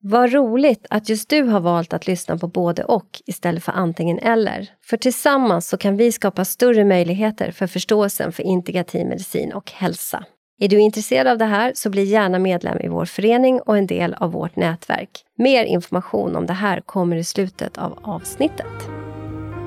Vad 0.00 0.32
roligt 0.32 0.86
att 0.90 1.08
just 1.08 1.28
du 1.28 1.42
har 1.42 1.60
valt 1.60 1.92
att 1.92 2.06
lyssna 2.06 2.38
på 2.38 2.48
både 2.48 2.84
och 2.84 3.22
istället 3.26 3.64
för 3.64 3.72
antingen 3.72 4.18
eller. 4.18 4.70
För 4.84 4.96
tillsammans 4.96 5.68
så 5.68 5.76
kan 5.76 5.96
vi 5.96 6.12
skapa 6.12 6.44
större 6.44 6.84
möjligheter 6.84 7.50
för 7.50 7.66
förståelsen 7.66 8.32
för 8.32 8.42
integrativ 8.42 9.06
medicin 9.06 9.52
och 9.52 9.70
hälsa. 9.70 10.24
Är 10.60 10.68
du 10.68 10.80
intresserad 10.80 11.26
av 11.26 11.38
det 11.38 11.44
här 11.44 11.72
så 11.74 11.90
bli 11.90 12.04
gärna 12.04 12.38
medlem 12.38 12.78
i 12.80 12.88
vår 12.88 13.04
förening 13.04 13.60
och 13.60 13.78
en 13.78 13.86
del 13.86 14.14
av 14.14 14.32
vårt 14.32 14.56
nätverk. 14.56 15.10
Mer 15.38 15.64
information 15.64 16.36
om 16.36 16.46
det 16.46 16.52
här 16.52 16.80
kommer 16.80 17.16
i 17.16 17.24
slutet 17.24 17.78
av 17.78 17.98
avsnittet. 18.02 18.88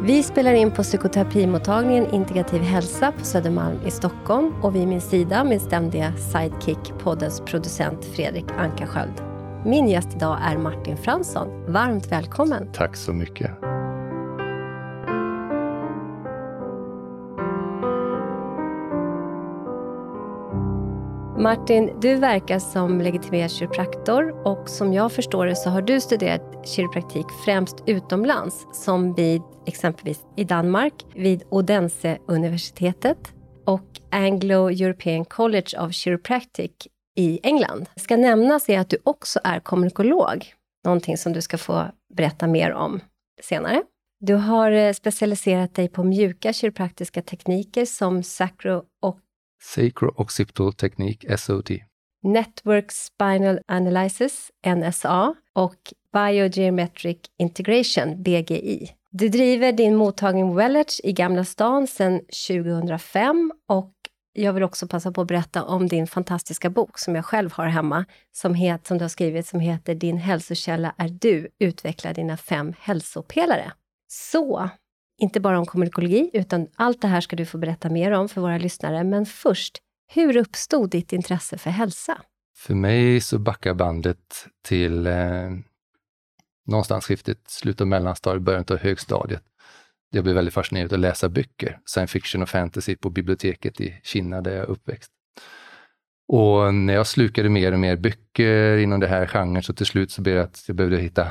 Vi 0.03 0.23
spelar 0.23 0.53
in 0.53 0.71
på 0.71 0.83
psykoterapimottagningen 0.83 2.13
Integrativ 2.13 2.61
hälsa 2.61 3.11
på 3.11 3.25
Södermalm 3.25 3.79
i 3.87 3.91
Stockholm 3.91 4.53
och 4.63 4.75
vid 4.75 4.87
min 4.87 5.01
sida 5.01 5.43
min 5.43 5.59
ständiga 5.59 6.13
sidekick, 6.17 6.93
poddens 6.99 7.41
producent 7.41 8.05
Fredrik 8.05 8.45
Ankarsköld. 8.57 9.30
Min 9.65 9.87
gäst 9.87 10.15
idag 10.15 10.39
är 10.41 10.57
Martin 10.57 10.97
Fransson. 10.97 11.71
Varmt 11.71 12.11
välkommen! 12.11 12.71
Tack 12.73 12.95
så 12.95 13.13
mycket! 13.13 13.51
Martin, 21.37 21.99
du 22.01 22.15
verkar 22.15 22.59
som 22.59 23.01
legitimerad 23.01 23.51
kiropraktor 23.51 24.47
och 24.47 24.69
som 24.69 24.93
jag 24.93 25.11
förstår 25.11 25.45
det 25.45 25.55
så 25.55 25.69
har 25.69 25.81
du 25.81 26.01
studerat 26.01 26.67
kiropraktik 26.67 27.25
främst 27.45 27.83
utomlands, 27.85 28.67
som 28.73 29.13
vid 29.13 29.41
exempelvis 29.67 30.19
i 30.37 30.43
Danmark, 30.43 30.93
vid 31.15 31.43
Odense-universitetet 31.49 33.33
och 33.65 33.87
Anglo-European 34.11 35.25
College 35.25 35.79
of 35.79 35.91
Chiropractic 35.91 36.71
i 37.15 37.39
England. 37.43 37.89
Ska 37.95 38.17
nämnas 38.17 38.69
är 38.69 38.79
att 38.79 38.89
du 38.89 38.97
också 39.03 39.39
är 39.43 39.59
kommunikolog, 39.59 40.53
någonting 40.85 41.17
som 41.17 41.33
du 41.33 41.41
ska 41.41 41.57
få 41.57 41.85
berätta 42.13 42.47
mer 42.47 42.73
om 42.73 42.99
senare. 43.41 43.83
Du 44.19 44.33
har 44.33 44.71
eh, 44.71 44.93
specialiserat 44.93 45.75
dig 45.75 45.89
på 45.89 46.03
mjuka 46.03 46.53
kiropraktiska 46.53 47.21
tekniker 47.21 47.85
som 47.85 48.23
sacro 48.23 48.83
och 49.01 49.19
Sacro-occipital 49.75 50.73
teknik, 50.73 51.25
SOT. 51.37 51.69
Network 52.23 52.91
Spinal 52.91 53.59
Analysis, 53.67 54.51
NSA, 54.65 55.35
och 55.53 55.93
Biogeometric 56.13 57.17
Integration, 57.39 58.23
BGI. 58.23 58.91
Du 59.11 59.29
driver 59.29 59.71
din 59.71 59.95
mottagning 59.95 60.55
Wellage 60.55 61.01
i 61.03 61.13
Gamla 61.13 61.45
stan 61.45 61.87
sedan 61.87 62.21
2005 62.47 63.51
och 63.69 63.93
jag 64.33 64.53
vill 64.53 64.63
också 64.63 64.87
passa 64.87 65.11
på 65.11 65.21
att 65.21 65.27
berätta 65.27 65.63
om 65.63 65.87
din 65.87 66.07
fantastiska 66.07 66.69
bok 66.69 66.99
som 66.99 67.15
jag 67.15 67.25
själv 67.25 67.53
har 67.53 67.65
hemma, 67.65 68.05
som, 68.31 68.53
het, 68.53 68.87
som 68.87 68.97
du 68.97 69.03
har 69.03 69.09
skrivit, 69.09 69.47
som 69.47 69.59
heter 69.59 69.95
Din 69.95 70.17
hälsokälla 70.17 70.93
är 70.97 71.09
du, 71.09 71.47
utveckla 71.59 72.13
dina 72.13 72.37
fem 72.37 72.73
hälsopelare. 72.79 73.71
Så, 74.07 74.69
inte 75.17 75.39
bara 75.39 75.59
om 75.59 75.65
kommunikologi, 75.65 76.29
utan 76.33 76.67
allt 76.75 77.01
det 77.01 77.07
här 77.07 77.21
ska 77.21 77.35
du 77.35 77.45
få 77.45 77.57
berätta 77.57 77.89
mer 77.89 78.11
om 78.11 78.29
för 78.29 78.41
våra 78.41 78.57
lyssnare. 78.57 79.03
Men 79.03 79.25
först, 79.25 79.77
hur 80.13 80.37
uppstod 80.37 80.89
ditt 80.89 81.13
intresse 81.13 81.57
för 81.57 81.69
hälsa? 81.69 82.21
För 82.57 82.73
mig 82.73 83.21
så 83.21 83.39
backar 83.39 83.73
bandet 83.73 84.47
till 84.63 85.07
eh, 85.07 85.49
någonstans 86.67 87.05
skiftet, 87.05 87.39
slutet 87.47 87.81
av 87.81 87.87
mellanstadiet, 87.87 88.43
början 88.43 88.65
av 88.71 88.77
högstadiet. 88.77 89.43
Jag 90.13 90.23
blev 90.23 90.35
väldigt 90.35 90.53
fascinerad 90.53 90.93
av 90.93 90.93
att 90.93 90.99
läsa 90.99 91.29
böcker, 91.29 91.79
science 91.85 92.11
fiction 92.11 92.41
och 92.41 92.49
fantasy 92.49 92.95
på 92.95 93.09
biblioteket 93.09 93.81
i 93.81 93.99
Kina 94.03 94.41
där 94.41 94.51
jag 94.51 94.59
är 94.59 94.69
uppväxt. 94.69 95.11
Och 96.27 96.73
när 96.73 96.93
jag 96.93 97.07
slukade 97.07 97.49
mer 97.49 97.71
och 97.71 97.79
mer 97.79 97.97
böcker 97.97 98.77
inom 98.77 98.99
det 98.99 99.07
här 99.07 99.27
genren 99.27 99.63
så 99.63 99.73
till 99.73 99.85
slut 99.85 100.11
så 100.11 100.21
blev 100.21 100.35
det 100.35 100.43
att 100.43 100.63
jag 100.67 100.75
behövde 100.75 100.97
hitta 100.97 101.27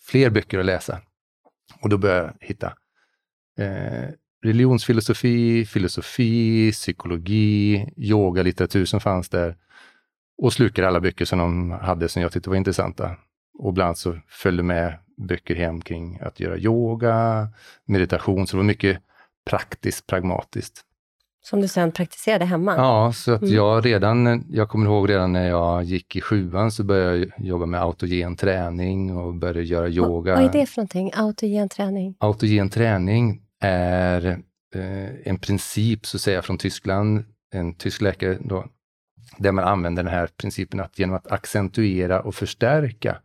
fler 0.00 0.30
böcker 0.30 0.58
att 0.58 0.66
läsa. 0.66 1.00
Och 1.80 1.88
då 1.88 1.98
började 1.98 2.22
jag 2.22 2.46
hitta 2.46 2.66
eh, 3.58 4.10
religionsfilosofi, 4.44 5.64
filosofi, 5.64 6.72
psykologi, 6.72 7.88
yogalitteratur 7.96 8.84
som 8.84 9.00
fanns 9.00 9.28
där. 9.28 9.56
Och 10.42 10.52
slukade 10.52 10.88
alla 10.88 11.00
böcker 11.00 11.24
som 11.24 11.38
de 11.38 11.70
hade 11.70 12.08
som 12.08 12.22
jag 12.22 12.32
tyckte 12.32 12.50
var 12.50 12.56
intressanta. 12.56 13.16
Och 13.58 13.70
ibland 13.70 13.98
så 13.98 14.20
följde 14.28 14.62
med 14.62 14.98
böcker 15.16 15.54
hem 15.54 15.80
kring 15.80 16.18
att 16.22 16.40
göra 16.40 16.58
yoga, 16.58 17.48
meditation, 17.84 18.46
så 18.46 18.56
det 18.56 18.58
var 18.58 18.64
mycket 18.64 18.98
praktiskt, 19.50 20.06
pragmatiskt. 20.06 20.84
Som 21.44 21.60
du 21.60 21.68
sen 21.68 21.92
praktiserade 21.92 22.44
hemma? 22.44 22.76
Ja, 22.76 23.12
så 23.12 23.32
att 23.32 23.42
mm. 23.42 23.54
jag 23.54 23.86
redan, 23.86 24.44
jag 24.50 24.68
kommer 24.68 24.86
ihåg 24.86 25.10
redan 25.10 25.32
när 25.32 25.48
jag 25.48 25.84
gick 25.84 26.16
i 26.16 26.20
sjuan 26.20 26.70
så 26.70 26.84
började 26.84 27.18
jag 27.18 27.30
jobba 27.38 27.66
med 27.66 27.82
autogen 27.82 28.36
träning 28.36 29.16
och 29.16 29.34
började 29.34 29.62
göra 29.62 29.88
yoga. 29.88 30.34
Vad 30.34 30.44
är 30.44 30.52
det 30.52 30.66
för 30.66 30.80
någonting, 30.80 31.10
autogen 31.14 31.68
träning? 31.68 32.14
Autogen 32.18 32.70
träning 32.70 33.42
är 33.60 34.26
eh, 34.74 35.08
en 35.24 35.38
princip, 35.38 36.06
så 36.06 36.16
att 36.16 36.20
säga, 36.20 36.42
från 36.42 36.58
Tyskland, 36.58 37.24
en 37.52 37.74
tysk 37.74 38.00
läkare 38.00 38.38
då, 38.40 38.64
där 39.38 39.52
man 39.52 39.64
använder 39.64 40.02
den 40.02 40.12
här 40.12 40.26
principen 40.36 40.80
att 40.80 40.98
genom 40.98 41.16
att 41.16 41.32
accentuera 41.32 42.20
och 42.20 42.34
förstärka 42.34 43.18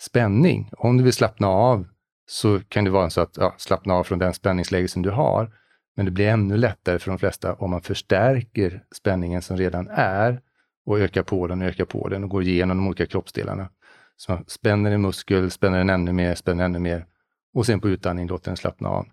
spänning. 0.00 0.70
Om 0.72 0.96
du 0.96 1.04
vill 1.04 1.12
slappna 1.12 1.46
av 1.46 1.86
så 2.26 2.60
kan 2.68 2.84
det 2.84 2.90
vara 2.90 3.10
så 3.10 3.20
att 3.20 3.36
ja, 3.36 3.54
slappna 3.58 3.94
av 3.94 4.04
från 4.04 4.18
den 4.18 4.34
spänningsläge 4.34 4.88
som 4.88 5.02
du 5.02 5.10
har. 5.10 5.52
Men 5.96 6.04
det 6.04 6.10
blir 6.10 6.28
ännu 6.28 6.56
lättare 6.56 6.98
för 6.98 7.10
de 7.10 7.18
flesta 7.18 7.54
om 7.54 7.70
man 7.70 7.80
förstärker 7.80 8.84
spänningen 8.94 9.42
som 9.42 9.56
redan 9.56 9.88
är 9.90 10.40
och 10.86 10.98
ökar 10.98 11.22
på 11.22 11.46
den 11.46 11.62
och 11.62 11.68
ökar 11.68 11.84
på 11.84 12.08
den 12.08 12.24
och 12.24 12.30
går 12.30 12.42
igenom 12.42 12.76
de 12.76 12.86
olika 12.86 13.06
kroppsdelarna. 13.06 13.68
Så 14.16 14.32
man 14.32 14.44
spänner 14.46 14.90
en 14.90 15.02
muskel, 15.02 15.50
spänner 15.50 15.78
den 15.78 15.90
ännu 15.90 16.12
mer, 16.12 16.34
spänner 16.34 16.64
ännu 16.64 16.78
mer 16.78 17.06
och 17.54 17.66
sen 17.66 17.80
på 17.80 17.88
utandning 17.88 18.26
låter 18.28 18.50
den 18.50 18.56
slappna 18.56 18.88
av. 18.88 19.06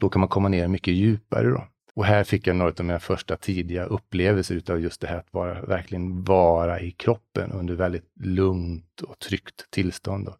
Då 0.00 0.08
kan 0.08 0.20
man 0.20 0.28
komma 0.28 0.48
ner 0.48 0.68
mycket 0.68 0.94
djupare. 0.94 1.50
Då. 1.50 1.64
Och 1.96 2.04
här 2.04 2.24
fick 2.24 2.46
jag 2.46 2.56
några 2.56 2.72
av 2.78 2.84
mina 2.84 3.00
första 3.00 3.36
tidiga 3.36 3.84
upplevelser 3.84 4.54
utav 4.54 4.80
just 4.80 5.00
det 5.00 5.06
här 5.06 5.18
att 5.18 5.32
vara, 5.32 5.62
verkligen 5.62 6.24
vara 6.24 6.80
i 6.80 6.90
kroppen 6.90 7.52
under 7.52 7.74
väldigt 7.74 8.10
lugnt 8.20 9.00
och 9.00 9.18
tryggt 9.18 9.70
tillstånd. 9.70 10.26
Då. 10.26 10.32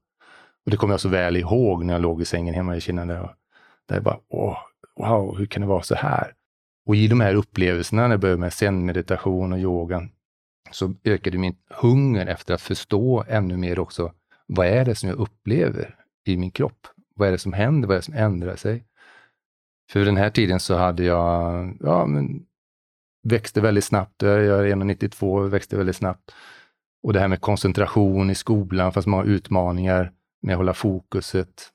Och 0.65 0.71
det 0.71 0.77
kommer 0.77 0.95
jag 0.95 1.01
så 1.01 1.09
väl 1.09 1.37
ihåg 1.37 1.85
när 1.85 1.95
jag 1.95 2.03
låg 2.03 2.23
i 2.23 2.25
sängen 2.25 2.55
hemma 2.55 2.77
i 2.77 2.81
Kina. 2.81 3.07
Där, 3.07 3.15
jag, 3.15 3.35
där 3.89 3.97
jag 3.97 4.05
bara, 4.05 4.19
åh, 4.29 4.59
wow, 4.97 5.39
hur 5.39 5.47
kan 5.47 5.63
det 5.63 5.69
vara 5.69 5.83
så 5.83 5.95
här? 5.95 6.33
Och 6.87 6.97
i 6.97 7.09
de 7.09 7.21
här 7.21 7.35
upplevelserna, 7.35 8.03
när 8.03 8.11
jag 8.11 8.21
började 8.21 8.41
med 8.41 8.53
zen-meditation 8.53 9.53
och 9.53 9.59
yoga, 9.59 10.09
så 10.71 10.95
ökade 11.05 11.39
min 11.39 11.57
hunger 11.71 12.27
efter 12.27 12.55
att 12.55 12.61
förstå 12.61 13.25
ännu 13.29 13.57
mer 13.57 13.79
också, 13.79 14.13
vad 14.47 14.67
är 14.67 14.85
det 14.85 14.95
som 14.95 15.09
jag 15.09 15.19
upplever 15.19 15.97
i 16.27 16.37
min 16.37 16.51
kropp? 16.51 16.87
Vad 17.15 17.29
är 17.29 17.33
det 17.33 17.39
som 17.39 17.53
händer? 17.53 17.89
Vad 17.89 17.95
är 17.95 17.99
det 17.99 18.05
som 18.05 18.15
ändrar 18.15 18.57
sig? 18.57 18.85
För 19.93 20.01
vid 20.01 20.09
den 20.09 20.17
här 20.17 20.31
tiden 20.31 20.61
så 20.61 20.77
hade 20.77 21.05
jag, 21.05 21.77
ja 21.81 22.07
men, 22.07 22.43
växte 23.23 23.61
väldigt 23.61 23.85
snabbt. 23.85 24.23
Jag 24.23 24.45
är 24.45 24.77
1,92 24.77 25.49
växte 25.49 25.77
väldigt 25.77 25.97
snabbt. 25.97 26.35
Och 27.03 27.13
det 27.13 27.21
här 27.21 27.29
med 27.29 27.41
koncentration 27.41 28.31
i 28.31 28.35
skolan, 28.35 28.93
fast 28.93 29.07
många 29.07 29.25
utmaningar 29.25 30.13
med 30.43 30.53
att 30.53 30.59
hålla 30.59 30.75
fokuset, 30.75 31.71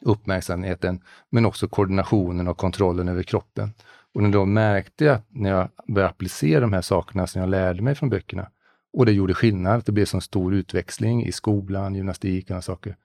uppmärksamheten, 0.00 1.00
men 1.30 1.46
också 1.46 1.68
koordinationen 1.68 2.48
och 2.48 2.56
kontrollen 2.56 3.08
över 3.08 3.22
kroppen. 3.22 3.74
Och 4.14 4.22
när 4.22 4.30
då 4.30 4.44
märkte 4.44 5.04
jag, 5.04 5.18
när 5.28 5.50
jag 5.50 5.68
började 5.88 6.10
applicera 6.10 6.60
de 6.60 6.72
här 6.72 6.82
sakerna 6.82 7.26
som 7.26 7.40
jag 7.40 7.50
lärde 7.50 7.82
mig 7.82 7.94
från 7.94 8.10
böckerna, 8.10 8.50
och 8.92 9.06
det 9.06 9.12
gjorde 9.12 9.34
skillnad, 9.34 9.82
det 9.86 9.92
blev 9.92 10.04
så 10.04 10.20
stor 10.20 10.54
utväxling 10.54 11.26
i 11.26 11.32
skolan, 11.32 11.94
gymnastik 11.94 12.50
och 12.50 12.64
saker, 12.64 12.96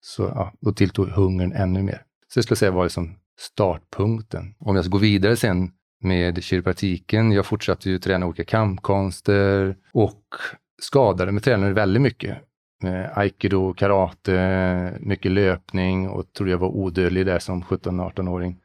så 0.00 0.22
ja, 0.22 0.52
då 0.60 0.72
tilltog 0.72 1.08
hungern 1.08 1.52
ännu 1.52 1.82
mer. 1.82 2.02
Så 2.28 2.38
jag 2.38 2.44
skulle 2.44 2.56
säga 2.56 2.70
var 2.70 2.84
liksom 2.84 3.16
startpunkten. 3.38 4.54
Om 4.58 4.76
jag 4.76 4.84
ska 4.84 4.92
gå 4.92 4.98
vidare 4.98 5.36
sen 5.36 5.72
med 6.00 6.42
kiropraktiken, 6.44 7.32
jag 7.32 7.46
fortsatte 7.46 7.90
ju 7.90 7.98
träna 7.98 8.26
olika 8.26 8.44
kampkonster 8.44 9.76
och 9.92 10.24
skadade 10.82 11.32
mig 11.32 11.42
tränade 11.42 11.72
väldigt 11.72 12.02
mycket. 12.02 12.38
Aikido, 13.14 13.74
karate, 13.74 14.98
mycket 15.00 15.32
löpning 15.32 16.08
och 16.08 16.32
trodde 16.32 16.50
jag 16.50 16.58
var 16.58 16.68
odödlig 16.68 17.26
där 17.26 17.38
som 17.38 17.62
17-18-åring. 17.62 18.60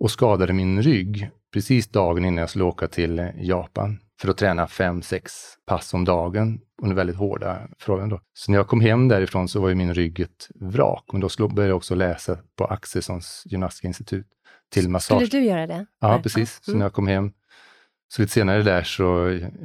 Och 0.00 0.10
skadade 0.10 0.52
min 0.52 0.82
rygg 0.82 1.30
precis 1.52 1.88
dagen 1.88 2.24
innan 2.24 2.36
jag 2.36 2.50
skulle 2.50 2.64
åka 2.64 2.88
till 2.88 3.30
Japan 3.36 3.98
för 4.20 4.28
att 4.28 4.36
träna 4.36 4.66
fem, 4.66 5.02
sex 5.02 5.32
pass 5.66 5.94
om 5.94 6.04
dagen 6.04 6.60
under 6.82 6.96
väldigt 6.96 7.16
hårda 7.16 7.68
förhållanden. 7.78 8.18
Då. 8.18 8.24
Så 8.32 8.50
när 8.50 8.58
jag 8.58 8.68
kom 8.68 8.80
hem 8.80 9.08
därifrån 9.08 9.48
så 9.48 9.60
var 9.60 9.68
ju 9.68 9.74
min 9.74 9.94
rygg 9.94 10.20
ett 10.20 10.48
vrak. 10.54 11.04
Men 11.12 11.20
då 11.20 11.48
började 11.48 11.70
jag 11.70 11.76
också 11.76 11.94
läsa 11.94 12.38
på 12.56 12.64
Axelssons 12.64 13.42
gymnastiska 13.46 13.88
institut 13.88 14.26
till 14.72 14.88
massage. 14.88 15.26
Skulle 15.26 15.40
du 15.40 15.46
göra 15.46 15.66
det? 15.66 15.86
Ja, 16.00 16.20
precis. 16.22 16.58
Så 16.62 16.70
mm. 16.70 16.78
när 16.78 16.86
jag 16.86 16.92
kom 16.92 17.06
hem, 17.06 17.32
så 18.08 18.22
lite 18.22 18.34
senare 18.34 18.62
där 18.62 18.82
så 18.82 19.02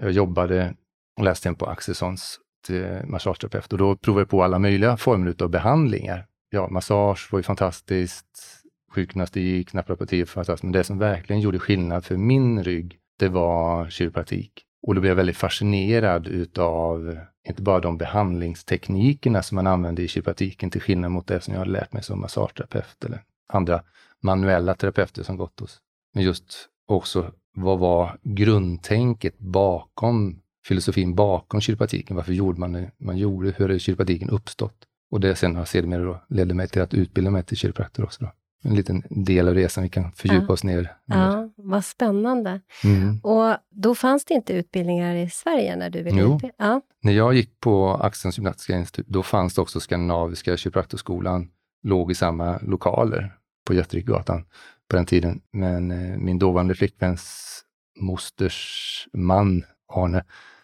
jag 0.02 0.12
jobbade 0.12 0.74
och 1.18 1.24
läste 1.24 1.54
på 1.54 1.66
Axelssons 1.66 2.40
till 2.68 3.02
massageterapeut 3.06 3.74
och 3.74 3.80
då 3.80 3.96
provade 3.96 4.22
jag 4.22 4.30
på 4.30 4.44
alla 4.44 4.60
möjliga 4.60 4.98
former 4.98 5.36
av 5.40 5.50
behandlingar. 5.50 6.26
Ja, 6.50 6.68
massage 6.70 7.30
var 7.32 7.40
ju 7.40 7.44
fantastiskt, 7.44 8.62
sjukgymnastik, 8.92 9.74
naprapati 9.74 10.22
var 10.22 10.26
fantastiskt, 10.26 10.64
men 10.64 10.72
det 10.72 10.84
som 10.84 10.98
verkligen 10.98 11.42
gjorde 11.42 11.60
skillnad 11.60 12.06
för 12.06 12.18
min 12.18 12.64
rygg, 12.64 13.00
det 13.20 13.30
var 13.30 13.90
kiropraktik. 13.90 14.66
Och 14.88 14.96
då 14.96 15.02
blev 15.02 15.12
jag 15.12 15.16
väldigt 15.16 15.38
fascinerad 15.38 16.28
utav 16.28 17.20
inte 17.48 17.62
bara 17.62 17.80
de 17.80 17.98
behandlingsteknikerna 17.98 19.44
som 19.44 19.56
man 19.56 19.68
använde 19.68 20.02
i 20.02 20.08
kiropraktiken 20.08 20.72
till 20.72 20.82
skillnad 20.82 21.12
mot 21.12 21.28
det 21.28 21.42
som 21.42 21.54
jag 21.54 21.60
hade 21.60 21.72
lärt 21.72 21.94
mig 21.94 22.04
som 22.04 22.22
massageterapeut 22.22 23.04
eller 23.06 23.24
andra 23.54 23.84
manuella 24.22 24.76
terapeuter 24.76 25.24
som 25.24 25.38
gått 25.38 25.60
hos. 25.60 25.80
Men 26.14 26.24
just 26.24 26.70
också 26.88 27.32
vad 27.56 27.80
var 27.80 28.18
grundtänket 28.24 29.38
bakom 29.38 30.42
filosofin 30.68 31.16
bakom 31.16 31.62
kiropraktiken? 31.62 32.16
Varför 32.16 32.34
gjorde 32.34 32.60
man 32.60 32.72
det 32.72 32.92
man 32.98 33.18
gjorde? 33.18 33.54
Hur 33.58 33.70
har 33.70 33.78
kiropraktiken 33.78 34.30
uppstått? 34.30 34.86
Och 35.12 35.20
det 35.20 35.36
sen 35.36 35.56
har 35.56 35.66
sedermera 35.66 36.20
ledde 36.30 36.54
mig 36.54 36.68
till 36.68 36.82
att 36.82 36.94
utbilda 36.94 37.32
mig 37.32 37.44
till 37.44 37.58
kiropraktor 37.58 38.04
också. 38.04 38.24
Då. 38.24 38.32
En 38.66 38.76
liten 38.76 39.04
del 39.10 39.48
av 39.48 39.54
resan 39.54 39.84
vi 39.84 39.90
kan 39.90 40.12
fördjupa 40.12 40.46
ja. 40.48 40.54
oss 40.54 40.64
ner. 40.64 40.94
Ja, 41.06 41.50
vad 41.56 41.86
spännande. 41.86 42.62
Mm. 42.84 43.20
Och 43.24 43.58
då 43.70 43.96
fanns 43.96 44.26
det 44.26 44.34
inte 44.34 44.54
utbildningar 44.54 45.16
i 45.16 45.30
Sverige 45.30 45.76
när 45.76 45.90
du 45.90 46.04
ville 46.04 46.22
Jo. 46.22 46.40
Ja. 46.58 46.82
När 47.02 47.12
jag 47.12 47.34
gick 47.34 47.60
på 47.60 47.90
Axelns 47.90 48.38
gymnastiska 48.38 48.78
institut, 48.78 49.08
då 49.08 49.24
fanns 49.24 49.56
det 49.56 49.62
också 49.62 49.80
Skandinaviska 49.80 50.58
kiropraktorskolan, 50.58 51.48
låg 51.84 52.12
i 52.12 52.16
samma 52.16 52.60
lokaler 52.62 53.36
på 53.68 53.74
Göterikgatan 53.74 54.46
på 54.90 54.96
den 54.96 55.06
tiden. 55.06 55.42
Men 55.52 55.92
eh, 55.92 56.18
min 56.18 56.40
dåvarande 56.40 56.76
flickväns 56.76 57.62
mosters 58.00 59.08
man, 59.14 59.64
Arne, 59.94 60.24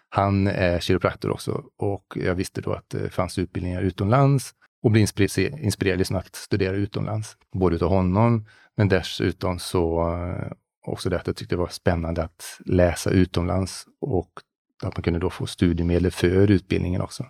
han 0.09 0.47
är 0.47 0.79
kiropraktor 0.79 1.31
också 1.31 1.63
och 1.77 2.13
jag 2.15 2.35
visste 2.35 2.61
då 2.61 2.73
att 2.73 2.89
det 2.89 3.09
fanns 3.09 3.37
utbildningar 3.37 3.81
utomlands 3.81 4.53
och 4.83 4.91
blev 4.91 5.01
inspirerad, 5.59 5.97
liksom 5.97 6.15
att 6.15 6.35
studera 6.35 6.75
utomlands. 6.75 7.37
Både 7.53 7.75
utav 7.75 7.89
honom, 7.89 8.45
men 8.77 8.89
dessutom 8.89 9.59
så 9.59 10.13
eh, 10.13 10.51
också 10.85 11.09
det 11.09 11.19
att 11.19 11.27
jag 11.27 11.35
tyckte 11.35 11.55
det 11.55 11.59
var 11.59 11.67
spännande 11.67 12.23
att 12.23 12.59
läsa 12.65 13.09
utomlands 13.09 13.85
och 14.01 14.29
att 14.83 14.97
man 14.97 15.03
kunde 15.03 15.19
då 15.19 15.29
få 15.29 15.45
studiemedel 15.47 16.11
för 16.11 16.51
utbildningen 16.51 17.01
också. 17.01 17.25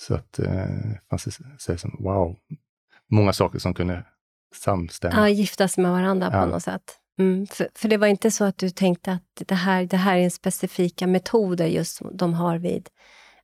Så 0.00 0.14
att 0.14 0.38
eh, 0.38 0.66
fanns 1.10 1.24
det 1.24 1.30
så 1.58 1.72
här 1.72 1.76
som, 1.76 1.96
wow, 2.00 2.36
många 3.10 3.32
saker 3.32 3.58
som 3.58 3.74
kunde 3.74 4.04
samstämma. 4.54 5.14
ja, 5.16 5.28
giftas 5.28 5.78
med 5.78 5.92
varandra 5.92 6.30
Ja. 6.32 6.42
på 6.42 6.46
något 6.50 6.62
sätt. 6.62 6.98
Mm, 7.18 7.46
för, 7.46 7.68
för 7.74 7.88
det 7.88 7.96
var 7.96 8.06
inte 8.06 8.30
så 8.30 8.44
att 8.44 8.58
du 8.58 8.70
tänkte 8.70 9.12
att 9.12 9.42
det 9.48 9.54
här, 9.54 9.84
det 9.84 9.96
här 9.96 10.16
är 10.16 10.20
en 10.22 10.30
specifika 10.30 11.06
metoder 11.06 11.66
just 11.66 11.96
som 11.96 12.16
de 12.16 12.34
har 12.34 12.58
vid, 12.58 12.88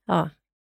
ja, 0.06 0.30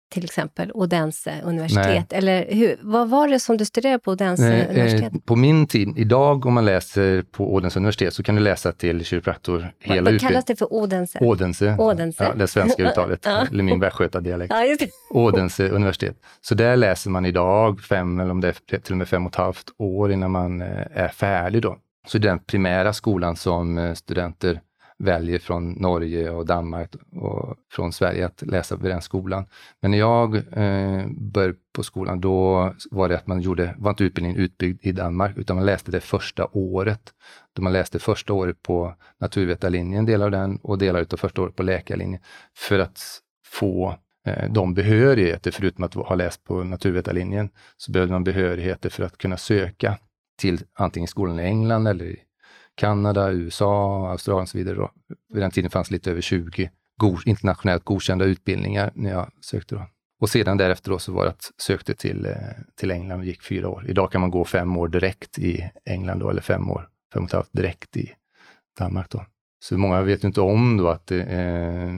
till 0.10 0.24
exempel 0.24 0.72
Odense 0.74 1.42
universitet? 1.44 2.14
Eller 2.14 2.46
hur, 2.54 2.78
vad 2.82 3.10
var 3.10 3.28
det 3.28 3.40
som 3.40 3.58
du 3.58 3.66
studerade 3.66 4.00
på 4.00 4.12
Odense 4.12 4.44
Nej, 4.50 4.68
universitet? 4.70 5.14
eh, 5.14 5.20
på 5.26 5.36
min 5.36 5.68
tid, 5.68 5.94
idag 5.98 6.46
om 6.46 6.54
man 6.54 6.66
läser 6.66 7.22
på 7.22 7.54
Odense 7.54 7.80
universitet 7.80 8.14
så 8.14 8.24
kan 8.24 8.36
du 8.36 8.42
läsa 8.42 8.72
till 8.72 9.06
kiropraktor 9.06 9.60
hela 9.60 9.72
vad 9.80 9.88
vad 9.88 9.98
utbildningen. 10.14 10.20
kallas 10.20 10.46
det 10.46 10.56
för 10.56 10.74
Odense? 10.74 11.20
Odense, 11.22 11.76
Odense. 11.80 12.24
Ja, 12.24 12.34
det 12.34 12.48
svenska 12.48 12.84
uttalet, 12.90 13.20
Ja. 13.26 13.46
eller 13.52 13.64
min 13.64 13.80
västgötadialekt. 13.80 14.54
Ja. 14.54 14.88
Odense 15.10 15.70
universitet. 15.70 16.16
Så 16.42 16.56
där 16.56 16.76
läser 16.76 17.10
man 17.10 17.26
idag 17.26 17.82
fem, 17.82 18.20
eller 18.20 18.32
om 18.32 18.42
det 18.42 18.48
är 18.48 18.78
till 18.80 18.94
och 18.94 18.98
med 18.98 19.08
fem 19.08 19.26
och 19.26 19.32
ett 19.32 19.36
halvt 19.36 19.66
år 19.78 20.12
innan 20.12 20.32
man 20.32 20.62
eh, 20.62 20.68
är 20.94 21.08
färdig 21.08 21.62
då. 21.62 21.78
Så 22.08 22.18
det 22.18 22.28
är 22.28 22.30
den 22.30 22.40
primära 22.40 22.94
skolan 22.94 23.36
som 23.36 23.78
eh, 23.78 23.94
studenter 23.94 24.60
väljer 25.00 25.40
från 25.40 25.72
Norge 25.72 26.30
och 26.30 26.46
Danmark 26.46 26.96
och 27.12 27.56
från 27.72 27.94
Sverige 27.94 28.26
att 28.26 28.42
läsa 28.42 28.76
vid 28.76 28.92
den 28.92 29.02
skolan. 29.02 29.46
Men 29.82 29.92
när 29.92 29.98
jag 29.98 30.36
eh, 30.36 31.08
började 31.08 31.58
på 31.74 31.84
skolan, 31.84 32.22
då 32.22 32.74
var 32.92 33.10
det 33.10 33.18
att 33.18 33.28
man 33.28 33.42
gjorde, 33.42 33.76
var 33.78 33.90
inte 33.90 34.04
utbildningen 34.04 34.38
utbyggd 34.38 34.86
i 34.86 34.92
Danmark, 34.92 35.38
utan 35.38 35.56
man 35.56 35.66
läste 35.66 35.92
det 35.92 36.00
första 36.00 36.48
året. 36.52 37.14
Då 37.54 37.62
man 37.62 37.74
läste 37.74 38.00
första 38.00 38.34
året 38.34 38.64
på 38.64 38.96
naturvetarlinjen, 39.20 40.06
delar 40.06 40.26
av 40.26 40.32
den, 40.32 40.58
och 40.58 40.78
delar 40.78 41.00
av 41.00 41.18
första 41.18 41.42
året 41.42 41.56
på 41.56 41.64
läkarlinjen, 41.64 42.22
för 42.58 42.80
att 42.80 43.00
få 43.46 43.96
eh, 44.26 44.52
de 44.52 44.74
behörigheter, 44.74 45.52
förutom 45.52 45.84
att 45.84 45.94
ha 45.94 46.16
läst 46.16 46.44
på 46.44 46.64
naturvetarlinjen, 46.64 47.50
så 47.78 47.92
behövde 47.92 48.14
man 48.14 48.24
behörigheter 48.24 48.90
för 48.90 49.04
att 49.04 49.18
kunna 49.18 49.38
söka 49.38 49.98
till 50.40 50.60
antingen 50.74 51.08
skolan 51.08 51.40
i 51.40 51.44
England 51.44 51.88
eller 51.88 52.06
i 52.06 52.20
Kanada, 52.80 53.32
USA, 53.32 54.08
Australien 54.12 54.42
och 54.42 54.50
så 54.50 54.58
vidare. 54.58 54.76
Då. 54.76 54.92
Vid 55.34 55.44
den 55.44 55.52
tiden 55.52 55.72
fanns 55.72 55.92
lite 55.92 56.12
över 56.12 56.22
20 56.22 56.70
go- 56.98 57.18
internationellt 57.26 57.84
godkända 57.84 58.26
utbildningar 58.26 58.92
när 58.96 59.10
jag 59.10 59.32
sökte. 59.42 59.76
Då. 59.76 59.86
Och 60.22 60.30
sedan 60.30 60.58
därefter 60.58 60.92
då 60.92 61.00
så 61.00 61.12
var 61.14 61.24
det 61.24 61.30
att 61.30 61.52
sökte 61.58 61.94
till, 61.94 62.26
eh, 62.26 62.34
till 62.76 62.92
England 62.92 63.20
och 63.20 63.26
gick 63.26 63.44
fyra 63.44 63.70
år. 63.70 63.86
Idag 63.90 64.12
kan 64.12 64.22
man 64.22 64.32
gå 64.32 64.46
fem 64.46 64.78
år 64.78 64.88
direkt 64.88 65.40
i 65.40 65.70
England 65.86 66.20
då, 66.20 66.30
eller 66.30 66.42
fem 66.42 66.72
år, 66.72 66.90
fem 67.14 67.24
och 67.24 67.30
ett 67.30 67.34
halvt 67.34 67.50
direkt 67.54 67.98
i 67.98 68.12
Danmark. 68.80 69.10
Då. 69.10 69.26
Så 69.64 69.78
många 69.78 70.02
vet 70.02 70.24
ju 70.24 70.28
inte 70.28 70.42
om 70.42 70.78
då 70.78 70.88
att 70.88 71.12
eh, 71.12 71.90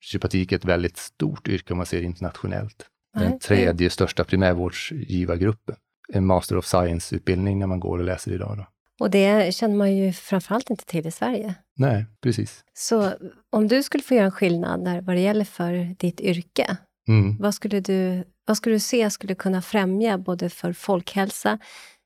kiropraktik 0.00 0.52
är 0.52 0.56
ett 0.56 0.64
väldigt 0.64 0.96
stort 0.96 1.48
yrke 1.48 1.72
om 1.72 1.76
man 1.76 1.86
ser 1.86 2.02
internationellt. 2.02 2.86
Den 3.14 3.38
tredje 3.38 3.90
största 3.90 4.24
primärvårdsgivargruppen. 4.24 5.76
En 6.12 6.26
Master 6.26 6.56
of 6.56 6.64
Science-utbildning 6.66 7.58
när 7.58 7.66
man 7.66 7.80
går 7.80 7.98
och 7.98 8.04
läser 8.04 8.32
idag. 8.32 8.56
Då. 8.56 8.66
Och 9.00 9.10
det 9.10 9.54
känner 9.54 9.74
man 9.76 9.96
ju 9.96 10.12
framförallt 10.12 10.70
inte 10.70 10.84
till 10.84 11.06
i 11.06 11.10
Sverige. 11.10 11.54
Nej, 11.76 12.06
precis. 12.22 12.64
Så 12.74 13.12
om 13.52 13.68
du 13.68 13.82
skulle 13.82 14.02
få 14.02 14.14
göra 14.14 14.24
en 14.24 14.30
skillnad 14.30 14.84
där, 14.84 15.00
vad 15.00 15.16
det 15.16 15.20
gäller 15.20 15.44
för 15.44 15.94
ditt 15.98 16.20
yrke, 16.20 16.76
Mm. 17.08 17.36
vad 17.40 17.54
skulle 17.54 17.80
du, 17.80 18.24
vad 18.46 18.56
skulle 18.56 18.74
du 18.74 18.80
se 18.80 19.10
skulle 19.10 19.34
kunna 19.34 19.62
främja 19.62 20.18
både 20.18 20.50
för 20.50 20.72
folkhälsa, 20.72 21.58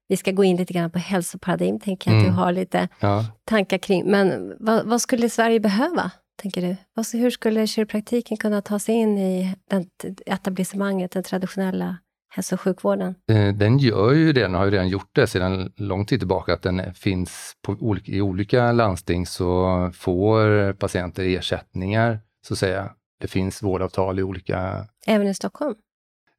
vi 0.09 0.17
ska 0.17 0.31
gå 0.33 0.45
in 0.45 0.57
lite 0.57 0.73
grann 0.73 0.91
på 0.91 0.99
hälsoparadigm, 0.99 1.81
tänker 1.81 2.11
jag 2.11 2.19
att 2.19 2.23
Mm. 2.25 2.35
du 2.37 2.41
har 2.43 2.53
lite 2.53 2.89
Ja. 3.01 3.27
tankar 3.45 3.79
kring. 3.79 4.11
Men 4.11 4.57
vad, 4.61 4.87
vad 4.87 5.01
skulle 5.01 5.31
Sverige 5.31 5.61
behöva, 5.61 6.11
tänker 6.43 6.63
du? 6.63 6.77
Hur 7.19 7.31
skulle 7.31 7.67
kiropraktiken 7.67 8.37
kunna 8.37 8.63
ta 8.63 8.79
sig 8.79 8.95
in 8.95 9.19
i 9.19 9.55
den, 9.71 9.87
etablissemanget, 10.27 11.11
den 11.11 11.23
traditionella 11.23 11.97
hälso 12.31 12.55
och 12.55 12.61
sjukvården? 12.61 13.15
Eh, 13.29 13.55
Den 13.55 13.79
gör 13.79 14.13
ju 14.13 14.33
det, 14.33 14.41
den 14.41 14.55
har 14.55 14.65
ju 14.65 14.71
redan 14.71 14.89
gjort 14.89 15.11
det 15.13 15.27
sedan 15.27 15.73
lång 15.77 16.07
tid 16.07 16.21
tillbaka, 16.21 16.53
att 16.55 16.63
den 16.63 16.95
finns 16.95 17.57
på 17.63 17.77
olika, 17.81 18.13
i 18.13 18.21
olika 18.21 18.73
landsting 18.73 19.27
så 19.27 19.91
får 19.95 20.73
patienter 20.73 21.25
ersättningar, 21.25 22.19
så 22.47 22.55
att 22.55 22.59
säga. 22.59 22.91
Det 23.21 23.29
finns 23.29 23.63
vårdavtal 23.63 24.19
i 24.19 24.23
olika 24.23 24.87
Även 25.07 25.27
i 25.29 25.35
Stockholm? 25.35 25.75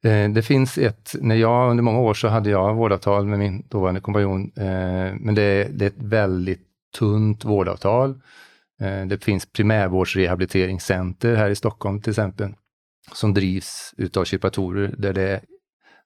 Eh, 0.04 0.30
Det 0.30 0.42
finns 0.42 0.78
ett, 0.78 1.14
när 1.20 1.34
jag 1.34 1.70
under 1.70 1.82
många 1.82 1.98
år 2.00 2.14
så 2.14 2.28
hade 2.28 2.50
jag 2.50 2.74
vårdavtal 2.74 3.26
med 3.26 3.38
min 3.38 3.66
dåvarande 3.68 4.00
kompanjon, 4.00 4.52
eh, 4.56 5.14
men 5.20 5.34
det, 5.34 5.68
det 5.78 5.84
är 5.84 5.88
ett 5.88 6.02
väldigt 6.02 6.66
tunt 6.98 7.44
vårdavtal. 7.44 8.20
Det 9.06 9.24
finns 9.24 9.46
primärvårdsrehabiliteringscenter 9.46 11.34
här 11.36 11.50
i 11.50 11.54
Stockholm 11.54 12.00
till 12.00 12.10
exempel, 12.10 12.54
som 13.12 13.34
drivs 13.34 13.94
utav 13.96 14.24
kiropraktorer, 14.24 14.94
där, 14.98 15.12
det, 15.12 15.40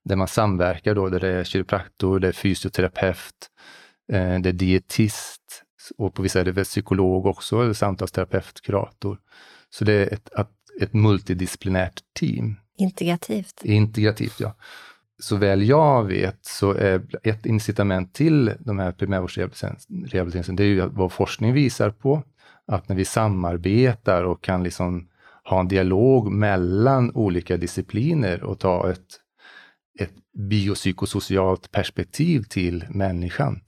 där 0.09 0.17
man 0.17 0.29
samverkar 0.29 0.95
då, 0.95 1.09
där 1.09 1.21
det 1.21 1.29
är 1.29 1.45
kiropraktor, 1.45 2.19
det 2.19 2.29
är 2.29 2.33
fysioterapeut, 2.33 3.51
eh, 4.13 4.41
det 4.41 4.49
är 4.49 4.53
dietist 4.53 5.63
och 5.99 6.15
på 6.15 6.23
vissa 6.23 6.41
är 6.41 6.45
det 6.45 6.65
psykolog 6.65 7.27
också, 7.27 7.63
eller 7.63 7.73
samtalsterapeut, 7.73 8.61
kurator. 8.61 9.19
Så 9.71 9.85
det 9.85 9.93
är 9.93 10.15
ett, 10.15 10.29
ett, 10.39 10.49
ett 10.81 10.93
multidisciplinärt 10.95 12.01
team. 12.19 12.57
Integrativt? 12.79 13.61
Integrativt, 13.65 14.41
ja. 14.41 14.55
Så 15.19 15.37
väl 15.37 15.69
jag 15.69 16.05
vet 16.05 16.39
så 16.45 16.73
är 16.73 17.07
ett 17.23 17.47
incitament 17.47 18.15
till 18.15 18.53
de 18.59 18.79
här 18.79 18.93
primärvårdsrehabiliteringen, 18.93 20.57
det 20.57 20.63
är 20.63 20.67
ju 20.67 20.87
vad 20.87 21.13
forskning 21.13 21.53
visar 21.53 21.91
på, 21.91 22.23
att 22.67 22.89
när 22.89 22.97
vi 22.97 23.05
samarbetar 23.05 24.25
och 24.25 24.43
kan 24.43 24.63
liksom 24.63 25.09
ha 25.45 25.61
en 25.61 25.69
dialog 25.69 26.33
mellan 26.33 27.11
olika 27.15 27.57
discipliner 27.57 28.43
och 28.43 28.59
ta 28.59 28.91
ett, 28.91 29.21
ett 29.99 30.13
biopsykosocialt 30.39 31.71
perspektiv 31.71 32.43
till 32.43 32.85
människan, 32.91 33.61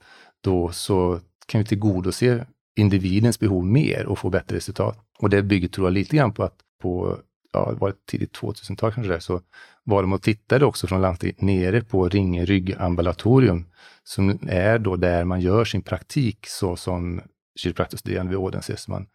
då 0.45 0.73
så 0.73 1.21
kan 1.47 1.61
vi 1.61 1.67
tillgodose 1.67 2.47
individens 2.77 3.41
behov 3.41 3.67
mer 3.67 4.07
och 4.07 4.19
få 4.19 4.31
bättre 4.31 4.57
resultat. 4.57 4.99
Och 5.19 5.31
det 5.31 5.43
bygger, 5.43 5.69
tror 5.69 5.87
jag, 5.87 5.93
lite 5.93 6.17
grann 6.17 6.33
på 6.33 6.45
att 6.45 6.57
på 6.83 7.19
ja, 7.53 7.73
det 7.73 7.79
var 7.81 7.95
tidigt 8.11 8.39
2000-tal 8.39 8.93
kanske 8.93 9.13
där, 9.13 9.21
så 9.21 9.41
var 9.85 10.03
de 10.03 10.13
och 10.13 10.23
tittade 10.23 10.65
också 10.65 10.87
från 10.87 11.01
landstinget 11.01 11.41
nere 11.41 11.81
på 11.81 12.09
Ringe 12.09 12.45
ryggambulatorium, 12.45 13.67
som 14.05 14.39
är 14.49 14.79
då 14.79 14.97
där 14.97 15.25
man 15.25 15.41
gör 15.41 15.65
sin 15.65 15.83
praktik 15.83 16.39
så 16.47 16.77
som 16.77 17.21
kiropraktorstuderande 17.61 18.31
vid 18.31 18.39
Odense. 18.39 18.77
Så 18.77 18.91
man 18.91 19.07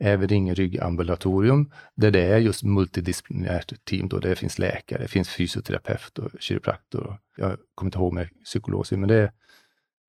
är 0.00 0.12
ambulatorium, 0.12 0.54
ryggambulatorium, 0.54 1.70
där 1.94 2.10
det 2.10 2.22
är 2.22 2.38
just 2.38 2.62
multidisciplinärt 2.62 3.84
team. 3.84 4.08
Då 4.08 4.18
det 4.18 4.36
finns 4.36 4.58
läkare, 4.58 5.02
det 5.02 5.08
finns 5.08 5.28
fysioterapeut 5.28 6.18
och 6.18 6.30
kiropraktor. 6.40 7.06
Och 7.06 7.16
jag 7.36 7.56
kommer 7.74 7.88
inte 7.88 7.98
ihåg 7.98 8.12
med 8.12 8.28
psykolog, 8.44 8.86
men 8.90 9.08
det 9.08 9.16
är, 9.16 9.32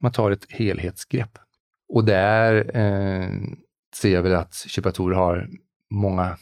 man 0.01 0.11
tar 0.11 0.31
ett 0.31 0.45
helhetsgrepp. 0.51 1.37
Och 1.89 2.05
där 2.05 2.77
eh, 2.77 3.29
ser 3.95 4.13
jag 4.13 4.23
väl 4.23 4.35
att 4.35 4.53
kiropraktorer 4.53 5.15
har 5.15 5.49
många 5.89 6.37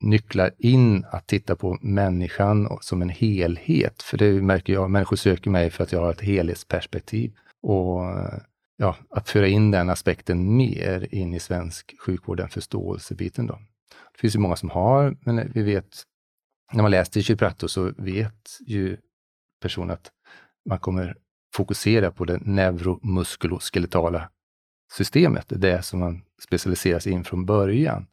nycklar 0.00 0.50
in 0.58 1.04
att 1.10 1.26
titta 1.26 1.56
på 1.56 1.78
människan 1.80 2.78
som 2.80 3.02
en 3.02 3.08
helhet. 3.08 4.02
För 4.02 4.18
det 4.18 4.32
märker 4.32 4.72
jag, 4.72 4.90
människor 4.90 5.16
söker 5.16 5.50
mig 5.50 5.70
för 5.70 5.84
att 5.84 5.92
jag 5.92 6.00
har 6.00 6.10
ett 6.10 6.20
helhetsperspektiv. 6.20 7.32
Och 7.62 8.00
ja, 8.80 8.96
att 9.10 9.28
föra 9.28 9.48
in 9.48 9.70
den 9.70 9.90
aspekten 9.90 10.56
mer 10.56 11.14
in 11.14 11.34
i 11.34 11.40
svensk 11.40 11.94
sjukvård, 12.00 12.36
den 12.36 12.48
förståelsebiten 12.48 13.46
då. 13.46 13.54
Det 14.12 14.18
finns 14.20 14.34
ju 14.34 14.38
många 14.38 14.56
som 14.56 14.70
har, 14.70 15.16
men 15.20 15.52
vi 15.52 15.62
vet 15.62 16.02
när 16.72 16.82
man 16.82 16.90
läser 16.90 17.20
kiropraktor 17.20 17.68
så 17.68 17.92
vet 17.98 18.58
ju 18.66 18.96
personen 19.62 19.90
att 19.90 20.10
man 20.68 20.78
kommer 20.78 21.16
fokusera 21.54 22.10
på 22.10 22.24
det 22.24 22.38
neuromuskuloskeletala 22.38 24.30
systemet, 24.92 25.46
det 25.48 25.82
som 25.82 26.00
man 26.00 26.22
specialiserar 26.42 26.98
sig 26.98 27.12
in 27.12 27.24
från 27.24 27.46
början. 27.46 28.06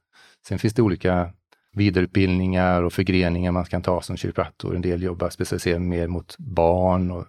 Sen 0.47 0.59
finns 0.59 0.73
det 0.73 0.81
olika 0.81 1.33
vidareutbildningar 1.73 2.83
och 2.83 2.93
förgreningar 2.93 3.51
man 3.51 3.65
kan 3.65 3.81
ta 3.81 4.01
som 4.01 4.17
kiropraktor. 4.17 4.75
En 4.75 4.81
del 4.81 5.03
jobbar 5.03 5.29
specialiserat 5.29 5.81
mer 5.81 6.07
mot 6.07 6.37
barn 6.37 7.11
och 7.11 7.25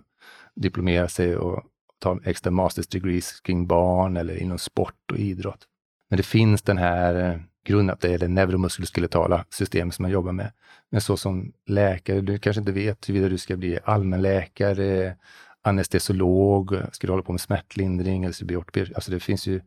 diplomerar 0.54 1.09
sig 1.09 1.37
och 1.37 1.64
ta 1.99 2.21
extra 2.25 2.50
masters 2.50 2.87
degrees 2.87 3.40
kring 3.40 3.67
barn 3.67 4.17
eller 4.17 4.43
inom 4.43 4.59
sport 4.59 5.11
och 5.12 5.19
idrott. 5.19 5.67
Men 6.11 6.17
det 6.17 6.23
finns 6.23 6.62
den 6.62 6.78
här 6.78 7.31
eh, 7.31 7.40
grunden 7.64 7.95
att 7.95 8.00
det 8.00 8.14
är 8.14 8.19
det 8.19 8.28
neuromuskuloskeletala 8.28 9.45
systemet 9.50 9.95
som 9.95 10.02
man 10.02 10.11
jobbar 10.11 10.33
med. 10.33 10.52
Men 10.90 11.00
så 11.00 11.17
som 11.17 11.52
läkare, 11.67 12.21
du 12.21 12.38
kanske 12.38 12.61
inte 12.61 12.73
vet 12.73 13.09
huruvida 13.09 13.28
du 13.28 13.38
ska 13.38 13.57
bli 13.57 13.78
allmänläkare, 13.85 15.17
anestesiolog, 15.62 16.75
ska 16.93 17.07
du 17.07 17.12
hålla 17.12 17.23
på 17.23 17.33
med 17.33 17.40
smärtlindring 17.40 18.25
eller 18.25 18.33
ska 18.33 18.43
du 18.43 18.47
bli 18.47 18.57
ortoped? 18.57 18.93
Alltså 18.95 19.11
det 19.11 19.21
finns 19.21 19.47
ju 19.47 19.61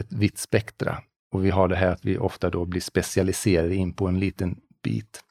ett 0.00 0.12
vitt 0.12 0.38
spektra. 0.38 0.98
Och 1.32 1.44
vi 1.44 1.50
har 1.50 1.68
det 1.68 1.76
här 1.76 1.88
att 1.88 2.04
vi 2.04 2.18
ofta 2.18 2.50
då 2.50 2.64
blir 2.64 2.80
specialiserade 2.80 3.74
in 3.74 3.92
på 3.92 4.06
en 4.08 4.20
liten 4.20 4.60
bit. 4.82 5.23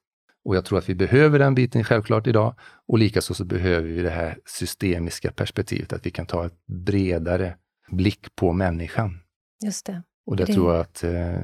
Och 0.45 0.55
jag 0.55 0.65
tror 0.65 0.77
att 0.79 0.89
vi 0.89 0.95
behöver 0.95 1.39
den 1.39 1.55
biten 1.55 1.83
självklart 1.83 2.27
idag. 2.27 2.55
Och 2.87 2.97
likaså 2.99 3.33
så 3.33 3.45
behöver 3.45 3.87
vi 3.89 4.01
det 4.01 4.09
här 4.09 4.37
systemiska 4.45 5.31
perspektivet, 5.31 5.93
att 5.93 6.05
vi 6.05 6.11
kan 6.11 6.25
ta 6.25 6.45
ett 6.45 6.65
bredare 6.85 7.55
blick 7.91 8.35
på 8.35 8.53
människan. 8.53 9.19
Just 9.65 9.85
det. 9.85 10.03
Och 10.25 10.35
det, 10.35 10.45
Det- 10.45 10.53
tror 10.53 10.73
jag 10.73 10.81
att 10.81 11.03
eh, 11.03 11.39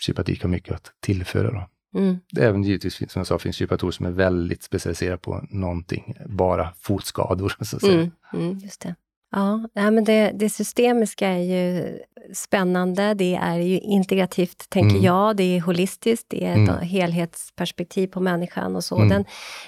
kiropraktik 0.00 0.42
har 0.42 0.48
mycket 0.50 0.74
att 0.74 0.92
tillföra. 1.00 1.50
Då. 1.50 1.68
Mm. 1.98 2.16
Även 2.38 2.62
givetvis, 2.62 2.94
som 2.96 3.20
jag 3.20 3.26
sa, 3.26 3.38
finns 3.38 3.56
kiropraktorer 3.56 3.90
som 3.92 4.06
är 4.06 4.10
väldigt 4.10 4.62
specialiserade 4.62 5.18
på 5.18 5.46
någonting, 5.50 6.16
bara 6.26 6.72
fotskador. 6.80 7.52
Så 7.60 7.76
att 7.76 7.82
säga. 7.82 7.92
Mm, 7.94 8.10
mm, 8.34 8.58
just 8.58 8.80
det. 8.80 8.94
Ja, 9.32 9.68
men 9.74 10.04
det, 10.04 10.30
det 10.34 10.50
systemiska 10.50 11.28
är 11.28 11.38
ju 11.38 11.98
spännande. 12.34 13.14
Det 13.14 13.34
är 13.34 13.56
ju 13.58 13.78
integrativt, 13.78 14.70
tänker 14.70 14.90
Mm. 14.90 15.02
jag. 15.04 15.36
Det 15.36 15.56
är 15.56 15.60
holistiskt, 15.60 16.26
det 16.28 16.44
är 16.44 16.50
ett 16.52 16.68
Mm. 16.68 16.78
helhetsperspektiv 16.78 18.06
på 18.06 18.20
människan 18.20 18.76
och 18.76 18.84
så. 18.84 18.96
Mm. 18.96 19.08
Den, 19.08 19.24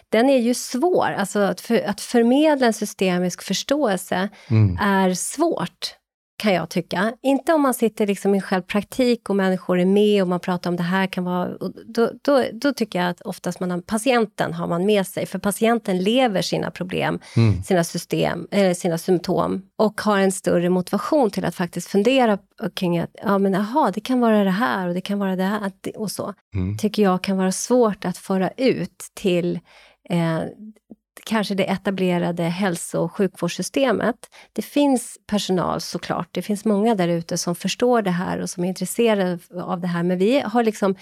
den 0.09 0.30
är 0.30 0.38
ju 0.38 0.54
svår. 0.54 1.14
Alltså 1.18 1.38
att, 1.38 1.61
för, 1.61 1.83
att 1.88 2.00
förmedla 2.00 2.66
en 2.66 2.73
systemisk 2.73 3.42
förståelse 3.42 4.28
Mm. 4.50 4.78
är 4.80 5.14
svårt, 5.14 5.94
kan 6.36 6.52
jag 6.54 6.68
tycka. 6.68 7.12
Inte 7.22 7.52
om 7.52 7.62
man 7.62 7.74
sitter 7.74 8.06
liksom 8.06 8.34
i 8.34 8.40
självpraktik 8.40 9.30
och 9.30 9.36
människor 9.36 9.78
är 9.78 9.84
med 9.84 10.22
och 10.22 10.28
man 10.28 10.40
pratar 10.40 10.70
om 10.70 10.76
det 10.76 10.82
här 10.82 11.06
kan 11.06 11.24
vara... 11.24 11.48
Då, 11.86 12.10
då, 12.22 12.44
då 12.52 12.72
tycker 12.72 12.98
jag 12.98 13.08
att 13.08 13.20
oftast 13.20 13.60
man 13.60 13.70
har, 13.70 13.80
patienten 13.80 14.52
har 14.52 14.66
man 14.66 14.86
med 14.86 15.06
sig, 15.06 15.26
för 15.26 15.38
patienten 15.38 15.98
lever 15.98 16.42
sina 16.42 16.70
problem, 16.70 17.18
Mm. 17.36 17.62
sina 17.62 17.84
system, 17.84 18.48
eller 18.50 18.74
sina 18.74 18.98
symptom 18.98 19.62
och 19.78 20.00
har 20.00 20.18
en 20.18 20.32
större 20.32 20.68
motivation 20.70 21.30
till 21.30 21.44
att 21.44 21.54
faktiskt 21.54 21.88
fundera 21.88 22.38
kring 22.74 22.98
att 22.98 23.10
ja, 23.22 23.38
men 23.38 23.54
aha, 23.54 23.90
det 23.94 24.00
kan 24.00 24.20
vara 24.20 24.44
det 24.44 24.50
här 24.50 24.88
och 24.88 24.94
det 24.94 25.00
kan 25.00 25.18
vara 25.18 25.36
det 25.36 25.42
här 25.44 25.72
och 25.96 26.10
så. 26.10 26.34
Mm. 26.54 26.78
tycker 26.78 27.02
jag 27.02 27.22
kan 27.22 27.36
vara 27.36 27.52
svårt 27.52 28.04
att 28.04 28.18
föra 28.18 28.50
ut 28.50 29.04
till 29.14 29.60
eh, 30.10 30.38
kanske 31.25 31.54
det 31.54 31.64
etablerade 31.64 32.42
hälso 32.42 32.99
och 33.00 33.12
sjukvårdssystemet. 33.12 34.16
Det 34.52 34.62
finns 34.62 35.18
personal 35.26 35.80
såklart, 35.80 36.28
det 36.30 36.42
finns 36.42 36.64
många 36.64 36.94
där 36.94 37.09
ute 37.09 37.38
som 37.38 37.54
förstår 37.54 38.02
det 38.02 38.11
här 38.11 38.40
och 38.40 38.50
som 38.50 38.64
är 38.64 38.68
intresserade 38.68 39.38
av 39.62 39.80
det 39.80 39.87
här, 39.87 40.02
men 40.02 40.18
vi 40.18 40.40
har 40.40 40.62
liksom, 40.64 40.94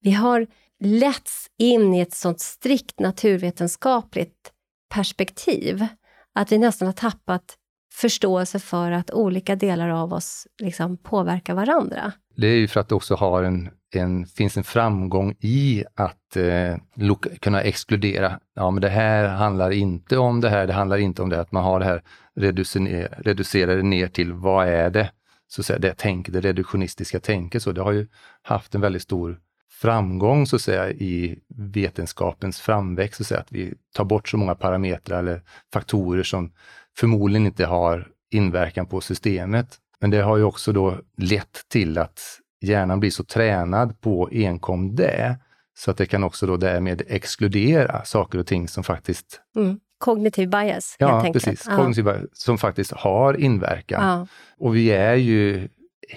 vi 0.00 0.10
har 0.10 0.46
letts 0.80 1.46
in 1.58 1.94
i 1.94 2.00
ett 2.00 2.14
sånt 2.14 2.40
strikt 2.40 3.00
naturvetenskapligt 3.00 4.52
perspektiv, 4.94 5.86
att 6.34 6.52
vi 6.52 6.58
nästan 6.58 6.86
har 6.86 6.92
tappat 6.92 7.56
förståelse 7.92 8.58
för 8.58 8.90
att 8.90 9.10
olika 9.10 9.56
delar 9.56 9.88
av 9.88 10.12
oss 10.12 10.46
liksom 10.62 10.96
påverkar 10.96 11.54
varandra. 11.54 12.12
Det 12.36 12.46
är 12.46 12.56
ju 12.56 12.68
för 12.68 12.80
att 12.80 12.88
det 12.88 12.94
också 12.94 13.14
har 13.14 13.42
en, 13.42 13.70
en, 13.96 14.26
finns 14.26 14.56
en 14.56 14.64
framgång 14.64 15.34
i 15.40 15.84
att 15.94 16.36
eh, 16.36 16.76
kunna 17.40 17.62
exkludera. 17.62 18.40
Ja, 18.54 18.70
men 18.70 18.80
det 18.80 18.88
här 18.88 19.28
handlar 19.28 19.70
inte 19.70 20.18
om 20.18 20.40
det 20.40 20.48
här, 20.48 20.66
det 20.66 20.72
handlar 20.72 20.96
inte 20.98 21.22
om 21.22 21.28
det. 21.28 21.40
Att 21.40 21.52
man 21.52 21.64
har 21.64 21.78
det 21.80 21.84
här 21.84 22.02
reducer- 22.36 23.14
reducerade 23.18 23.82
ner 23.82 24.08
till 24.08 24.32
vad 24.32 24.68
är 24.68 24.90
det? 24.90 25.10
Så 25.48 25.60
att 25.60 25.66
säga, 25.66 25.78
det 25.78 25.94
tänk, 25.96 26.28
det 26.28 26.40
reduktionistiska 26.40 27.20
tänket. 27.20 27.62
Så 27.62 27.72
det 27.72 27.82
har 27.82 27.92
ju 27.92 28.06
haft 28.42 28.74
en 28.74 28.80
väldigt 28.80 29.02
stor 29.02 29.38
framgång 29.70 30.46
så 30.46 30.56
att 30.56 30.62
säga 30.62 30.90
i 30.90 31.38
vetenskapens 31.56 32.60
framväxt, 32.60 33.16
så 33.16 33.22
att, 33.22 33.26
säga, 33.26 33.40
att 33.40 33.52
vi 33.52 33.74
tar 33.94 34.04
bort 34.04 34.28
så 34.28 34.36
många 34.36 34.54
parametrar 34.54 35.18
eller 35.18 35.42
faktorer 35.72 36.22
som 36.22 36.52
förmodligen 36.98 37.46
inte 37.46 37.66
har 37.66 38.08
inverkan 38.30 38.86
på 38.86 39.00
systemet. 39.00 39.78
Men 40.00 40.10
det 40.10 40.22
har 40.22 40.36
ju 40.36 40.44
också 40.44 40.72
då 40.72 40.98
lett 41.16 41.64
till 41.68 41.98
att 41.98 42.20
hjärnan 42.60 43.00
blir 43.00 43.10
så 43.10 43.24
tränad 43.24 44.00
på 44.00 44.28
enkom 44.32 44.96
det, 44.96 45.36
så 45.78 45.90
att 45.90 45.96
det 45.96 46.06
kan 46.06 46.24
också 46.24 46.46
då 46.46 46.56
därmed 46.56 47.02
exkludera 47.08 48.04
saker 48.04 48.38
och 48.38 48.46
ting 48.46 48.68
som 48.68 48.84
faktiskt, 48.84 49.40
Mm. 49.56 49.80
Kognitiv 49.98 50.48
bias, 50.50 50.96
ja 50.98 51.08
helt 51.12 51.24
enkelt. 51.24 51.44
precis, 51.44 51.66
Ja. 51.68 51.76
kognitiva, 51.76 52.16
som 52.32 52.58
faktiskt 52.58 52.92
har 52.92 53.34
inverkan. 53.40 54.04
Ja. 54.08 54.26
Och 54.66 54.76
vi 54.76 54.90
är 54.90 55.14
ju 55.14 55.68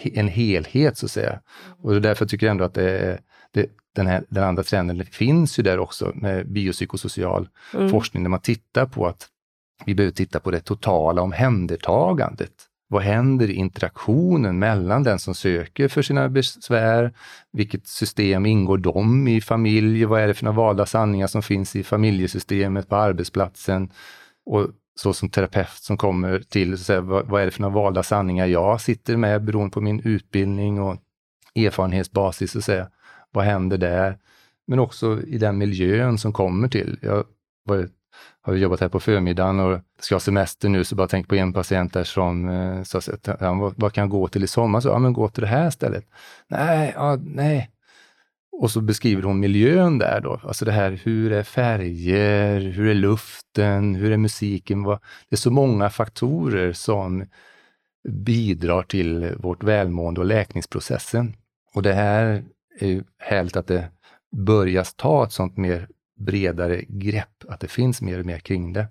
en 0.04 0.28
helhet 0.28 0.98
så 0.98 1.06
att 1.06 1.12
säga. 1.12 1.40
Och 1.84 2.02
därför 2.02 2.26
tycker 2.26 2.46
jag 2.46 2.52
ändå 2.52 2.64
att 2.64 2.74
det, 2.74 3.20
det, 3.52 3.70
den, 3.96 4.08
här, 4.08 4.24
den 4.30 4.44
andra 4.44 4.64
trenden 4.64 5.06
finns 5.06 5.60
ju 5.60 5.64
där 5.64 5.80
också 5.80 6.12
med 6.16 6.52
biopsykosocial 6.52 7.50
Mm. 7.74 7.90
forskning, 7.90 8.24
där 8.24 8.30
man 8.30 8.40
tittar 8.40 8.86
på 8.86 9.08
att 9.08 9.28
vi 9.86 9.96
behöver 9.96 10.14
titta 10.16 10.40
på 10.40 10.52
det 10.52 10.60
totala 10.60 11.22
omhändertagandet. 11.22 12.52
Vad 12.94 13.04
händer 13.04 13.50
i 13.50 13.54
interaktionen 13.54 14.60
mellan 14.60 15.04
den 15.04 15.20
som 15.20 15.36
söker 15.36 15.88
för 15.88 16.02
sina 16.02 16.30
besvär? 16.30 17.14
Vilket 17.52 17.88
system 17.88 18.46
ingår 18.46 18.78
de 18.78 19.28
i 19.28 19.42
familj? 19.42 20.06
Vad 20.06 20.22
är 20.22 20.28
det 20.28 20.34
för 20.34 20.46
några 20.46 20.58
valda 20.58 20.86
sanningar 20.86 21.28
som 21.28 21.44
finns 21.44 21.76
i 21.76 21.84
familjesystemet 21.84 22.90
på 22.90 22.96
arbetsplatsen? 22.96 23.92
Och 24.46 24.68
så 24.96 25.14
som 25.14 25.30
terapeut 25.30 25.70
som 25.70 25.98
kommer 25.98 26.40
till, 26.40 26.78
så 26.78 26.84
säga, 26.84 27.02
vad, 27.02 27.28
vad 27.28 27.42
är 27.42 27.46
det 27.46 27.52
för 27.52 27.62
några 27.62 27.76
valda 27.76 28.04
sanningar 28.04 28.46
jag 28.46 28.82
sitter 28.82 29.18
med 29.18 29.44
beroende 29.44 29.74
på 29.74 29.82
min 29.82 30.00
utbildning 30.00 30.82
och 30.82 30.98
erfarenhetsbasis, 31.56 32.52
så 32.52 32.58
att 32.58 32.64
säga. 32.64 32.90
Vad 33.32 33.46
händer 33.46 33.78
där? 33.78 34.18
Men 34.68 34.80
också 34.80 35.22
i 35.22 35.38
den 35.38 35.58
miljön 35.58 36.18
som 36.18 36.34
kommer 36.34 36.68
till. 36.68 37.00
Jag 37.02 37.24
var, 37.64 37.90
har 38.42 38.54
ju 38.54 38.60
jobbat 38.60 38.80
här 38.80 38.90
på 38.90 39.00
förmiddagen 39.00 39.60
och 39.60 39.80
ska 40.00 40.16
ha 40.16 40.20
semester 40.20 40.70
nu, 40.70 40.84
så 40.84 40.96
bara 40.96 41.08
tänk 41.08 41.28
på 41.28 41.36
en 41.36 41.54
patient 41.54 41.94
där 41.94 42.04
som 42.04 42.50
eh, 42.50 42.84
sa 42.84 43.02
ja, 43.40 43.54
vad, 43.54 43.74
vad 43.78 43.94
kan 43.94 44.02
jag 44.02 44.10
gå 44.10 44.28
till 44.28 44.44
i 44.44 44.48
sommar? 44.48 44.80
Så, 44.80 44.88
ja, 44.88 45.00
men 45.00 45.14
gå 45.14 45.30
till 45.30 45.42
det 45.42 45.48
här 45.48 45.70
stället. 45.70 46.06
Nej, 46.48 46.94
ja, 46.96 47.18
nej. 47.22 47.70
Och 48.52 48.72
så 48.72 48.82
beskriver 48.82 49.24
hon 49.24 49.40
miljön 49.40 49.98
där 49.98 50.22
då. 50.22 50.42
Alltså 50.44 50.66
det 50.66 50.72
här, 50.72 51.00
hur 51.04 51.32
är 51.32 51.44
färger, 51.44 52.60
hur 52.60 52.88
är 52.88 52.94
luften, 52.94 53.96
hur 53.96 54.12
är 54.12 54.18
musiken? 54.18 54.84
Vad, 54.84 55.00
det 55.30 55.36
är 55.36 55.38
så 55.38 55.52
många 55.52 55.90
faktorer 55.90 56.74
som 56.74 57.26
bidrar 58.10 58.84
till 58.84 59.36
vårt 59.38 59.64
välmående 59.64 60.22
och 60.22 60.28
läkningsprocessen. 60.28 61.36
Och 61.74 61.84
det 61.84 61.94
här 61.94 62.44
är 62.80 62.88
ju 62.88 63.04
härligt 63.18 63.56
att 63.56 63.68
det 63.68 63.90
börjas 64.36 64.94
ta 64.94 65.24
ett 65.24 65.32
sånt 65.32 65.58
mer 65.58 65.88
bredare 66.20 66.82
grepp, 66.88 67.44
att 67.50 67.60
det 67.60 67.68
finns 67.68 68.02
mer 68.02 68.20
och 68.20 68.26
mer 68.26 68.40
kring 68.40 68.74
det. 68.74 68.88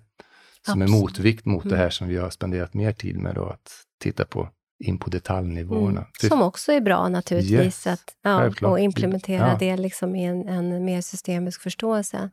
Som 0.65 0.81
en 0.81 0.83
Absolut. 0.87 1.01
motvikt 1.01 1.45
mot 1.45 1.63
det 1.63 1.69
Mm. 1.69 1.79
här 1.79 1.89
som 1.89 2.07
vi 2.07 2.17
har 2.17 2.29
spenderat 2.29 2.73
mer 2.73 2.91
tid 2.91 3.17
med 3.17 3.35
då, 3.35 3.45
att 3.49 3.71
titta 3.99 4.25
på 4.25 4.49
in 4.79 4.97
på 4.97 5.09
detaljnivåerna. 5.09 5.99
Mm. 5.99 6.29
Som 6.29 6.41
också 6.41 6.71
är 6.71 6.81
bra 6.81 7.09
naturligtvis, 7.09 7.51
Yes, 7.51 7.87
att, 7.87 8.15
ja, 8.21 8.51
och 8.61 8.79
implementera 8.79 9.47
Ja. 9.47 9.55
det 9.59 9.77
liksom 9.77 10.15
i 10.15 10.23
en, 10.25 10.49
en 10.49 10.85
mer 10.85 11.01
systemisk 11.01 11.61
förståelse. 11.61 12.29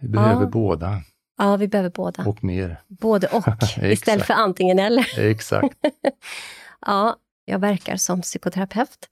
vi 0.00 0.08
behöver 0.08 0.42
Ja. 0.42 0.48
båda 0.48 1.02
Ja, 1.38 1.56
vi 1.56 1.68
behöver 1.68 1.90
båda. 1.90 2.24
och 2.24 2.44
mer. 2.44 2.80
Både 2.88 3.26
och, 3.26 3.44
istället 3.82 4.26
för 4.26 4.34
antingen 4.34 4.78
eller. 4.78 5.18
Exakt. 5.18 5.76
Ja, 6.86 7.16
jag 7.44 7.58
verkar 7.58 7.96
som 7.96 8.22
psykoterapeut 8.22 9.08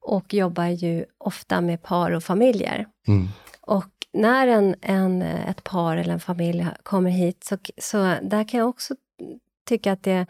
och 0.00 0.34
jobbar 0.34 0.64
ju 0.66 1.04
ofta 1.18 1.60
med 1.60 1.82
par 1.82 2.10
och 2.10 2.24
familjer. 2.24 2.86
Mm. 3.08 3.28
Och 3.60 3.84
när 4.12 4.46
en, 4.46 4.74
en, 4.82 5.22
ett 5.22 5.64
par 5.64 5.96
eller 5.96 6.12
en 6.12 6.20
familj 6.20 6.66
kommer 6.82 7.10
hit, 7.10 7.44
så, 7.44 7.58
så 7.78 7.98
där 8.22 8.48
kan 8.48 8.60
jag 8.60 8.68
också 8.68 8.94
tycka 9.68 9.92
att 9.92 10.02
det, 10.02 10.26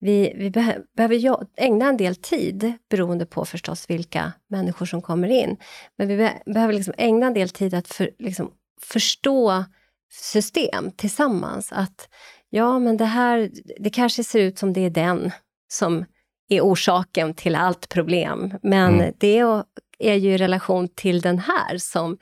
vi, 0.00 0.32
vi 0.36 0.50
beh 0.50 0.70
behöver 0.96 1.46
ägna 1.56 1.88
en 1.88 1.96
del 1.96 2.16
tid, 2.16 2.72
beroende 2.90 3.26
på 3.26 3.44
förstås 3.44 3.90
vilka 3.90 4.32
människor 4.48 4.86
som 4.86 5.02
kommer 5.02 5.28
in. 5.28 5.56
Men 5.96 6.08
vi 6.08 6.16
be 6.16 6.42
behöver 6.46 6.72
liksom 6.74 6.94
ägna 6.98 7.26
en 7.26 7.34
del 7.34 7.48
tid 7.48 7.74
att 7.74 7.88
för, 7.88 8.10
liksom, 8.18 8.50
förstå 8.80 9.64
system 10.12 10.90
tillsammans. 10.96 11.72
Att 11.72 12.08
ja, 12.50 12.78
men 12.78 12.96
det 12.96 13.04
här, 13.04 13.50
det 13.78 13.90
kanske 13.90 14.24
ser 14.24 14.40
ut 14.40 14.58
som 14.58 14.72
det 14.72 14.80
är 14.80 14.90
den 14.90 15.30
som 15.68 16.04
är 16.48 16.60
orsaken 16.60 17.34
till 17.34 17.54
allt 17.54 17.88
problem. 17.88 18.54
Men 18.62 18.94
Mm. 18.94 19.14
det 19.18 19.38
är 19.98 20.14
ju 20.14 20.32
i 20.34 20.36
relation 20.38 20.88
till 20.88 21.20
den 21.20 21.38
här 21.38 21.78
som 21.78 22.18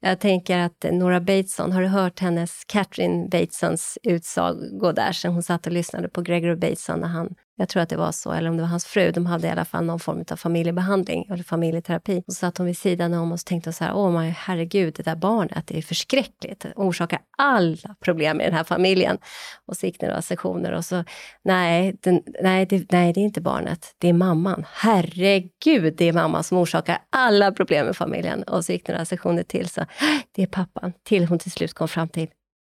jag 0.00 0.20
tänker 0.20 0.58
att 0.58 0.84
Nora 0.92 1.20
Bateson, 1.20 1.72
har 1.72 1.82
du 1.82 1.88
hört 1.88 2.20
hennes, 2.20 2.64
Catherine 2.66 3.28
Batesons 3.28 3.98
utsago 4.02 4.92
där, 4.92 5.12
sen 5.12 5.32
hon 5.32 5.42
satt 5.42 5.66
och 5.66 5.72
lyssnade 5.72 6.08
på 6.08 6.22
Gregory 6.22 6.56
Bateson 6.56 7.00
när 7.00 7.08
han 7.08 7.34
jag 7.60 7.68
tror 7.68 7.82
att 7.82 7.88
det 7.88 7.96
var 7.96 8.12
så, 8.12 8.32
eller 8.32 8.50
om 8.50 8.56
det 8.56 8.62
var 8.62 8.68
hans 8.68 8.84
fru. 8.84 9.12
De 9.12 9.26
hade 9.26 9.46
i 9.46 9.50
alla 9.50 9.64
fall 9.64 9.84
någon 9.84 10.00
form 10.00 10.24
av 10.30 10.36
familjebehandling 10.36 11.26
eller 11.30 11.44
familjeterapi. 11.44 12.22
Och 12.26 12.32
så 12.32 12.38
satt 12.38 12.58
hon 12.58 12.66
vid 12.66 12.78
sidan 12.78 13.14
om 13.14 13.32
och 13.32 13.40
tänkte 13.40 13.72
så 13.72 13.84
här, 13.84 13.94
åh 13.94 14.20
my, 14.20 14.28
herregud, 14.28 14.94
det 14.94 15.02
där 15.02 15.16
barnet, 15.16 15.66
det 15.66 15.78
är 15.78 15.82
förskräckligt. 15.82 16.60
Det 16.60 16.72
orsakar 16.76 17.20
alla 17.38 17.94
problem 18.00 18.40
i 18.40 18.44
den 18.44 18.54
här 18.54 18.64
familjen. 18.64 19.18
Och 19.66 19.76
så 19.76 19.86
gick 19.86 20.00
det 20.00 20.06
några 20.06 20.22
sessioner 20.22 20.72
och 20.72 20.84
så, 20.84 21.04
nej, 21.42 21.96
den, 22.00 22.22
nej, 22.42 22.66
det, 22.66 22.92
nej, 22.92 23.12
det 23.12 23.20
är 23.20 23.24
inte 23.24 23.40
barnet, 23.40 23.94
det 23.98 24.08
är 24.08 24.12
mamman. 24.12 24.66
Herregud, 24.72 25.94
det 25.96 26.04
är 26.04 26.12
mamman 26.12 26.44
som 26.44 26.58
orsakar 26.58 26.98
alla 27.10 27.52
problem 27.52 27.90
i 27.90 27.94
familjen. 27.94 28.42
Och 28.42 28.64
så 28.64 28.72
gick 28.72 28.86
det 28.86 28.92
några 28.92 29.04
sessioner 29.04 29.42
till, 29.42 29.68
så 29.68 29.84
det 30.32 30.42
är 30.42 30.46
pappan. 30.46 30.92
Till 31.04 31.24
hon 31.26 31.38
till 31.38 31.52
slut 31.52 31.74
kom 31.74 31.88
fram 31.88 32.08
till, 32.08 32.28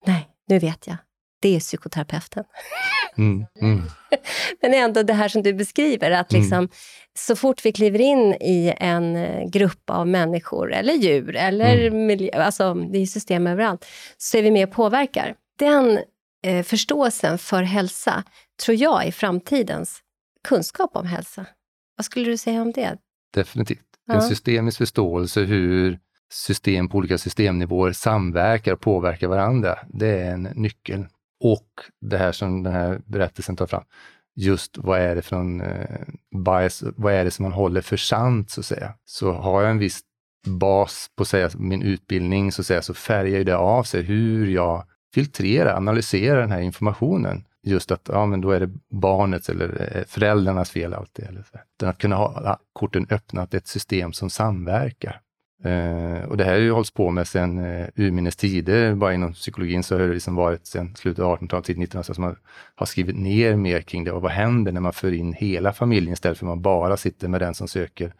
nej, 0.06 0.28
nu 0.48 0.58
vet 0.58 0.86
jag, 0.86 0.96
det 1.44 1.56
är 1.56 1.60
psykoterapeuten. 1.60 2.44
Mm, 3.16 3.46
mm. 3.60 3.82
Men 4.62 4.74
ändå 4.74 5.02
det 5.02 5.12
här 5.12 5.28
som 5.28 5.42
du 5.42 5.54
beskriver, 5.54 6.10
att 6.10 6.32
mm. 6.32 6.42
liksom, 6.42 6.58
mm. 6.58 6.70
så 7.18 7.36
fort 7.36 7.66
vi 7.66 7.72
kliver 7.72 8.00
in 8.00 8.34
i 8.40 8.74
en 8.76 9.16
eh, 9.16 9.48
grupp 9.48 9.90
av 9.90 10.08
människor 10.08 10.72
eller 10.72 10.94
djur, 10.94 11.36
eller 11.36 11.86
mm. 11.86 12.06
miljö, 12.06 12.42
alltså 12.42 12.74
det 12.74 12.98
är 12.98 13.06
system 13.06 13.46
överallt, 13.46 13.86
så 14.16 14.36
är 14.36 14.42
vi 14.42 14.50
med 14.50 14.68
och 14.68 14.74
påverkar. 14.74 15.34
Den 15.58 15.98
eh, 16.46 16.62
förståelsen 16.62 17.38
för 17.38 17.62
hälsa 17.62 18.24
tror 18.64 18.76
jag 18.76 19.06
är 19.06 19.12
framtidens 19.12 19.98
kunskap 20.48 20.96
om 20.96 21.06
hälsa. 21.06 21.46
Vad 21.96 22.04
skulle 22.04 22.30
du 22.30 22.36
säga 22.36 22.62
om 22.62 22.72
det? 22.72 22.96
Definitivt. 23.34 23.80
En 24.12 24.22
systemisk 24.22 24.78
förståelse 24.78 25.40
hur 25.40 25.98
system 26.32 26.88
på 26.88 26.98
olika 26.98 27.18
systemnivåer 27.18 27.92
samverkar 27.92 28.72
och 28.72 28.80
påverkar 28.80 29.28
varandra. 29.28 29.78
Det 29.88 30.08
är 30.08 30.32
en 30.32 30.42
nyckel 30.42 31.06
och 31.40 31.68
det 32.00 32.18
här 32.18 32.32
som 32.32 32.62
den 32.62 32.72
här 32.72 33.00
berättelsen 33.06 33.56
tar 33.56 33.66
fram, 33.66 33.84
just 34.36 34.78
vad 34.78 35.00
är 35.00 35.14
det 35.14 35.22
från 35.22 35.60
eh, 35.60 36.00
bias, 36.44 36.84
vad 36.96 37.12
är 37.12 37.24
det 37.24 37.30
som 37.30 37.42
man 37.42 37.52
håller 37.52 37.80
för 37.80 37.96
sant 37.96 38.50
så 38.50 38.60
att 38.60 38.66
säga. 38.66 38.94
Så 39.04 39.32
har 39.32 39.62
jag 39.62 39.70
en 39.70 39.78
viss 39.78 40.00
bas 40.46 41.10
på 41.16 41.24
säga, 41.24 41.50
min 41.54 41.82
utbildning 41.82 42.52
så, 42.52 42.62
att 42.62 42.66
säga, 42.66 42.82
så 42.82 42.94
färgar 42.94 43.38
ju 43.38 43.44
det 43.44 43.56
av 43.56 43.82
sig 43.82 44.02
hur 44.02 44.46
jag 44.46 44.84
filtrerar, 45.14 45.76
analyserar 45.76 46.40
den 46.40 46.50
här 46.50 46.60
informationen. 46.60 47.44
Just 47.62 47.90
att 47.90 48.08
ja, 48.12 48.26
men 48.26 48.40
då 48.40 48.50
är 48.50 48.60
det 48.60 48.70
barnets 48.90 49.48
eller 49.48 49.96
eh, 49.96 50.04
föräldrarnas 50.04 50.70
fel 50.70 50.94
alltid. 50.94 51.24
Eller 51.24 51.42
så. 51.42 51.86
Att 51.86 51.98
kunna 51.98 52.16
ha 52.16 52.58
korten 52.72 53.06
öppna, 53.10 53.42
att 53.42 53.50
det 53.50 53.56
är 53.56 53.60
ett 53.60 53.66
system 53.66 54.12
som 54.12 54.30
samverkar. 54.30 55.20
Uh, 55.66 56.24
och 56.24 56.36
det 56.36 56.44
här 56.44 56.52
har 56.52 56.58
ju 56.58 56.70
hållits 56.70 56.90
på 56.90 57.10
med 57.10 57.28
sedan 57.28 57.58
uh, 57.58 57.88
urminnes 57.96 58.36
tider. 58.36 58.94
Bara 58.94 59.14
inom 59.14 59.32
psykologin 59.32 59.82
så 59.82 59.94
har 59.94 60.00
det 60.00 60.14
liksom 60.14 60.34
varit 60.34 60.66
sedan 60.66 60.94
slutet 60.96 61.24
av 61.24 61.38
1800-talet, 61.38 61.64
tidigt 61.64 61.90
1900-talet, 61.90 62.16
som 62.16 62.24
man 62.24 62.36
har 62.74 62.86
skrivit 62.86 63.16
ner 63.16 63.56
mer 63.56 63.80
kring 63.80 64.04
det. 64.04 64.12
Och 64.12 64.22
vad 64.22 64.32
händer 64.32 64.72
när 64.72 64.80
man 64.80 64.92
för 64.92 65.12
in 65.12 65.32
hela 65.32 65.72
familjen 65.72 66.12
istället 66.12 66.38
för 66.38 66.46
att 66.46 66.48
man 66.48 66.62
bara 66.62 66.96
sitter 66.96 67.28
med 67.28 67.40
den 67.40 67.54
som 67.54 67.68
söker 67.68 68.14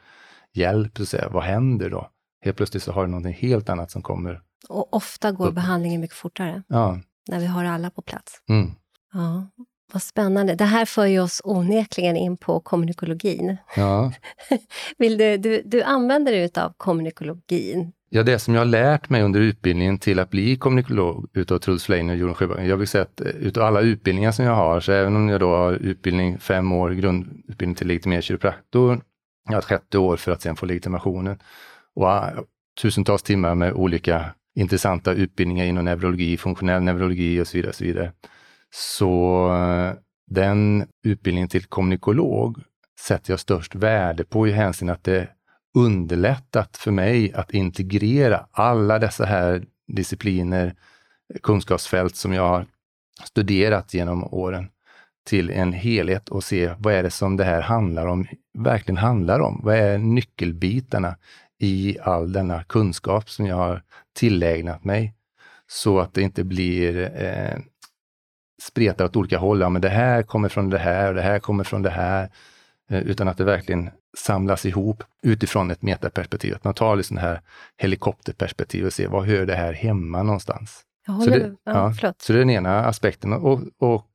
hjälp? 0.53 0.99
Så 0.99 1.07
säga. 1.07 1.29
Vad 1.29 1.43
händer 1.43 1.91
då? 1.91 2.11
Helt 2.45 2.57
plötsligt 2.57 2.83
så 2.83 2.93
har 2.93 3.03
du 3.05 3.11
någonting 3.11 3.35
helt 3.35 3.69
annat 3.69 3.91
som 3.91 4.03
kommer. 4.03 4.41
Och 4.69 4.95
ofta 4.95 5.33
går 5.33 5.49
upp. 5.49 5.55
behandlingen 5.55 6.01
mycket 6.01 6.17
fortare. 6.17 6.63
Ja. 6.69 6.99
När 7.29 7.41
vi 7.41 7.47
har 7.47 7.65
alla 7.65 7.91
på 7.91 8.03
plats. 8.03 8.41
Mm. 8.49 8.71
Ja. 9.13 9.47
Vad 9.95 10.03
spännande. 10.03 10.55
Det 10.55 10.65
här 10.65 10.85
för 10.85 11.07
ju 11.07 11.21
oss 11.21 11.41
onekligen 11.45 12.17
in 12.17 12.37
på 12.37 12.61
kommunikologin. 12.61 13.57
Ja. 13.77 14.13
Vill 14.99 15.19
du, 15.19 15.37
du, 15.37 15.63
du 15.65 15.83
använder 15.83 16.33
dig 16.33 16.51
av 16.57 16.73
kommunikologin? 16.77 17.93
Ja, 18.11 18.23
det 18.23 18.39
som 18.39 18.55
jag 18.55 18.61
har 18.61 18.67
lärt 18.67 19.09
mig 19.09 19.23
under 19.23 19.41
utbildningen 19.41 19.99
till 19.99 20.19
att 20.19 20.31
bli 20.31 20.57
kommunikolog 20.57 21.29
utav 21.33 21.59
Truls 21.59 21.85
Flein 21.85 22.11
och 22.11 22.17
Jorun 22.17 22.35
Sjöberg. 22.35 22.69
Jag 22.69 22.77
vill 22.77 22.89
säga 22.89 23.03
att 23.03 23.21
eh, 23.21 23.27
utav 23.27 23.63
alla 23.63 23.81
utbildningar 23.81 24.33
som 24.33 24.45
jag 24.45 24.55
har, 24.55 24.81
så 24.81 24.93
även 24.93 25.17
om 25.17 25.29
jag 25.29 25.41
då 25.41 25.57
har 25.57 25.73
utbildning 25.73 26.39
fem 26.39 26.73
år, 26.73 26.91
grundutbildning 26.91 27.75
till 27.75 27.87
legitimerad 27.87 28.25
kiropraktor, 28.25 29.01
jag 29.45 29.53
har 29.53 29.59
ett 29.59 29.65
sjätte 29.65 29.99
år 29.99 30.17
för 30.17 30.33
att 30.33 30.43
sen 30.43 30.57
få 30.57 30.67
legitimationen 30.67 31.39
och 31.95 32.09
tusentals 32.83 33.23
timmar 33.23 33.55
med 33.55 33.73
olika 33.73 34.25
intressanta 34.55 35.13
utbildningar 35.13 35.65
inom 35.65 35.85
neurologi, 35.85 36.37
funktionell 36.37 36.83
neurologi 36.83 37.41
och 37.41 37.47
så 37.47 37.57
vidare. 37.57 37.69
Och 37.69 37.75
så 37.75 37.85
vidare 37.85 38.13
så 38.75 39.47
eh, 39.55 39.93
den 40.27 40.87
utbildningen 41.03 41.49
till 41.49 41.65
kommunikolog 41.65 42.59
sätter 43.01 43.33
jag 43.33 43.41
störst 43.41 43.75
värde 43.75 44.25
på 44.25 44.49
i 44.49 44.51
hänsyn 44.51 44.91
att 44.91 45.05
det 45.05 45.29
underlättat 45.75 46.77
för 46.77 46.91
mig 46.91 47.33
att 47.33 47.51
integrera 47.51 48.47
alla 48.53 48.99
dessa 48.99 49.25
här 49.25 49.65
discipliner, 49.87 50.75
kunskapsfält 51.43 52.17
som 52.17 52.33
jag 52.33 52.49
har 52.49 52.67
studerat 53.25 53.95
genom 53.95 54.25
åren 54.25 54.69
till 55.27 55.51
en 55.51 55.73
helhet 55.73 56.29
och 56.29 56.45
se 56.45 56.75
vad 56.79 56.95
är 56.95 57.03
det 57.03 57.11
som 57.11 57.37
det 57.37 57.45
här 57.45 57.63
handlar 57.63 58.07
om, 58.07 58.27
verkligen 58.59 58.99
handlar 58.99 59.41
om. 59.41 59.61
Vad 59.65 59.77
är 59.77 59.99
nyckelbitarna 59.99 61.17
i 61.59 61.99
all 62.03 62.33
denna 62.33 62.65
kunskap 62.65 63.31
som 63.31 63.47
jag 63.47 63.57
har 63.57 63.83
tillägnat 64.15 64.85
mig? 64.85 65.15
Så 65.67 66.01
att 66.01 66.15
det 66.15 66.23
inte 66.23 66.45
blir 66.45 67.23
eh, 67.23 67.59
spretar 68.63 69.05
åt 69.05 69.17
olika 69.17 69.39
håll. 69.39 69.61
Ja, 69.61 69.69
men 69.69 69.83
det 69.83 69.89
här 69.89 70.23
kommer 70.23 70.49
från 70.49 70.71
det 70.71 70.79
här 70.79 71.09
och 71.09 71.15
det 71.15 71.23
här 71.23 71.39
kommer 71.39 71.65
från 71.65 71.83
det 71.83 71.91
här. 71.91 72.31
Eh, 72.91 72.99
utan 72.99 73.29
att 73.29 73.37
det 73.37 73.45
verkligen 73.45 73.91
samlas 74.17 74.67
ihop 74.67 75.03
utifrån 75.23 75.71
ett 75.71 75.83
metaperspektiv. 75.83 76.55
Att 76.55 76.65
man 76.65 76.75
tar 76.75 76.97
liksom 76.97 77.17
det 77.17 77.23
här 77.23 77.41
helikopterperspektivet 77.77 78.87
och 78.87 78.93
ser 78.93 79.09
var 79.09 79.25
hör 79.25 79.47
det 79.47 79.55
här 79.55 79.73
hemma 79.73 80.23
någonstans. 80.23 80.81
så, 81.07 81.31
det, 81.31 81.55
ja, 81.65 81.95
ja, 82.03 82.15
så 82.19 82.33
det 82.33 82.39
är 82.39 82.41
den 82.41 82.51
ena 82.51 82.85
aspekten. 82.85 83.33
Och, 83.33 83.61
och 83.79 84.07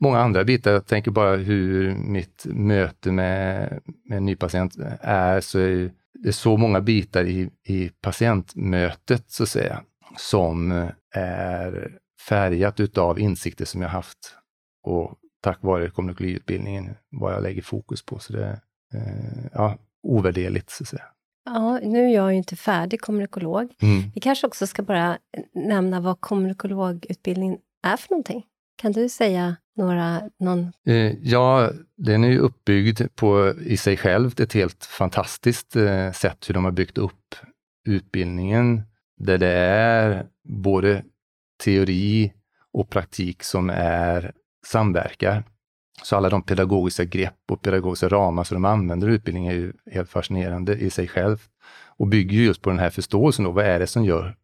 många 0.00 0.20
andra 0.20 0.44
bitar, 0.44 0.72
jag 0.72 0.86
tänker 0.86 1.10
bara 1.10 1.36
hur 1.36 1.94
mitt 1.94 2.46
möte 2.46 3.12
med, 3.12 3.80
med 4.04 4.16
en 4.16 4.24
ny 4.24 4.36
patient 4.36 4.76
är, 5.00 5.40
så 5.40 5.58
är 5.58 5.90
det 6.24 6.32
så 6.32 6.56
många 6.56 6.80
bitar 6.80 7.24
i, 7.24 7.50
i 7.66 7.90
patientmötet, 8.00 9.24
så 9.30 9.42
att 9.42 9.48
säga, 9.48 9.82
som 10.16 10.88
är 11.14 11.98
färgat 12.28 12.80
utav 12.80 13.18
insikter 13.18 13.64
som 13.64 13.82
jag 13.82 13.88
haft 13.88 14.34
och 14.82 15.18
tack 15.40 15.58
vare 15.62 15.90
kommunikologiutbildningen 15.90 16.94
vad 17.10 17.32
jag 17.32 17.42
lägger 17.42 17.62
fokus 17.62 18.02
på. 18.02 18.18
Så 18.18 18.32
det 18.32 18.44
är 18.44 18.60
eh, 18.94 19.46
ja, 19.52 19.78
ovärderligt, 20.02 20.70
så 20.70 20.84
att 20.84 20.88
säga. 20.88 21.04
Ja, 21.44 21.80
nu 21.82 22.04
är 22.04 22.14
jag 22.14 22.32
ju 22.32 22.38
inte 22.38 22.56
färdig 22.56 23.00
kommunikolog. 23.00 23.74
Mm. 23.82 24.10
Vi 24.14 24.20
kanske 24.20 24.46
också 24.46 24.66
ska 24.66 24.82
bara 24.82 25.18
nämna 25.54 26.00
vad 26.00 26.20
kommunikologutbildningen 26.20 27.58
är 27.82 27.96
för 27.96 28.10
någonting. 28.10 28.44
Kan 28.76 28.92
du 28.92 29.08
säga 29.08 29.56
några, 29.76 30.22
någon... 30.38 30.72
Eh, 30.86 31.12
ja, 31.22 31.70
den 31.96 32.24
är 32.24 32.28
ju 32.28 32.38
uppbyggd 32.38 33.00
på 33.14 33.54
i 33.60 33.76
sig 33.76 33.96
själv 33.96 34.40
ett 34.40 34.52
helt 34.52 34.84
fantastiskt 34.84 35.76
eh, 35.76 36.12
sätt 36.12 36.48
hur 36.48 36.54
de 36.54 36.64
har 36.64 36.72
byggt 36.72 36.98
upp 36.98 37.34
utbildningen, 37.86 38.82
där 39.18 39.38
det 39.38 39.52
är 39.52 40.26
både 40.44 41.04
teori 41.64 42.32
och 42.72 42.90
praktik 42.90 43.42
som 43.42 43.70
är 43.70 44.32
samverkar. 44.66 45.44
Så 46.02 46.16
alla 46.16 46.28
de 46.28 46.42
pedagogiska 46.42 47.04
grepp 47.04 47.40
och 47.50 47.62
pedagogiska 47.62 48.08
ramar 48.08 48.44
som 48.44 48.54
de 48.54 48.64
använder 48.64 49.08
i 49.08 49.12
utbildningen 49.12 49.52
är 49.52 49.56
ju 49.56 49.72
helt 49.92 50.10
fascinerande 50.10 50.74
i 50.74 50.90
sig 50.90 51.08
själv 51.08 51.42
och 51.86 52.06
bygger 52.06 52.38
just 52.38 52.62
på 52.62 52.70
den 52.70 52.78
här 52.78 52.90
förståelsen. 52.90 53.44
Då, 53.44 53.50
vad 53.50 53.64
är 53.64 53.78
det 53.78 53.86
som 53.86 54.04
gör 54.04 54.36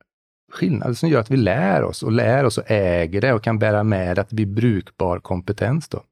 skillnad, 0.53 0.99
som 0.99 1.09
gör 1.09 1.21
att 1.21 1.31
vi 1.31 1.37
lär 1.37 1.83
oss 1.83 2.03
och 2.03 2.13
lär 2.13 2.45
oss 2.45 2.59
och 2.59 2.71
äger 2.71 3.21
det 3.21 3.33
och 3.33 3.43
kan 3.43 3.59
bära 3.59 3.85
med 3.85 4.19
att 4.19 4.29
det 4.29 4.37
blir 4.37 4.47
brukbar 4.47 5.19
kompetens. 5.19 5.89
Då. 5.89 6.03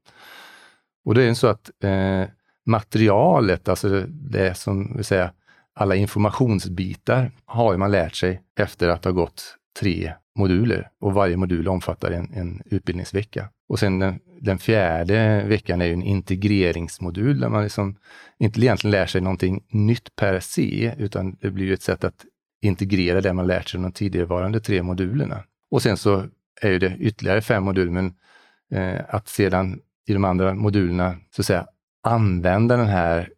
Och 1.05 1.15
det 1.15 1.23
är 1.23 1.33
så 1.33 1.47
att 1.47 1.71
eh, 1.83 2.23
materialet, 2.65 3.69
alltså 3.69 4.05
det 4.07 4.57
som 4.57 4.95
vill 4.95 5.05
säga 5.05 5.33
alla 5.73 5.95
informationsbitar, 5.95 7.31
har 7.45 7.77
man 7.77 7.91
lärt 7.91 8.15
sig 8.15 8.41
efter 8.59 8.89
att 8.89 9.05
ha 9.05 9.11
gått 9.11 9.57
tre 9.79 10.13
moduler 10.35 10.89
och 10.99 11.13
varje 11.13 11.37
modul 11.37 11.67
omfattar 11.67 12.11
en, 12.11 12.33
en 12.33 12.61
utbildningsvecka. 12.65 13.49
Och 13.69 13.79
sen 13.79 13.99
den, 13.99 14.19
den, 14.41 14.57
fjärde 14.57 15.43
veckan 15.47 15.81
är 15.81 15.93
en 15.93 16.03
integreringsmodul 16.03 17.39
där 17.39 17.49
man 17.49 17.63
liksom 17.63 17.95
inte 18.39 18.59
egentligen 18.59 18.91
lär 18.91 19.05
sig 19.05 19.21
någonting 19.21 19.63
nytt 19.69 20.15
per 20.15 20.39
se, 20.39 20.95
utan 20.97 21.37
det 21.41 21.51
blir 21.51 21.71
ett 21.71 21.81
sätt 21.81 22.03
att 22.03 22.25
integrera 22.61 23.21
det 23.21 23.33
man 23.33 23.47
lärt 23.47 23.69
sig 23.69 23.81
de 23.81 23.91
tidigarevarande 23.91 24.59
tre 24.59 24.83
modulerna. 24.83 25.43
Och 25.71 25.81
sen 25.81 25.97
så 25.97 26.25
är 26.61 26.79
det 26.79 26.97
ytterligare 26.99 27.41
fem 27.41 27.63
moduler, 27.63 27.91
men 27.91 28.13
eh, 28.71 29.01
att 29.09 29.27
sedan 29.27 29.79
i 30.07 30.13
de 30.13 30.25
andra 30.25 30.53
modulerna 30.53 31.15
så 31.35 31.41
att 31.41 31.45
säga 31.45 31.67
använda 32.03 32.77
den 32.77 32.87
här 32.87 33.29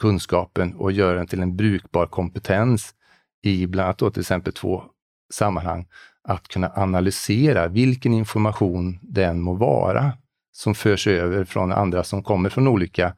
kunskapen 0.00 0.74
och 0.74 0.92
göra 0.92 1.16
den 1.16 1.26
till 1.26 1.42
en 1.42 1.56
brukbar 1.56 2.06
kompetens 2.06 2.94
i 3.42 3.66
bland 3.66 3.84
annat 3.84 3.98
då 3.98 4.10
till 4.10 4.20
exempel 4.20 4.52
två 4.52 4.82
sammanhang 5.30 5.86
att 6.28 6.48
kunna 6.48 6.72
analysera 6.76 7.68
vilken 7.68 8.14
information 8.14 8.98
den 9.02 9.40
må 9.40 9.54
vara 9.54 10.12
som 10.52 10.74
förs 10.74 11.06
över 11.06 11.44
från 11.44 11.72
andra 11.72 12.04
som 12.04 12.22
kommer 12.22 12.50
från 12.50 12.68
olika 12.68 13.14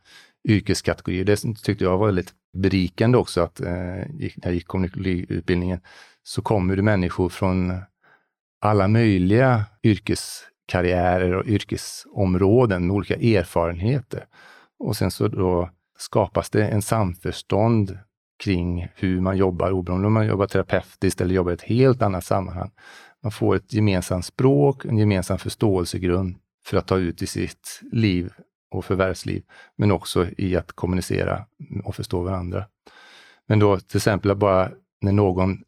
yrkeskategorier. 0.49 1.25
Det 1.25 1.37
tyckte 1.37 1.85
jag 1.85 1.99
var 1.99 2.07
väldigt 2.07 2.35
berikande 2.53 3.19
också 3.19 3.41
att 3.41 3.61
eh, 3.61 3.71
när 3.71 4.31
jag 4.43 4.55
gick 4.55 4.67
kommunikationsutbildningen 4.67 5.81
så 6.23 6.43
kommer 6.43 6.77
det 6.77 6.83
människor 6.83 7.29
från 7.29 7.81
alla 8.61 8.89
möjliga 8.89 9.65
yrkeskarriärer 9.83 11.33
och 11.35 11.47
yrkesområden 11.47 12.87
med 12.87 12.97
olika 12.97 13.15
erfarenheter. 13.15 14.25
Och 14.79 14.97
sen 14.97 15.11
så 15.11 15.29
då 15.29 15.71
skapas 15.99 16.51
det 16.51 16.69
en 16.69 16.83
samförstånd 16.83 17.99
kring 18.41 18.89
hur 18.95 19.21
man 19.21 19.37
jobbar, 19.37 19.71
oberoende 19.71 20.07
om 20.07 20.13
man 20.13 20.27
jobbar 20.27 20.47
terapeutiskt 20.47 21.21
eller 21.21 21.35
jobbar 21.35 21.51
i 21.51 21.55
ett 21.55 21.63
helt 21.63 22.03
annat 22.03 22.25
sammanhang. 22.25 22.71
Man 23.23 23.33
får 23.33 23.57
ett 23.57 23.73
gemensamt 23.73 24.25
språk, 24.25 24.85
en 24.85 24.99
gemensam 24.99 25.39
förståelsegrund 25.39 26.37
för 26.65 26.77
att 26.77 26.87
ta 26.87 26.97
ut 26.97 27.23
i 27.23 27.27
sitt 27.27 27.81
liv 27.93 28.33
och 28.71 28.85
förvärvsliv, 28.85 29.43
men 29.77 29.93
också 29.93 30.27
i 30.39 30.57
att 30.57 30.73
kommunicera 30.73 31.45
och 31.85 31.95
förstå 31.95 32.23
varandra. 32.23 32.65
Men 33.47 33.59
då 33.59 33.79
till 33.79 33.97
exempel 33.97 34.37
bara 34.37 34.71
när 35.01 35.13
någon, 35.13 35.59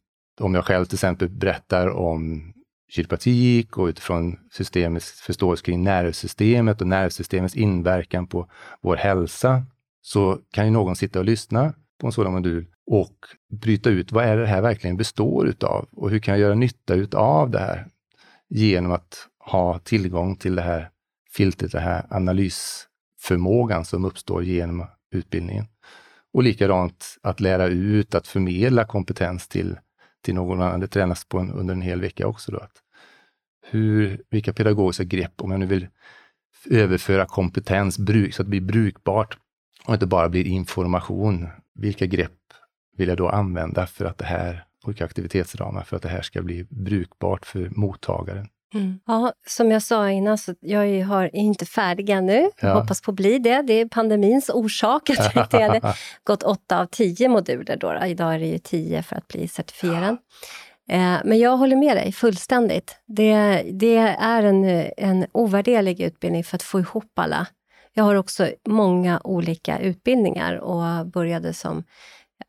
om 0.40 0.54
jag 0.54 0.64
själv 0.64 0.84
till 0.84 0.96
exempel 0.96 1.28
berättar 1.28 1.88
om 1.88 2.52
kiropraktik 2.88 3.78
och 3.78 3.86
utifrån 3.86 4.38
systemets 4.52 5.20
förståelse 5.20 5.64
kring 5.64 5.82
nervsystemet 5.82 6.80
och 6.80 6.86
nervsystemets 6.86 7.56
inverkan 7.56 8.26
på 8.26 8.50
vår 8.80 8.96
hälsa, 8.96 9.66
så 10.02 10.38
kan 10.50 10.64
ju 10.64 10.70
någon 10.70 10.96
sitta 10.96 11.18
och 11.18 11.24
lyssna 11.24 11.74
på 12.02 12.06
en 12.08 12.12
sådan 12.12 12.32
modul 12.32 12.66
och 12.86 13.16
bryta 13.48 13.90
ut 13.90 14.12
vad 14.12 14.24
är 14.24 14.36
det 14.36 14.46
här 14.46 14.62
verkligen 14.62 14.96
består 14.96 15.48
utav 15.48 15.88
och 15.92 16.10
hur 16.10 16.18
kan 16.18 16.34
jag 16.34 16.40
göra 16.40 16.54
nytta 16.54 16.94
utav 16.94 17.50
det 17.50 17.58
här 17.58 17.86
genom 18.48 18.92
att 18.92 19.28
ha 19.38 19.78
tillgång 19.78 20.36
till 20.36 20.54
det 20.54 20.62
här 20.62 20.90
filtret, 21.30 21.72
den 21.72 21.82
här 21.82 22.06
analysförmågan 22.10 23.84
som 23.84 24.04
uppstår 24.04 24.44
genom 24.44 24.86
utbildningen. 25.10 25.64
Och 26.32 26.42
likadant 26.42 27.18
att 27.22 27.40
lära 27.40 27.66
ut, 27.66 28.14
att 28.14 28.26
förmedla 28.26 28.84
kompetens 28.84 29.48
till, 29.48 29.78
till 30.22 30.34
någon 30.34 30.62
annan. 30.62 30.80
Det 30.80 30.88
tränas 30.88 31.24
på 31.24 31.38
en, 31.38 31.50
under 31.52 31.74
en 31.74 31.82
hel 31.82 32.00
vecka 32.00 32.26
också. 32.26 32.52
Då, 32.52 32.58
att 32.58 32.82
hur, 33.70 34.22
vilka 34.30 34.52
pedagogiska 34.52 35.04
grepp, 35.04 35.42
om 35.42 35.50
jag 35.50 35.60
nu 35.60 35.66
vill 35.66 35.88
överföra 36.70 37.26
kompetens 37.26 37.98
bruk, 37.98 38.34
så 38.34 38.42
att 38.42 38.46
det 38.46 38.50
blir 38.50 38.72
brukbart 38.72 39.38
och 39.86 39.94
inte 39.94 40.06
bara 40.06 40.28
blir 40.28 40.46
information. 40.46 41.48
Vilka 41.74 42.06
grepp 42.06 42.38
vill 42.96 43.08
jag 43.08 43.16
då 43.16 43.28
använda 43.28 43.86
för 43.86 44.04
att 44.04 44.18
det 44.18 44.24
här, 44.24 44.64
olika 44.84 45.04
aktivitetsramar, 45.04 45.82
för 45.82 45.96
att 45.96 46.02
det 46.02 46.08
här 46.08 46.22
ska 46.22 46.42
bli 46.42 46.66
brukbart 46.70 47.46
för 47.46 47.70
mottagaren? 47.70 48.48
Mm. 48.74 49.00
Ja, 49.06 49.32
som 49.46 49.70
jag 49.70 49.82
sa 49.82 50.10
innan, 50.10 50.38
så 50.38 50.54
jag 50.60 50.88
är, 50.88 51.36
inte 51.36 51.66
färdig 51.66 52.10
ännu. 52.10 52.50
Ja. 52.60 52.74
Hoppas 52.80 53.00
på 53.00 53.10
att 53.10 53.14
bli 53.14 53.38
det. 53.38 53.62
Det 53.62 53.72
är 53.72 53.88
pandemins 53.88 54.48
orsak 54.48 55.10
att 55.10 55.52
jag 55.52 55.60
hade 55.60 55.94
gått 56.24 56.42
åtta 56.42 56.80
av 56.80 56.86
tio 56.86 57.28
moduler. 57.28 57.76
Då. 57.76 58.06
Idag 58.06 58.34
är 58.34 58.38
det 58.38 58.46
ju 58.46 58.58
tio 58.58 59.02
för 59.02 59.16
att 59.16 59.28
bli 59.28 59.48
certifierad. 59.48 60.16
Eh, 60.88 61.16
men 61.24 61.38
jag 61.38 61.56
håller 61.56 61.76
med 61.76 61.96
dig 61.96 62.12
fullständigt. 62.12 62.96
Det, 63.06 63.62
det 63.72 63.96
är 64.20 64.42
en, 64.42 64.64
en 64.96 65.26
ovärderlig 65.32 66.00
utbildning 66.00 66.44
för 66.44 66.56
att 66.56 66.62
få 66.62 66.80
ihop 66.80 67.18
alla. 67.18 67.46
Jag 67.94 68.04
har 68.04 68.14
också 68.14 68.50
många 68.68 69.20
olika 69.24 69.78
utbildningar 69.78 70.56
och 70.56 71.06
började 71.06 71.52
som 71.52 71.84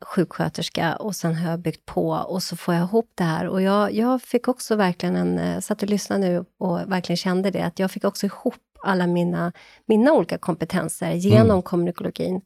sjuksköterska 0.00 0.96
och 0.96 1.16
sen 1.16 1.34
har 1.34 1.50
jag 1.50 1.60
byggt 1.60 1.86
på 1.86 2.10
och 2.10 2.42
så 2.42 2.56
får 2.56 2.74
jag 2.74 2.82
ihop 2.82 3.10
det 3.14 3.24
här. 3.24 3.48
Och 3.48 3.62
jag, 3.62 3.92
jag 3.92 4.22
fick 4.22 4.48
också 4.48 4.76
verkligen 4.76 5.16
en, 5.16 5.38
eh, 5.38 5.60
satt 5.60 5.82
och 5.82 5.88
lyssnade 5.88 6.28
nu 6.28 6.44
och 6.58 6.92
verkligen 6.92 7.16
kände 7.16 7.50
det, 7.50 7.62
att 7.62 7.78
jag 7.78 7.90
fick 7.90 8.04
också 8.04 8.26
ihop 8.26 8.54
alla 8.84 9.06
mina, 9.06 9.52
mina 9.86 10.12
olika 10.12 10.38
kompetenser 10.38 11.12
genom 11.12 11.50
mm. 11.50 11.62
kommunikologin. 11.62 12.40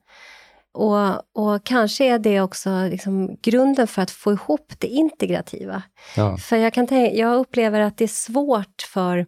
Och, 0.72 1.08
och 1.34 1.64
kanske 1.64 2.04
är 2.04 2.18
det 2.18 2.40
också 2.40 2.86
liksom 2.90 3.36
grunden 3.42 3.86
för 3.86 4.02
att 4.02 4.10
få 4.10 4.32
ihop 4.32 4.72
det 4.78 4.86
integrativa. 4.86 5.82
Ja. 6.16 6.36
För 6.36 6.56
jag, 6.56 6.72
kan 6.72 6.86
tänka, 6.86 7.16
jag 7.16 7.36
upplever 7.36 7.80
att 7.80 7.96
det 7.96 8.04
är 8.04 8.08
svårt 8.08 8.82
för 8.82 9.26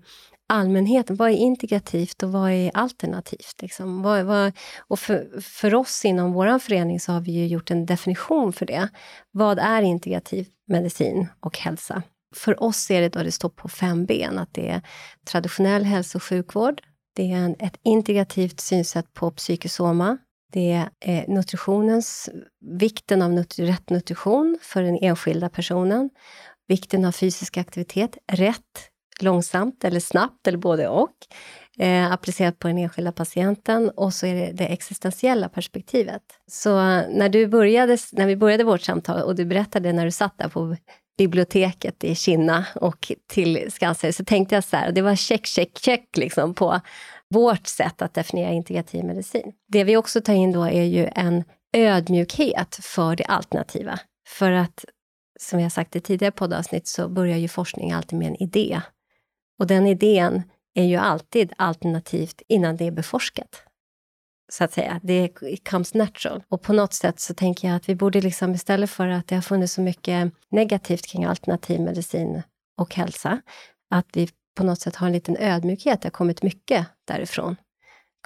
allmänheten. 0.50 1.16
Vad 1.16 1.30
är 1.30 1.34
integrativt 1.34 2.22
och 2.22 2.32
vad 2.32 2.50
är 2.50 2.70
alternativt? 2.74 3.62
Liksom? 3.62 4.02
Vad, 4.02 4.24
vad, 4.24 4.52
och 4.88 4.98
för, 4.98 5.40
för 5.40 5.74
oss 5.74 6.04
inom 6.04 6.32
vår 6.32 6.58
förening 6.58 7.00
så 7.00 7.12
har 7.12 7.20
vi 7.20 7.32
ju 7.32 7.46
gjort 7.46 7.70
en 7.70 7.86
definition 7.86 8.52
för 8.52 8.66
det. 8.66 8.88
Vad 9.30 9.58
är 9.58 9.82
integrativ 9.82 10.46
medicin 10.66 11.28
och 11.40 11.58
hälsa? 11.58 12.02
För 12.36 12.62
oss 12.62 12.90
är 12.90 13.00
det 13.00 13.08
då 13.08 13.22
det 13.22 13.32
står 13.32 13.48
på 13.48 13.68
fem 13.68 14.06
ben, 14.06 14.38
att 14.38 14.54
det 14.54 14.68
är 14.68 14.82
traditionell 15.30 15.84
hälso 15.84 16.18
och 16.18 16.22
sjukvård, 16.22 16.82
det 17.16 17.32
är 17.32 17.36
en, 17.36 17.56
ett 17.58 17.76
integrativt 17.82 18.60
synsätt 18.60 19.14
på 19.14 19.30
psykosoma, 19.30 20.18
det 20.52 20.72
är 20.72 20.90
eh, 21.00 21.28
nutritionens, 21.28 22.30
vikten 22.78 23.22
av 23.22 23.32
nut 23.32 23.58
rätt 23.58 23.90
nutrition 23.90 24.58
för 24.62 24.82
den 24.82 24.98
enskilda 25.02 25.48
personen, 25.48 26.10
vikten 26.68 27.04
av 27.04 27.12
fysisk 27.12 27.56
aktivitet, 27.56 28.18
rätt 28.32 28.89
långsamt 29.22 29.84
eller 29.84 30.00
snabbt 30.00 30.46
eller 30.46 30.58
både 30.58 30.88
och. 30.88 31.14
Eh, 31.78 32.12
applicerat 32.12 32.58
på 32.58 32.68
den 32.68 32.78
enskilda 32.78 33.12
patienten 33.12 33.90
och 33.90 34.14
så 34.14 34.26
är 34.26 34.34
det 34.34 34.52
det 34.52 34.66
existentiella 34.66 35.48
perspektivet. 35.48 36.22
Så 36.50 36.74
när, 37.08 37.28
du 37.28 37.46
började, 37.46 37.98
när 38.12 38.26
vi 38.26 38.36
började 38.36 38.64
vårt 38.64 38.82
samtal 38.82 39.22
och 39.22 39.34
du 39.34 39.44
berättade 39.44 39.92
när 39.92 40.04
du 40.04 40.10
satt 40.10 40.38
där 40.38 40.48
på 40.48 40.76
biblioteket 41.18 42.04
i 42.04 42.14
Kina 42.14 42.66
och 42.74 43.12
till 43.28 43.72
Skansen, 43.72 44.12
så 44.12 44.24
tänkte 44.24 44.54
jag 44.54 44.64
så 44.64 44.76
här, 44.76 44.92
det 44.92 45.02
var 45.02 45.16
check, 45.16 45.46
check, 45.46 45.78
check 45.78 46.16
liksom 46.16 46.54
på 46.54 46.80
vårt 47.34 47.66
sätt 47.66 48.02
att 48.02 48.14
definiera 48.14 48.52
integrativ 48.52 49.04
medicin. 49.04 49.52
Det 49.68 49.84
vi 49.84 49.96
också 49.96 50.20
tar 50.20 50.34
in 50.34 50.52
då 50.52 50.62
är 50.62 50.82
ju 50.82 51.08
en 51.14 51.44
ödmjukhet 51.72 52.78
för 52.82 53.16
det 53.16 53.24
alternativa. 53.24 53.98
För 54.28 54.52
att, 54.52 54.84
som 55.40 55.60
jag 55.60 55.72
sagt 55.72 55.96
i 55.96 56.00
tidigare 56.00 56.32
poddavsnitt, 56.32 56.88
så 56.88 57.08
börjar 57.08 57.36
ju 57.36 57.48
forskning 57.48 57.92
alltid 57.92 58.18
med 58.18 58.28
en 58.28 58.42
idé. 58.42 58.80
Och 59.60 59.66
den 59.66 59.86
idén 59.86 60.42
är 60.74 60.84
ju 60.84 60.96
alltid 60.96 61.52
alternativt 61.56 62.42
innan 62.48 62.76
det 62.76 62.86
är 62.86 62.90
beforskat. 62.90 63.62
Så 64.52 64.64
att 64.64 64.72
säga. 64.72 65.00
Det 65.02 65.28
comes 65.68 65.94
natural. 65.94 66.42
Och 66.48 66.62
på 66.62 66.72
något 66.72 66.92
sätt 66.92 67.20
så 67.20 67.34
tänker 67.34 67.68
jag 67.68 67.76
att 67.76 67.88
vi 67.88 67.94
borde 67.94 68.20
liksom 68.20 68.54
istället 68.54 68.90
för 68.90 69.08
att 69.08 69.26
det 69.26 69.34
har 69.34 69.42
funnits 69.42 69.72
så 69.72 69.80
mycket 69.80 70.32
negativt 70.50 71.06
kring 71.06 71.24
alternativ 71.24 71.80
medicin 71.80 72.42
och 72.78 72.94
hälsa, 72.94 73.40
att 73.90 74.06
vi 74.12 74.28
på 74.56 74.64
något 74.64 74.80
sätt 74.80 74.96
har 74.96 75.06
en 75.06 75.12
liten 75.12 75.36
ödmjukhet. 75.36 76.02
Det 76.02 76.06
har 76.06 76.10
kommit 76.10 76.42
mycket 76.42 76.86
därifrån. 77.06 77.56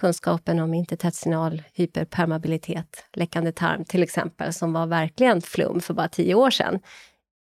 Kunskapen 0.01 0.59
om 0.59 0.75
intertestinal 0.75 1.63
hyperpermabilitet, 1.73 3.05
läckande 3.13 3.53
tarm 3.53 3.85
till 3.85 4.03
exempel, 4.03 4.53
som 4.53 4.73
var 4.73 4.87
verkligen 4.87 5.43
flum 5.43 5.81
för 5.81 5.95
bara 5.95 6.09
tio 6.09 6.35
år 6.35 6.51
sedan, 6.51 6.81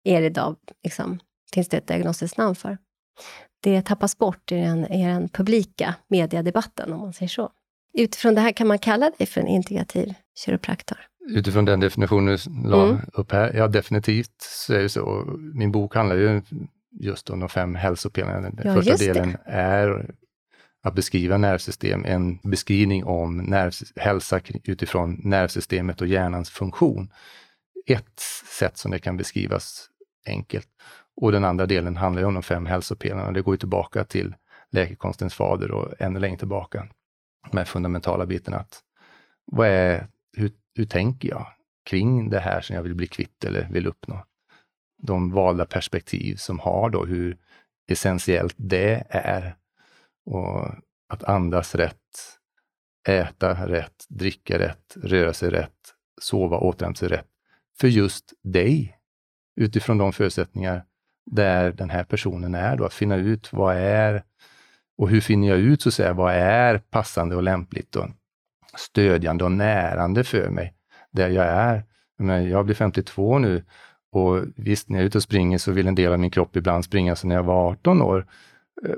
är 0.05 0.21
det 0.21 0.27
idag, 0.27 0.57
liksom, 0.83 1.21
finns 1.55 1.69
det 1.69 1.77
ett 1.77 1.87
diagnostiskt 1.87 2.37
namn 2.37 2.55
för 2.55 2.79
det 3.61 3.83
tappas 3.83 4.19
bort 4.19 4.53
i 4.53 4.55
den, 4.55 4.93
i 4.93 5.05
den 5.05 5.29
publika 5.29 5.95
mediedebatten, 6.09 6.93
om 6.93 7.01
man 7.01 7.13
säger 7.13 7.29
så. 7.29 7.51
Utifrån 7.99 8.35
det 8.35 8.41
här, 8.41 8.53
kan 8.53 8.67
man 8.67 8.79
kalla 8.79 9.11
dig 9.19 9.27
för 9.27 9.41
en 9.41 9.47
integrativ 9.47 10.15
kiropraktor? 10.45 10.99
Utifrån 11.29 11.65
den 11.65 11.81
definitionen 11.81 12.39
du 12.63 12.69
la 12.69 12.85
mm. 12.85 13.01
upp 13.13 13.33
här, 13.33 13.53
ja 13.55 13.69
definitivt 13.69 14.35
så 14.39 14.75
är 14.75 14.83
det 14.83 14.89
så. 14.89 15.25
Min 15.55 15.73
bok 15.73 15.95
handlar 15.95 16.17
ju 16.17 16.43
just 17.01 17.31
om 17.31 17.41
de 17.41 17.49
fem 17.49 17.75
hälsopelarna. 17.75 18.51
Den 18.51 18.67
ja, 18.67 18.75
första 18.75 18.97
delen 18.97 19.37
är 19.45 20.15
att 20.83 20.95
beskriva 20.95 21.37
nervsystem, 21.37 22.05
en 22.05 22.39
beskrivning 22.43 23.05
om 23.05 23.39
nerv, 23.39 23.73
hälsa 23.97 24.41
utifrån 24.65 25.21
nervsystemet 25.25 26.01
och 26.01 26.07
hjärnans 26.07 26.51
funktion. 26.51 27.13
Ett 27.87 28.21
sätt 28.59 28.79
som 28.79 28.91
det 28.91 28.99
kan 28.99 29.17
beskrivas 29.17 29.89
enkelt. 30.27 30.69
Och 31.17 31.33
den 31.33 31.45
andra 31.45 31.67
delen 31.67 31.97
handlar 31.97 32.23
ju 32.23 32.29
om 32.29 32.35
de 32.35 32.43
fem 32.43 32.67
hälsopelarna. 32.67 33.33
Det 33.33 33.43
går 33.43 33.55
ju 33.55 33.59
tillbaka 33.59 34.05
till 34.05 34.35
läkekonstens 34.71 35.35
fader 35.35 35.71
och 35.71 35.95
ännu 35.99 36.21
längre 36.21 36.39
tillbaka. 36.39 36.89
De 37.51 37.59
här 37.59 37.65
fundamentala 37.65 38.27
bitarna. 38.27 38.57
Att 38.57 38.81
vad 39.45 39.69
är, 39.69 40.09
hur, 40.37 40.53
hur 40.75 40.85
tänker 40.85 41.29
jag 41.29 41.47
kring 41.85 42.31
det 42.31 42.41
här 42.41 42.61
som 42.61 42.77
jag 42.77 42.83
vill 42.83 42.95
bli 42.95 43.07
kvitt 43.07 43.45
eller 43.45 43.69
vill 43.71 43.87
uppnå? 43.87 44.25
De 45.03 45.31
valda 45.31 45.67
perspektiv 45.67 46.37
som 46.37 46.59
har 46.59 46.91
då 46.91 47.05
hur 47.05 47.39
essentiellt 47.89 48.55
det 48.57 49.07
är. 49.09 49.57
Och 50.27 50.69
att 51.09 51.25
andas 51.25 51.75
rätt, 51.75 52.39
äta 53.09 53.69
rätt, 53.69 54.07
dricka 54.09 54.59
rätt, 54.59 54.97
röra 54.97 55.33
sig 55.33 55.51
rätt, 55.51 55.95
sova 56.21 56.57
och 56.57 56.67
återhämta 56.67 56.99
sig 56.99 57.09
rätt. 57.09 57.29
För 57.81 57.89
just 57.89 58.33
dig, 58.43 58.99
utifrån 59.57 59.99
de 59.99 60.13
förutsättningar 60.13 60.85
där 61.27 61.73
den 61.73 61.91
här 61.91 62.05
personen 62.05 62.55
är 62.55 62.77
då, 62.77 62.85
att 62.85 62.95
finna 62.95 63.17
ut 63.17 63.53
vad 63.53 63.77
är 63.77 64.23
och 64.99 65.09
hur 65.09 65.21
finner 65.21 65.49
jag 65.49 65.59
ut 65.59 65.83
så 65.83 65.89
att 65.89 65.95
säga, 65.95 66.13
vad 66.13 66.35
är 66.35 66.79
passande 66.79 67.37
och 67.37 67.43
lämpligt 67.43 67.97
och 67.97 68.07
stödjande 68.77 69.45
och 69.45 69.53
närande 69.53 70.25
för 70.25 70.49
mig 70.49 70.75
där 71.11 71.29
jag 71.29 71.47
är. 71.47 71.85
Men 72.19 72.49
jag 72.49 72.65
blir 72.65 72.75
52 72.75 73.39
nu 73.39 73.65
och 74.13 74.45
visst, 74.57 74.89
när 74.89 74.99
jag 74.99 75.03
är 75.03 75.07
ute 75.07 75.19
och 75.19 75.23
springer 75.23 75.59
så 75.59 75.73
vill 75.73 75.87
en 75.87 75.95
del 75.95 76.13
av 76.13 76.19
min 76.19 76.31
kropp 76.31 76.57
ibland 76.57 76.85
springa 76.85 77.17
som 77.17 77.29
när 77.29 77.37
jag 77.37 77.43
var 77.43 77.71
18 77.71 78.03
år. 78.03 78.27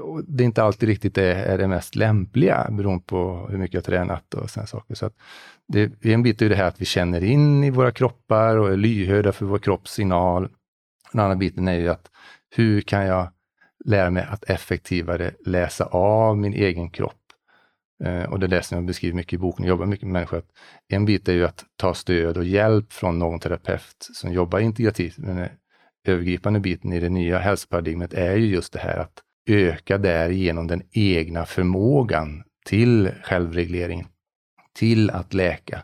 och 0.01 0.25
det 0.25 0.45
är 0.45 0.47
inte 0.47 0.63
alltid 0.63 0.89
riktigt 0.89 1.15
det 1.15 1.35
är 1.35 1.59
det 1.59 1.69
mest 1.69 1.97
lämpliga 1.97 2.69
beroende 2.71 3.05
på 3.07 3.49
hur 3.51 3.59
mycket 3.59 3.75
jag 3.75 3.85
tränat 3.85 4.35
och 4.35 4.51
sådana 4.51 4.67
saker. 4.67 4.95
Så 4.95 5.07
att 5.07 5.15
det, 5.69 6.05
en 6.05 6.23
bit 6.23 6.43
är 6.43 6.49
det 6.49 6.57
här 6.57 6.69
att 6.69 6.81
vi 6.81 6.85
känner 6.85 7.25
in 7.25 7.65
i 7.65 7.71
våra 7.71 7.91
kroppar 7.91 8.57
och 8.57 8.73
är 8.73 8.77
lyhörda 8.77 9.33
för 9.33 9.47
vår 9.47 9.59
kroppssignal. 9.59 10.49
Den 11.13 11.21
andra 11.21 11.37
biten 11.37 11.69
är 11.69 11.79
ju 11.79 11.89
att 11.89 12.11
hur 12.57 12.81
kan 12.81 13.07
jag 13.07 13.29
lära 13.85 14.11
mig 14.11 14.27
att 14.31 14.51
effektivare 14.51 15.35
läsa 15.47 15.85
av 15.85 16.39
min 16.39 16.55
egen 16.55 16.91
kropp? 16.91 17.27
Eh, 18.05 18.23
och 18.23 18.41
det 18.41 18.47
är 18.47 18.49
det 18.49 18.63
som 18.63 18.77
jag 18.77 18.87
beskriver 18.87 19.17
mycket 19.17 19.33
i 19.33 19.39
boken, 19.39 19.65
jag 19.65 19.71
jobbar 19.71 19.87
mycket 19.87 20.07
med 20.07 20.13
människor. 20.13 20.39
Att 20.39 20.51
en 20.89 21.05
bit 21.05 21.29
är 21.29 21.33
ju 21.33 21.45
att 21.45 21.65
ta 21.77 21.95
stöd 21.95 22.37
och 22.37 22.45
hjälp 22.45 22.93
från 22.93 23.19
någon 23.19 23.41
terapeut 23.41 23.97
som 23.99 24.33
jobbar 24.33 24.59
integrativt. 24.59 25.19
Men 25.19 25.37
den 25.37 25.49
övergripande 26.07 26.61
biten 26.61 26.93
i 26.93 27.01
det 27.01 27.09
nya 27.09 27.39
hälsoparadigmet 27.39 28.15
är 28.15 28.37
ju 28.37 28.47
just 28.47 28.73
det 28.73 28.79
här 28.79 28.99
att 28.99 29.23
öka 29.49 29.99
därigenom 29.99 30.67
den 30.67 30.83
egna 30.93 31.47
förmågan 31.47 32.43
till 32.67 33.11
självreglering, 33.23 34.07
till 34.75 35.11
att 35.11 35.35
läka, 35.35 35.83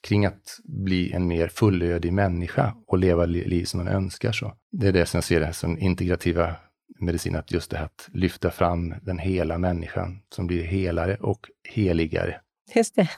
kring 0.00 0.26
att 0.26 0.58
bli 0.64 1.12
en 1.12 1.26
mer 1.26 1.48
fullödig 1.48 2.12
människa 2.12 2.74
och 2.86 2.98
leva 2.98 3.26
liv 3.26 3.64
som 3.64 3.84
man 3.84 3.88
önskar. 3.88 4.32
Så. 4.32 4.54
Det 4.72 4.88
är 4.88 4.92
det 4.92 5.06
som 5.06 5.18
jag 5.18 5.24
ser 5.24 5.40
det 5.40 5.52
som 5.52 5.78
integrativa 5.78 6.56
medicin, 7.00 7.36
att 7.36 7.52
just 7.52 7.70
det 7.70 7.76
här 7.76 7.84
att 7.84 8.08
lyfta 8.12 8.50
fram 8.50 8.94
den 9.02 9.18
hela 9.18 9.58
människan 9.58 10.22
som 10.34 10.46
blir 10.46 10.64
helare 10.64 11.16
och 11.20 11.46
heligare. 11.68 12.40
Just 12.74 12.94
det. 12.94 13.08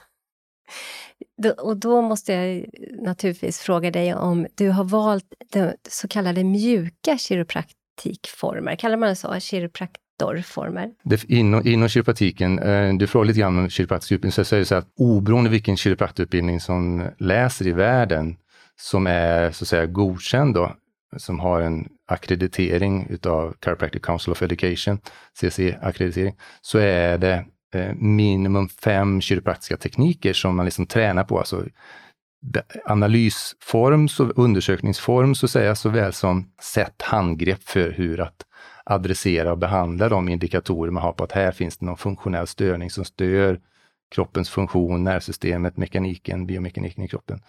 Och 1.59 1.77
då 1.77 2.03
måste 2.03 2.33
jag 2.33 2.67
naturligtvis 3.03 3.61
fråga 3.61 3.91
dig 3.91 4.15
om 4.15 4.47
du 4.55 4.71
har 4.71 4.85
valt 4.85 5.35
de 5.53 5.73
så 5.89 6.09
kallade 6.09 6.45
mjuka 6.45 7.19
kiropraktikformer, 7.19 8.77
kallar 8.77 8.97
man 8.97 9.09
det 9.09 9.17
så? 9.17 9.41
Kiropraktorformer? 10.21 10.91
inom, 11.29 11.67
inom 11.67 11.89
kiropraktiken, 11.89 12.59
eh, 12.59 12.95
du 12.95 13.07
frågar 13.07 13.25
lite 13.27 13.41
grann 13.41 13.59
om 13.59 13.71
kiropraktisk 13.71 14.13
utbildning, 14.13 14.33
så 14.33 14.45
säger 14.45 14.65
så 14.65 14.75
att 14.75 14.87
oberoende 14.97 15.51
vilken 15.51 15.77
kiropraktorutbildning 15.77 16.61
som 16.61 17.09
läser 17.19 17.67
i 17.67 17.73
världen, 17.73 18.37
som 18.81 19.07
är 19.07 19.51
så 19.51 19.65
att 19.65 19.69
säga 19.69 19.87
godkänd 19.87 20.55
då, 20.55 20.73
som 21.17 21.41
har 21.41 21.61
en 21.61 21.89
akkreditering 22.09 23.07
utav 23.11 23.55
Chiropractic 23.65 24.03
Council 24.03 24.33
of 24.33 24.43
Education, 24.43 24.99
CC-akkreditering, 25.41 26.35
så 26.61 26.79
är 26.79 27.19
det 27.19 27.45
eh, 27.75 27.95
minimum 27.95 28.69
fem 28.69 29.21
kiropraktiska 29.21 29.77
tekniker 29.77 30.33
som 30.33 30.57
man 30.57 30.65
liksom 30.65 30.87
tränar 30.87 31.25
på. 31.25 31.39
Alltså 31.39 31.65
analysform, 32.85 34.09
så 34.09 34.25
undersökningsform 34.25 35.35
så 35.35 35.47
att 35.47 35.51
säga, 35.51 35.75
såväl 35.75 36.13
som 36.13 36.53
sätt 36.63 37.03
handgrepp 37.03 37.63
för 37.63 37.91
hur 37.91 38.21
att 38.21 38.45
adressera 38.91 39.53
och 39.53 39.59
behandla 39.59 40.09
de 40.09 40.29
indikatorer 40.29 40.91
man 40.91 41.03
har 41.03 41.13
på 41.13 41.25
att 41.25 41.33
här 41.33 41.53
finns 41.53 41.77
det 41.77 41.87
någon 41.87 41.97
funktionell 41.97 42.47
störning 42.47 42.91
som 42.91 43.05
stör 43.05 43.61
kroppens 44.15 44.51
funktion, 44.51 45.05
nervsystemet, 45.05 45.77
mekaniken, 45.77 46.47
biomekaniken 46.47 47.05
i 47.05 47.09
kroppen. 47.09 47.43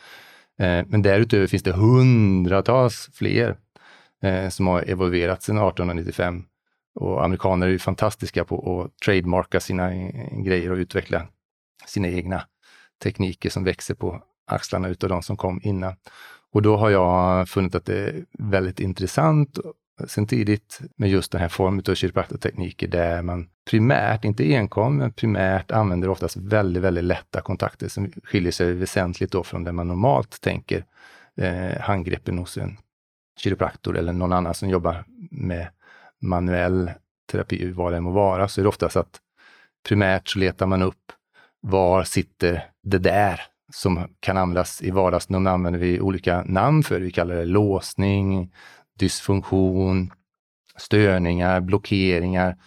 Eh, 0.60 0.86
men 0.88 1.02
därutöver 1.02 1.48
finns 1.48 1.64
det 1.64 1.72
hundratals 1.72 3.10
fler 3.14 3.58
eh, 4.24 4.50
som 4.50 4.68
har 4.68 4.90
evolverat 4.90 5.44
sedan 5.44 5.58
1895. 5.58 6.44
Och 6.96 7.26
amerikaner 7.26 7.68
är 7.68 7.72
ju 7.72 7.80
fantastiska 7.80 8.46
på 8.46 8.82
att 8.82 8.98
trademarka 9.00 9.60
sina 9.60 9.94
eh, 9.94 10.42
grejer 10.44 10.72
och 10.72 10.78
utveckla 10.78 11.28
sina 11.86 12.08
egna 12.08 12.44
tekniker 13.04 13.50
som 13.50 13.64
växer 13.64 13.94
på 13.96 14.24
axlarna 14.48 14.88
utav 14.88 15.10
de 15.10 15.22
som 15.22 15.38
kom 15.38 15.60
innan. 15.64 15.94
Och 16.54 16.62
då 16.62 16.78
har 16.78 16.90
jag 16.90 17.50
funnit 17.50 17.76
att 17.76 17.86
det 17.86 17.98
är 17.98 18.26
väldigt 18.40 18.80
intressant 18.80 19.60
sen 20.08 20.28
tidigt 20.28 20.80
med 20.96 21.10
just 21.10 21.32
den 21.32 21.42
här 21.42 21.50
formen 21.50 21.84
av 21.90 21.96
kiropraktortekniker 21.96 22.88
där 22.88 23.22
man 23.22 23.50
primärt, 23.70 24.26
inte 24.26 24.54
enkom, 24.54 24.98
men 24.98 25.12
primärt 25.14 25.72
använder 25.72 26.10
oftast 26.10 26.38
väldigt, 26.38 26.84
väldigt 26.84 27.04
lätta 27.04 27.42
kontakter 27.42 27.88
som 27.88 28.12
skiljer 28.24 28.52
sig 28.52 28.74
väsentligt 28.74 29.32
då 29.32 29.44
från 29.44 29.64
det 29.64 29.72
man 29.72 29.88
normalt 29.88 30.42
tänker 30.42 30.86
eh, 31.38 31.82
handgreppen 31.82 32.38
hos 32.38 32.58
en 32.58 32.78
kiropraktor 33.40 33.98
eller 33.98 34.14
någon 34.14 34.34
annan 34.34 34.54
som 34.54 34.70
jobbar 34.70 35.06
med 35.32 35.68
manuell 36.22 36.92
terapi, 37.32 37.72
vad 37.72 37.94
det 37.94 38.02
må 38.02 38.12
vara, 38.12 38.48
så 38.48 38.62
är 38.62 38.64
det 38.64 38.70
oftast 38.70 38.96
att 38.96 39.20
primärt 39.88 40.30
så 40.30 40.40
letar 40.40 40.66
man 40.66 40.82
upp 40.82 41.12
var 41.60 42.04
sitter 42.04 42.66
det 42.84 42.98
där 42.98 43.42
som 43.74 44.08
kan 44.20 44.38
användas 44.38 44.82
i 44.82 44.92
vardagsnummer 44.92 45.52
använder 45.52 45.80
vi 45.80 46.02
olika 46.02 46.44
namn 46.44 46.84
för. 46.84 47.00
Vi 47.00 47.12
kallar 47.12 47.36
det 47.36 47.46
låsning, 47.46 48.54
dysfunktion, 49.02 50.12
störningar, 50.78 51.62
blockeringar. 51.62 52.58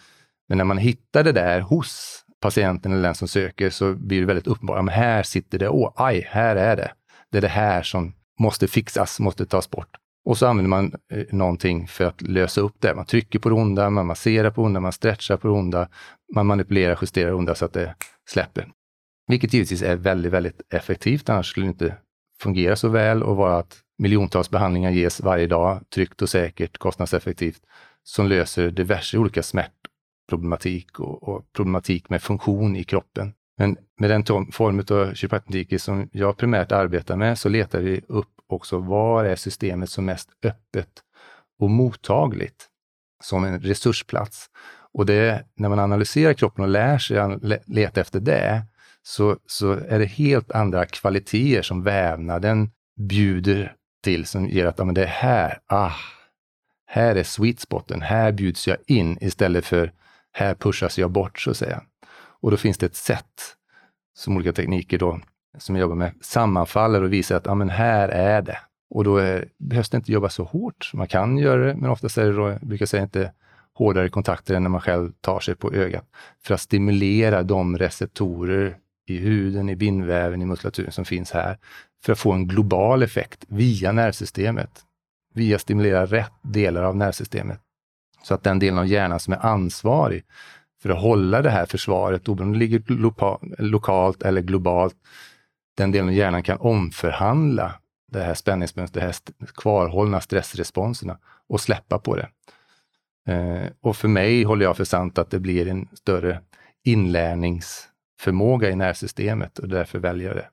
Men 0.47 0.57
när 0.57 0.65
man 0.65 0.77
hittar 0.77 1.23
det 1.23 1.31
där 1.31 1.61
hos 1.61 2.21
patienten 2.41 2.91
eller 2.91 3.03
den 3.03 3.15
som 3.15 3.27
söker 3.27 3.69
så 3.69 3.93
blir 3.93 4.19
det 4.19 4.25
väldigt 4.25 4.47
uppenbart. 4.47 4.85
Men 4.85 4.93
här 4.93 5.23
sitter 5.23 5.59
det, 5.59 5.69
åh, 5.69 5.93
aj, 5.95 6.27
här 6.29 6.55
är 6.55 6.75
det. 6.75 6.91
Det 7.31 7.37
är 7.37 7.41
det 7.41 7.47
här 7.47 7.83
som 7.83 8.13
måste 8.39 8.67
fixas, 8.67 9.19
måste 9.19 9.45
tas 9.45 9.69
bort. 9.69 9.89
Och 10.25 10.37
så 10.37 10.47
använder 10.47 10.69
man 10.69 10.93
eh, 11.11 11.25
någonting 11.29 11.87
för 11.87 12.05
att 12.05 12.21
lösa 12.21 12.61
upp 12.61 12.75
det. 12.79 12.95
Man 12.95 13.05
trycker 13.05 13.39
på 13.39 13.49
det 13.49 13.55
onda, 13.55 13.89
man 13.89 14.05
masserar 14.05 14.51
på 14.51 14.61
det 14.61 14.65
onda, 14.65 14.79
man 14.79 14.91
stretchar 14.91 15.37
på 15.37 15.47
det 15.47 15.53
onda, 15.53 15.89
man 16.35 16.45
manipulerar, 16.45 16.97
justerar 17.01 17.29
det 17.29 17.35
onda 17.35 17.55
så 17.55 17.65
att 17.65 17.73
det 17.73 17.95
släpper. 18.29 18.71
Vilket 19.27 19.53
givetvis 19.53 19.81
är 19.81 19.95
väldigt, 19.95 20.31
väldigt 20.31 20.61
effektivt, 20.73 21.29
annars 21.29 21.49
skulle 21.49 21.65
det 21.65 21.69
inte 21.69 21.95
fungera 22.41 22.75
så 22.75 22.89
väl 22.89 23.23
och 23.23 23.35
vara 23.35 23.57
att 23.57 23.81
miljontals 23.97 24.49
behandlingar 24.49 24.91
ges 24.91 25.21
varje 25.21 25.47
dag, 25.47 25.89
tryggt 25.89 26.21
och 26.21 26.29
säkert, 26.29 26.77
kostnadseffektivt, 26.77 27.61
som 28.03 28.27
löser 28.27 28.71
diverse 28.71 29.17
olika 29.17 29.43
smärtproblematik 29.43 30.99
och, 30.99 31.23
och 31.23 31.53
problematik 31.53 32.09
med 32.09 32.21
funktion 32.21 32.75
i 32.75 32.83
kroppen. 32.83 33.33
Men 33.57 33.77
med 33.99 34.09
den 34.09 34.51
form 34.51 34.79
av 34.79 35.13
kiropraktik 35.13 35.81
som 35.81 36.09
jag 36.11 36.37
primärt 36.37 36.71
arbetar 36.71 37.15
med 37.15 37.37
så 37.39 37.49
letar 37.49 37.79
vi 37.79 38.01
upp 38.07 38.29
också 38.47 38.77
var 38.77 39.25
är 39.25 39.35
systemet 39.35 39.89
som 39.89 40.05
mest 40.05 40.29
öppet 40.43 40.89
och 41.59 41.69
mottagligt 41.69 42.67
som 43.23 43.43
en 43.43 43.59
resursplats. 43.59 44.49
Och 44.93 45.05
det, 45.05 45.45
när 45.55 45.69
man 45.69 45.79
analyserar 45.79 46.33
kroppen 46.33 46.63
och 46.63 46.69
lär 46.69 46.97
sig 46.97 47.17
att 47.17 47.41
leta 47.65 48.01
efter 48.01 48.19
det, 48.19 48.63
så, 49.03 49.37
så 49.45 49.71
är 49.71 49.99
det 49.99 50.05
helt 50.05 50.51
andra 50.51 50.85
kvaliteter 50.85 51.61
som 51.61 51.83
vävnaden 51.83 52.71
bjuder 53.09 53.75
till 54.05 54.25
som 54.25 54.49
ger 54.49 54.65
att 54.65 54.79
ja, 54.79 54.85
men 54.85 54.95
det 54.95 55.03
är 55.03 55.07
här, 55.07 55.59
ah, 55.67 55.91
här 56.87 57.15
är 57.15 57.23
sweet 57.23 57.59
spoten, 57.59 58.01
här 58.01 58.31
bjuds 58.31 58.67
jag 58.67 58.77
in 58.87 59.17
istället 59.21 59.65
för 59.65 59.91
här 60.31 60.55
pushas 60.55 60.97
jag 60.97 61.11
bort 61.11 61.39
så 61.39 61.51
att 61.51 61.57
säga. 61.57 61.81
Och 62.41 62.51
då 62.51 62.57
finns 62.57 62.77
det 62.77 62.85
ett 62.85 62.95
sätt 62.95 63.55
som 64.17 64.35
olika 64.35 64.53
tekniker 64.53 64.97
då, 64.97 65.19
som 65.57 65.75
jag 65.75 65.81
jobbar 65.81 65.95
med, 65.95 66.13
sammanfaller 66.21 67.01
och 67.01 67.13
visar 67.13 67.35
att 67.35 67.45
ja, 67.45 67.55
men 67.55 67.69
här 67.69 68.09
är 68.09 68.41
det. 68.41 68.57
Och 68.89 69.03
då 69.03 69.17
är, 69.17 69.47
behövs 69.57 69.89
det 69.89 69.97
inte 69.97 70.11
jobba 70.11 70.29
så 70.29 70.43
hårt. 70.43 70.91
Man 70.93 71.07
kan 71.07 71.37
göra 71.37 71.65
det, 71.65 71.75
men 71.75 71.89
oftast 71.89 72.17
är 72.17 72.25
det 72.25 72.33
då, 72.33 72.49
jag 72.49 72.61
brukar 72.61 72.85
säga 72.85 73.03
inte 73.03 73.31
hårdare 73.73 74.09
kontakter 74.09 74.55
än 74.55 74.63
när 74.63 74.69
man 74.69 74.81
själv 74.81 75.11
tar 75.21 75.39
sig 75.39 75.55
på 75.55 75.73
ögat. 75.73 76.05
För 76.43 76.53
att 76.53 76.61
stimulera 76.61 77.43
de 77.43 77.77
receptorer 77.77 78.77
i 79.05 79.17
huden, 79.17 79.69
i 79.69 79.75
bindväven, 79.75 80.41
i 80.41 80.45
muskulaturen 80.45 80.91
som 80.91 81.05
finns 81.05 81.31
här 81.31 81.57
för 82.05 82.13
att 82.13 82.19
få 82.19 82.31
en 82.31 82.47
global 82.47 83.03
effekt 83.03 83.45
via 83.47 83.91
nervsystemet. 83.91 84.81
Via 85.33 85.59
stimulera 85.59 86.05
rätt 86.05 86.31
delar 86.41 86.83
av 86.83 86.95
nervsystemet. 86.95 87.59
Så 88.23 88.33
att 88.33 88.43
den 88.43 88.59
delen 88.59 88.79
av 88.79 88.87
hjärnan 88.87 89.19
som 89.19 89.33
är 89.33 89.45
ansvarig 89.45 90.23
för 90.81 90.89
att 90.89 91.01
hålla 91.01 91.41
det 91.41 91.49
här 91.49 91.65
försvaret, 91.65 92.27
oberoende 92.27 92.43
om 92.43 92.53
det 92.53 92.59
ligger 92.59 93.63
lokalt 93.63 94.23
eller 94.23 94.41
globalt, 94.41 94.95
den 95.77 95.91
delen 95.91 96.07
av 96.07 96.13
hjärnan 96.13 96.43
kan 96.43 96.57
omförhandla 96.57 97.75
det 98.11 98.23
här 98.23 98.33
spänningsmönstret, 98.33 99.21
de 99.25 99.45
här 99.45 99.53
kvarhållna 99.55 100.21
stressresponserna 100.21 101.17
och 101.49 101.61
släppa 101.61 101.99
på 101.99 102.15
det. 102.15 102.29
Eh, 103.33 103.71
och 103.81 103.97
för 103.97 104.07
mig 104.07 104.43
håller 104.43 104.65
jag 104.65 104.77
för 104.77 104.83
sant 104.83 105.17
att 105.17 105.29
det 105.29 105.39
blir 105.39 105.67
en 105.67 105.87
större 105.93 106.41
inlärningsförmåga 106.83 108.69
i 108.69 108.75
nervsystemet 108.75 109.59
och 109.59 109.69
därför 109.69 109.99
väljer 109.99 110.27
jag 110.27 110.35
det. 110.35 110.49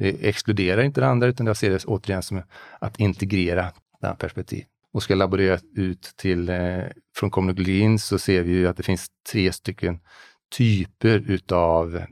Det 0.00 0.28
exkluderar 0.28 0.82
inte 0.82 1.00
det 1.00 1.06
andra, 1.06 1.26
utan 1.26 1.46
jag 1.46 1.56
ser 1.56 1.70
det 1.70 1.84
återigen 1.84 2.22
som 2.22 2.42
att 2.78 3.00
integrera 3.00 3.72
det 4.00 4.16
perspektiv. 4.18 4.64
Och 4.92 5.02
ska 5.02 5.14
laborera 5.14 5.58
ut 5.74 6.12
till 6.16 6.48
eh, 6.48 6.82
från 7.16 7.30
kommunekologin 7.30 7.98
så 7.98 8.18
ser 8.18 8.42
vi 8.42 8.52
ju 8.52 8.68
att 8.68 8.76
det 8.76 8.82
finns 8.82 9.08
tre 9.32 9.52
stycken 9.52 10.00
typer 10.56 11.30
utav 11.30 12.02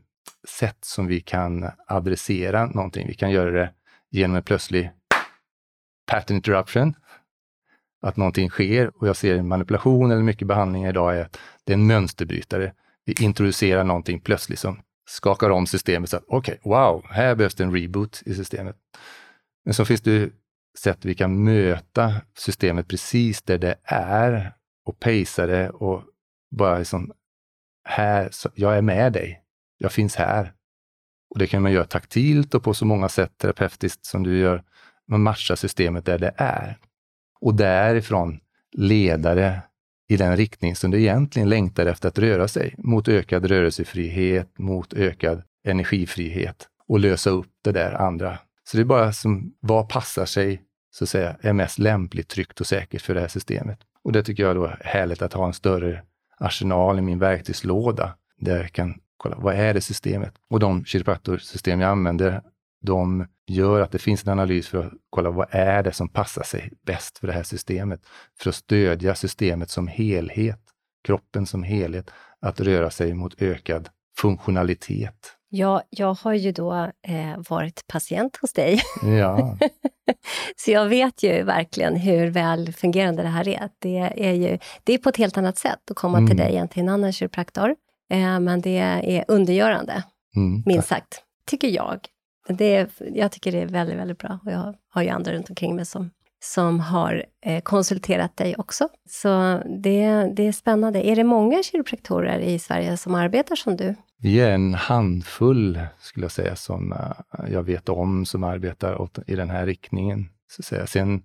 sätt 0.49 0.79
som 0.81 1.07
vi 1.07 1.20
kan 1.20 1.70
adressera 1.87 2.66
någonting. 2.66 3.07
Vi 3.09 3.14
kan 3.14 3.31
göra 3.31 3.51
det 3.51 3.70
genom 4.11 4.37
en 4.37 4.42
plötslig 4.42 4.90
pattern 6.07 6.37
interruption, 6.37 6.94
att 8.03 8.16
någonting 8.16 8.51
sker 8.51 8.90
och 8.96 9.09
jag 9.09 9.16
ser 9.16 9.37
en 9.37 9.49
manipulation 9.49 10.11
eller 10.11 10.22
mycket 10.22 10.49
behandling 10.49 10.85
idag 10.87 11.16
är 11.16 11.20
att 11.20 11.38
det 11.64 11.72
är 11.72 11.77
en 11.77 11.87
mönsterbrytare. 11.87 12.72
Vi 13.05 13.14
introducerar 13.20 13.85
någonting 13.85 14.20
plötsligt 14.20 14.59
som 14.59 14.81
skakar 15.09 15.51
om 15.51 15.66
systemet 15.66 16.11
så 16.11 16.16
att 16.16 16.25
okej, 16.27 16.59
okay, 16.62 16.71
wow, 16.71 17.07
här 17.11 17.35
behövs 17.35 17.55
det 17.55 17.64
en 17.64 17.75
reboot 17.75 18.23
i 18.27 18.35
systemet. 18.35 18.77
Men 19.64 19.75
så 19.75 19.85
finns 19.85 20.01
det 20.01 20.31
sätt 20.79 21.05
vi 21.05 21.14
kan 21.14 21.45
möta 21.45 22.14
systemet 22.38 22.88
precis 22.88 23.42
där 23.42 23.59
det 23.59 23.77
är 23.85 24.53
och 24.85 25.01
pacea 25.01 25.47
det 25.47 25.71
och 25.71 26.03
bara 26.51 26.79
liksom, 26.79 27.12
här, 27.85 28.31
jag 28.55 28.77
är 28.77 28.83
med 28.83 29.12
dig. 29.12 29.42
Jag 29.79 29.92
finns 29.92 30.16
här. 30.16 30.53
Och 31.31 31.38
det 31.38 31.47
kan 31.47 31.62
man 31.62 31.73
göra 31.73 31.85
taktilt 31.85 32.55
och 32.55 32.64
på 32.64 32.75
så 32.75 32.85
många 32.85 33.09
sätt 33.09 33.38
terapeutiskt 33.38 34.07
som 34.07 34.23
du 34.23 34.38
gör. 34.38 34.62
Man 35.09 35.23
matchar 35.23 35.57
systemet 35.57 36.05
där 36.05 36.19
det 36.19 36.35
är. 36.37 36.79
Och 37.40 37.55
därifrån 37.55 38.40
ledare 38.73 39.62
i 40.09 40.16
den 40.16 40.37
riktning 40.37 40.77
som 40.77 40.90
du 40.90 41.01
egentligen 41.01 41.49
längtar 41.49 41.87
efter 41.87 42.09
att 42.09 42.19
röra 42.19 42.49
sig, 42.49 42.75
mot 42.79 43.09
ökad 43.09 43.45
rörelsefrihet, 43.45 44.59
mot 44.59 44.92
ökad 44.95 45.42
energifrihet 45.64 46.69
och 46.88 47.01
lösa 47.01 47.31
upp 47.31 47.51
det 47.64 47.73
där 47.73 47.92
andra. 47.92 48.38
Så 48.64 48.77
det 48.77 48.83
är 48.83 48.85
bara 48.85 49.12
som 49.12 49.53
vad 49.61 49.88
passar 49.88 50.27
sig, 50.27 50.62
så 50.90 51.05
att 51.05 51.09
säga, 51.09 51.37
är 51.40 51.53
mest 51.53 51.79
lämpligt, 51.79 52.29
tryggt 52.29 52.61
och 52.61 52.66
säkert 52.66 53.03
för 53.03 53.14
det 53.14 53.21
här 53.21 53.29
systemet. 53.29 53.79
Och 54.03 54.12
det 54.12 54.23
tycker 54.23 54.42
jag 54.42 54.57
då 54.57 54.64
är 54.64 54.81
härligt 54.85 55.23
att 55.23 55.33
ha 55.33 55.47
en 55.47 55.53
större 55.53 56.03
arsenal 56.38 56.99
i 56.99 57.03
min 57.03 57.19
verktygslåda 57.19 58.14
där 58.38 58.57
jag 58.57 58.73
kan 58.73 59.01
kolla, 59.16 59.37
vad 59.38 59.55
är 59.55 59.75
det 59.75 59.81
systemet? 59.81 60.35
Och 60.51 60.61
de 60.61 60.85
kiropraktorsystem 60.85 61.81
jag 61.81 61.90
använder, 61.90 62.42
de 62.83 63.27
gör 63.47 63.81
att 63.81 63.93
det 63.93 63.99
finns 63.99 64.25
en 64.25 64.33
analys 64.33 64.69
för 64.69 64.87
att 64.87 64.93
kolla 65.11 65.31
vad 65.31 65.47
är 65.51 65.83
det 65.83 65.93
som 65.93 66.09
passar 66.09 66.43
sig 66.43 66.73
bäst 66.87 67.19
för 67.19 67.27
det 67.27 67.33
här 67.33 67.43
systemet? 67.43 68.01
För 68.39 68.51
att 68.51 68.57
stödja 68.57 69.15
systemet 69.15 69.71
som 69.71 69.89
helhet, 69.89 70.61
kroppen 71.05 71.47
som 71.47 71.63
helhet, 71.63 72.11
att 72.41 72.61
röra 72.61 72.91
sig 72.91 73.15
mot 73.15 73.43
ökad 73.43 73.89
funktionalitet. 74.19 75.33
Ja, 75.49 75.83
jag 75.91 76.15
har 76.15 76.35
ju 76.35 76.53
då 76.53 76.91
eh, 77.09 77.39
varit 77.49 77.87
patient 77.87 78.37
hos 78.37 78.53
dig. 78.53 78.81
Ja. 79.03 79.59
Så 80.57 80.71
jag 80.71 80.87
vet 80.87 81.23
ju 81.23 81.43
verkligen 81.43 81.97
hur 81.97 82.27
väl 82.31 82.73
fungerande 82.73 83.23
det 83.23 83.29
här 83.29 83.49
är. 83.49 83.69
Det 83.79 83.99
är, 83.99 84.33
ju, 84.33 84.59
det 84.85 84.93
är 84.93 84.99
på 84.99 85.09
ett 85.09 85.17
helt 85.17 85.37
annat 85.37 85.59
sätt 85.59 85.91
att 85.91 85.97
komma 85.97 86.19
mm. 86.19 86.29
till 86.29 86.37
dig 86.37 86.57
än 86.57 86.69
till 86.69 86.83
en 86.83 86.89
annan 86.89 87.13
kiropraktor. 87.13 87.77
Eh, 88.11 88.41
men 88.41 88.61
det 88.61 88.79
är 88.79 89.25
undergörande, 89.29 90.03
mm, 90.37 90.63
minst 90.67 90.89
sagt, 90.89 91.23
tycker 91.47 91.69
jag. 91.69 92.09
Det 92.49 92.77
är, 92.77 92.89
jag 92.99 93.33
tycker 93.33 93.53
det 93.53 93.59
är 93.59 93.67
väldigt, 93.67 93.99
väldigt 93.99 94.19
bra. 94.19 94.39
Och 94.45 94.53
jag 94.53 94.75
har 94.89 95.03
ju 95.03 95.09
andra 95.09 95.33
runt 95.33 95.51
omkring 95.51 95.77
mig 95.77 95.87
som, 95.87 96.11
som 96.45 96.81
har 96.81 97.25
eh, 97.47 97.61
konsulterat 97.63 98.37
dig 98.37 98.55
också. 98.59 98.89
Så 99.09 99.63
det, 99.83 100.33
det 100.37 100.47
är 100.47 100.53
spännande. 100.53 101.07
Är 101.07 101.17
det 101.17 101.25
många 101.25 101.63
kiropraktorer 101.63 102.39
i 102.39 102.59
Sverige 102.59 102.97
som 102.97 103.15
arbetar 103.15 103.57
som 103.57 103.77
du? 103.77 103.95
Vi 104.19 104.41
är 104.41 104.51
en 104.51 104.75
handfull, 104.75 105.81
skulle 105.99 106.25
jag 106.25 106.33
säga, 106.33 106.57
som 106.57 106.93
eh, 106.93 107.53
jag 107.53 107.63
vet 107.63 107.89
om, 107.89 108.27
som 108.27 108.45
arbetar 108.45 109.01
åt, 109.01 109.19
i 109.27 109.37
den 109.37 109.51
här 109.51 109.67
riktningen. 109.67 110.29
Så 110.49 110.61
att 110.61 110.67
säga. 110.67 110.87
Sen 110.87 111.23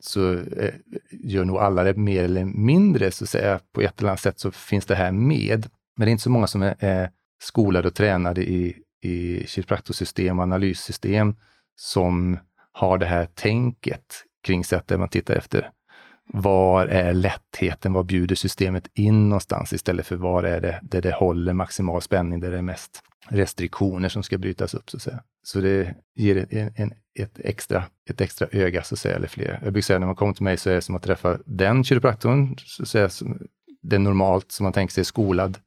så 0.00 0.32
eh, 0.34 0.74
gör 1.10 1.44
nog 1.44 1.56
alla 1.56 1.84
det 1.84 1.96
mer 1.96 2.24
eller 2.24 2.44
mindre, 2.44 3.10
så 3.10 3.24
att 3.24 3.30
säga. 3.30 3.60
På 3.72 3.80
ett 3.80 4.00
eller 4.00 4.08
annat 4.08 4.20
sätt 4.20 4.40
så 4.40 4.50
finns 4.50 4.86
det 4.86 4.94
här 4.94 5.12
med. 5.12 5.66
Men 5.96 6.06
det 6.06 6.10
är 6.10 6.12
inte 6.12 6.22
så 6.22 6.30
många 6.30 6.46
som 6.46 6.62
är, 6.62 6.74
är 6.78 7.10
skolade 7.42 7.88
och 7.88 7.94
tränade 7.94 8.50
i, 8.50 8.76
i 9.02 9.46
kiropraktorsystem 9.46 10.38
och 10.38 10.42
analyssystem 10.42 11.36
som 11.76 12.38
har 12.72 12.98
det 12.98 13.06
här 13.06 13.26
tänket 13.26 14.24
kring 14.42 14.64
sig, 14.64 14.80
man 14.90 15.08
tittar 15.08 15.34
efter 15.34 15.70
var 16.32 16.86
är 16.86 17.14
lättheten, 17.14 17.92
vad 17.92 18.06
bjuder 18.06 18.34
systemet 18.34 18.88
in 18.94 19.28
någonstans 19.28 19.72
istället 19.72 20.06
för 20.06 20.16
var 20.16 20.42
är 20.42 20.60
det 20.60 20.80
där 20.82 21.02
det 21.02 21.12
håller 21.12 21.52
maximal 21.52 22.02
spänning, 22.02 22.40
där 22.40 22.50
det 22.50 22.58
är 22.58 22.62
mest 22.62 23.02
restriktioner 23.28 24.08
som 24.08 24.22
ska 24.22 24.38
brytas 24.38 24.74
upp 24.74 24.90
så 24.90 24.96
att 24.96 25.02
säga. 25.02 25.22
Så 25.42 25.60
det 25.60 25.94
ger 26.14 26.46
en, 26.50 26.72
en, 26.76 26.92
ett, 27.18 27.38
extra, 27.38 27.84
ett 28.10 28.20
extra 28.20 28.48
öga 28.52 28.82
så 28.82 28.94
att 28.94 28.98
säga, 28.98 29.16
eller 29.16 29.28
fler. 29.28 29.60
Jag 29.62 29.72
brukar 29.72 29.84
säga 29.84 29.98
när 29.98 30.06
man 30.06 30.16
kommer 30.16 30.32
till 30.32 30.44
mig 30.44 30.56
så 30.56 30.70
är 30.70 30.74
det 30.74 30.80
som 30.80 30.94
att 30.94 31.02
träffa 31.02 31.38
den 31.46 31.84
kiropraktorn, 31.84 32.56
så 32.58 32.82
att 32.82 32.88
säga, 32.88 33.08
det 33.82 33.96
är 33.96 34.00
normalt 34.00 34.52
som 34.52 34.64
man 34.64 34.72
tänker 34.72 34.94
sig 34.94 35.04
skolad, 35.04 35.58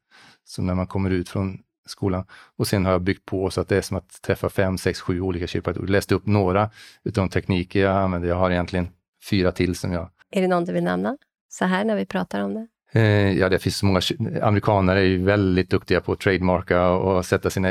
som 0.44 0.66
när 0.66 0.74
man 0.74 0.86
kommer 0.86 1.10
ut 1.10 1.28
från 1.28 1.58
skolan. 1.86 2.24
Och 2.56 2.66
sen 2.66 2.84
har 2.84 2.92
jag 2.92 3.02
byggt 3.02 3.26
på 3.26 3.50
så 3.50 3.60
att 3.60 3.68
det 3.68 3.76
är 3.76 3.82
som 3.82 3.96
att 3.96 4.22
träffa 4.22 4.48
fem, 4.48 4.78
sex, 4.78 5.00
sju 5.00 5.20
olika 5.20 5.46
kiropraktorer. 5.46 5.88
Läste 5.88 6.14
upp 6.14 6.26
några 6.26 6.70
utav 7.04 7.24
de 7.24 7.28
tekniker 7.28 7.80
jag 7.80 7.96
använder. 7.96 8.28
Jag 8.28 8.36
har 8.36 8.50
egentligen 8.50 8.88
fyra 9.30 9.52
till 9.52 9.74
som 9.74 9.92
jag 9.92 10.10
är 10.32 10.42
det 10.42 10.48
någon 10.48 10.64
du 10.64 10.72
vill 10.72 10.84
nämna 10.84 11.16
så 11.48 11.64
här 11.64 11.84
när 11.84 11.96
vi 11.96 12.06
pratar 12.06 12.40
om 12.40 12.54
det? 12.54 12.66
Eh, 12.92 13.38
ja, 13.38 13.48
det 13.48 13.58
finns 13.58 13.76
så 13.76 13.86
många, 13.86 14.00
amerikaner 14.42 14.96
är 14.96 15.02
ju 15.02 15.24
väldigt 15.24 15.70
duktiga 15.70 16.00
på 16.00 16.12
att 16.12 16.20
trademarka 16.20 16.88
och 16.88 17.26
sätta 17.26 17.50
sina 17.50 17.70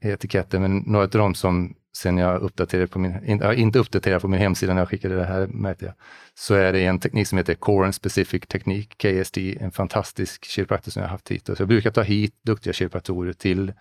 etiketter, 0.00 0.58
men 0.58 0.76
några 0.78 1.04
av 1.04 1.10
dem 1.10 1.34
som 1.34 1.74
sen 1.96 2.18
jag 2.18 2.42
uppdaterade 2.42 2.86
på 2.86 2.98
min, 2.98 3.40
inte 3.54 3.78
uppdaterade 3.78 4.20
på 4.20 4.28
min 4.28 4.40
hemsida 4.40 4.74
när 4.74 4.80
jag 4.80 4.88
skickade 4.88 5.16
det 5.16 5.24
här 5.24 5.46
märkte 5.46 5.84
jag, 5.84 5.94
så 6.34 6.54
är 6.54 6.72
det 6.72 6.84
en 6.84 7.00
teknik 7.00 7.28
som 7.28 7.38
heter 7.38 7.54
Core 7.54 7.84
and 7.84 7.94
Specific 7.94 8.42
Teknik, 8.48 8.98
KST, 8.98 9.36
en 9.36 9.72
fantastisk 9.72 10.44
kiropraktor 10.44 10.90
som 10.92 11.02
jag 11.02 11.08
haft 11.08 11.30
hit. 11.30 11.46
Så 11.46 11.54
jag 11.58 11.68
brukar 11.68 11.90
ta 11.90 12.02
hit 12.02 12.34
duktiga 12.42 12.72
kiropraktorer 12.72 13.32
till 13.32 13.72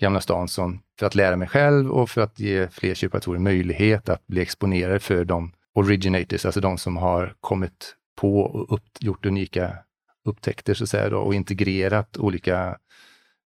Gamla 0.00 0.20
stan 0.20 0.48
som, 0.48 0.80
för 0.98 1.06
att 1.06 1.14
lära 1.14 1.36
mig 1.36 1.48
själv 1.48 1.90
och 1.90 2.10
för 2.10 2.20
att 2.20 2.38
ge 2.38 2.68
fler 2.68 2.94
kiropraktorer 2.94 3.38
möjlighet 3.38 4.08
att 4.08 4.26
bli 4.26 4.42
exponerade 4.42 5.00
för 5.00 5.24
de 5.24 5.52
originators, 5.74 6.46
alltså 6.46 6.60
de 6.60 6.78
som 6.78 6.96
har 6.96 7.34
kommit 7.40 7.94
på 8.16 8.40
och 8.40 8.74
upp, 8.74 8.82
gjort 9.00 9.26
unika 9.26 9.76
upptäckter 10.24 10.74
så 10.74 10.84
att 10.84 10.90
säga, 10.90 11.08
då, 11.08 11.18
och 11.18 11.34
integrerat 11.34 12.16
olika 12.16 12.78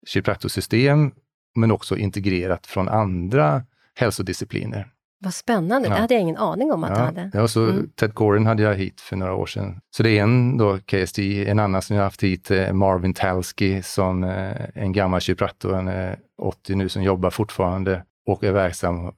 kiropraktorsystem, 0.06 1.12
men 1.54 1.70
också 1.70 1.96
integrerat 1.96 2.66
från 2.66 2.88
andra 2.88 3.62
hälsodiscipliner. 3.98 4.88
Vad 5.20 5.34
spännande, 5.34 5.88
ja. 5.88 5.94
det 5.94 6.00
hade 6.00 6.14
jag 6.14 6.20
ingen 6.20 6.36
aning 6.36 6.72
om 6.72 6.84
att 6.84 6.90
ja. 6.90 6.96
du 6.96 7.02
hade. 7.02 7.30
Ja, 7.34 7.48
så 7.48 7.64
mm. 7.64 7.90
Ted 7.96 8.14
Corin 8.14 8.46
hade 8.46 8.62
jag 8.62 8.74
hit 8.74 9.00
för 9.00 9.16
några 9.16 9.34
år 9.34 9.46
sedan. 9.46 9.80
Så 9.90 10.02
det 10.02 10.18
är 10.18 10.22
en 10.22 10.58
då, 10.58 10.78
KST, 10.78 11.18
en 11.18 11.58
annan 11.58 11.82
som 11.82 11.96
jag 11.96 12.02
haft 12.02 12.22
hit, 12.22 12.50
eh, 12.50 12.72
Marvin 12.72 13.14
Talski, 13.14 13.82
som 13.82 14.24
eh, 14.24 14.52
en 14.74 14.92
gammal 14.92 15.20
kiropraktor, 15.20 15.72
han 15.72 15.88
är 15.88 16.18
80 16.42 16.74
nu, 16.74 16.88
som 16.88 17.02
jobbar 17.02 17.30
fortfarande 17.30 18.04
och 18.26 18.44
är 18.44 18.52
verksam 18.52 19.12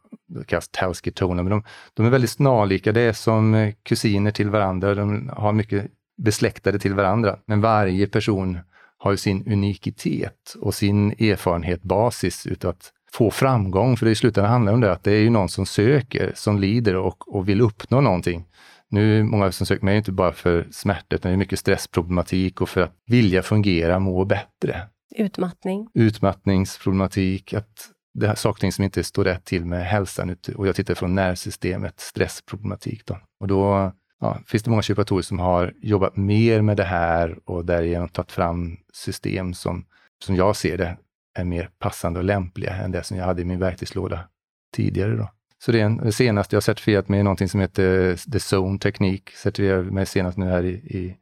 kallas 0.47 0.69
Talski-toner, 0.69 1.43
men 1.43 1.51
de, 1.51 1.63
de, 1.95 2.07
är 2.07 2.11
väldigt 2.11 2.31
snarlika. 2.31 2.93
Det 2.93 3.01
är 3.01 3.13
som 3.13 3.55
eh, 3.55 3.75
kusiner 3.83 4.31
till 4.31 4.51
varandra. 4.51 4.95
De 4.95 5.31
har 5.37 5.53
mycket 5.53 5.87
besläktade 6.23 6.79
till 6.79 6.95
varandra. 6.95 7.39
Men 7.47 7.61
varje 7.61 8.07
person 8.07 8.59
har 8.99 9.11
ju 9.11 9.17
sin 9.17 9.53
unikitet 9.53 10.55
och 10.61 10.75
sin 10.75 11.11
erfarenhet, 11.11 11.83
basis 11.83 12.47
utav 12.47 12.71
att 12.71 12.93
få 13.15 13.31
framgång. 13.31 13.97
För 13.97 14.07
det 14.07 14.13
i 14.13 14.15
slutändan 14.15 14.53
handlar 14.53 14.73
om 14.73 14.81
det 14.81 14.93
att 14.93 15.05
det 15.05 15.13
är 15.13 15.21
ju 15.21 15.31
någon 15.31 15.49
som 15.49 15.67
söker, 15.67 16.33
som 16.35 16.59
lider 16.59 16.97
och, 16.97 17.37
och 17.37 17.49
vill 17.49 17.61
uppnå 17.61 18.01
någonting. 18.01 18.45
Nu, 18.89 19.25
många 19.25 19.53
som 19.53 19.67
söker 19.67 19.85
mig 19.85 19.97
inte 19.97 20.13
bara 20.13 20.33
för 20.33 20.67
smärta, 20.71 21.17
utan 21.17 21.31
det 21.31 21.35
är 21.35 21.39
mycket 21.39 21.59
stressproblematik 21.59 22.61
och 22.61 22.69
för 22.69 22.81
att 22.81 22.93
vilja 23.07 23.43
fungera, 23.43 23.99
må 23.99 24.25
bättre. 24.25 24.83
Utmattning. 25.17 25.89
Utmattningsproblematik, 25.95 27.55
att 27.55 27.91
det 28.15 28.27
är 28.27 28.35
saker 28.35 28.71
som 28.71 28.85
inte 28.85 29.05
står 29.05 29.25
rätt 29.25 29.45
till 29.45 29.65
med 29.65 29.87
hälsan. 29.87 30.37
Och 30.57 30.69
jag 30.69 30.77
tittar 30.77 30.95
från 30.95 31.15
nervsystemet, 31.15 32.01
stressproblematik. 32.01 33.07
Då. 33.07 33.19
Och 33.41 33.49
då 33.49 33.93
ja, 34.21 34.39
finns 34.47 34.63
det 34.63 34.71
många 34.71 34.83
kiropraktorer 34.83 35.23
som 35.23 35.39
har 35.39 35.75
jobbat 35.83 36.17
mer 36.17 36.63
med 36.63 36.77
det 36.77 36.85
här 36.85 37.39
och 37.45 37.65
därigenom 37.65 38.09
tagit 38.09 38.33
fram 38.33 38.77
system 38.93 39.55
som, 39.55 39.85
som 40.25 40.37
jag 40.37 40.57
ser 40.57 40.79
det, 40.79 40.97
är 41.35 41.45
mer 41.45 41.71
passande 41.79 42.19
och 42.19 42.25
lämpliga 42.25 42.75
än 42.75 42.93
det 42.93 43.03
som 43.03 43.17
jag 43.17 43.25
hade 43.25 43.43
i 43.43 43.45
min 43.45 43.59
verktygslåda 43.59 44.29
tidigare. 44.73 45.17
Då. 45.17 45.31
Så 45.59 45.73
det, 45.73 45.81
är 45.81 45.85
en, 45.85 45.97
det 45.97 46.13
senaste 46.13 46.57
jag 46.57 46.63
certifierat 46.63 47.09
mig 47.09 47.21
är 47.21 47.25
någonting 47.25 47.49
som 47.49 47.61
heter 47.61 48.11
eh, 48.11 48.17
The 48.17 48.39
Zone 48.57 48.79
Teknik. 48.79 49.31
Certifierade 49.31 49.91
mig 49.91 50.07
senast 50.07 50.39
nu 50.39 50.47
här 50.47 50.65
i, 50.65 50.73
i 50.73 51.17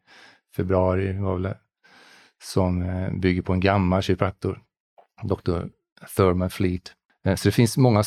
februari, 0.57 1.13
var 1.13 1.35
väl, 1.35 1.45
eh, 1.45 1.53
som 2.43 2.83
eh, 2.83 3.11
bygger 3.13 3.43
på 3.43 3.53
en 3.53 3.61
gammal 3.61 4.03
kiropraktor, 4.03 4.61
Dr 5.23 5.61
Thurman 6.17 6.51
Fleet. 6.51 6.93
Så 7.37 7.49
det 7.49 7.53
finns 7.53 7.77
många 7.77 8.05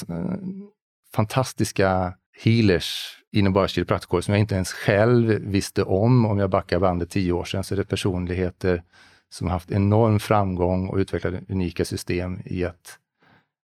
fantastiska 1.16 2.14
healers 2.44 3.18
inom 3.32 3.54
bara 3.54 3.68
kiropraktorkåren 3.68 4.24
som 4.24 4.34
jag 4.34 4.40
inte 4.40 4.56
ens 4.56 4.74
själv 4.74 5.28
visste 5.28 5.84
om. 5.84 6.26
Om 6.26 6.40
jag 6.40 6.50
backar 6.50 6.80
bandet 6.80 7.10
tio 7.10 7.32
år 7.32 7.46
sedan 7.46 7.64
så 7.64 7.76
är 7.76 7.78
det 7.78 7.86
personligheter 7.86 8.84
som 9.32 9.48
har 9.48 9.54
haft 9.54 9.72
enorm 9.72 10.20
framgång 10.20 10.90
och 10.90 10.98
utvecklat 10.98 11.34
unika 11.50 11.86
system 11.86 12.40
i 12.46 12.66
att 12.66 12.98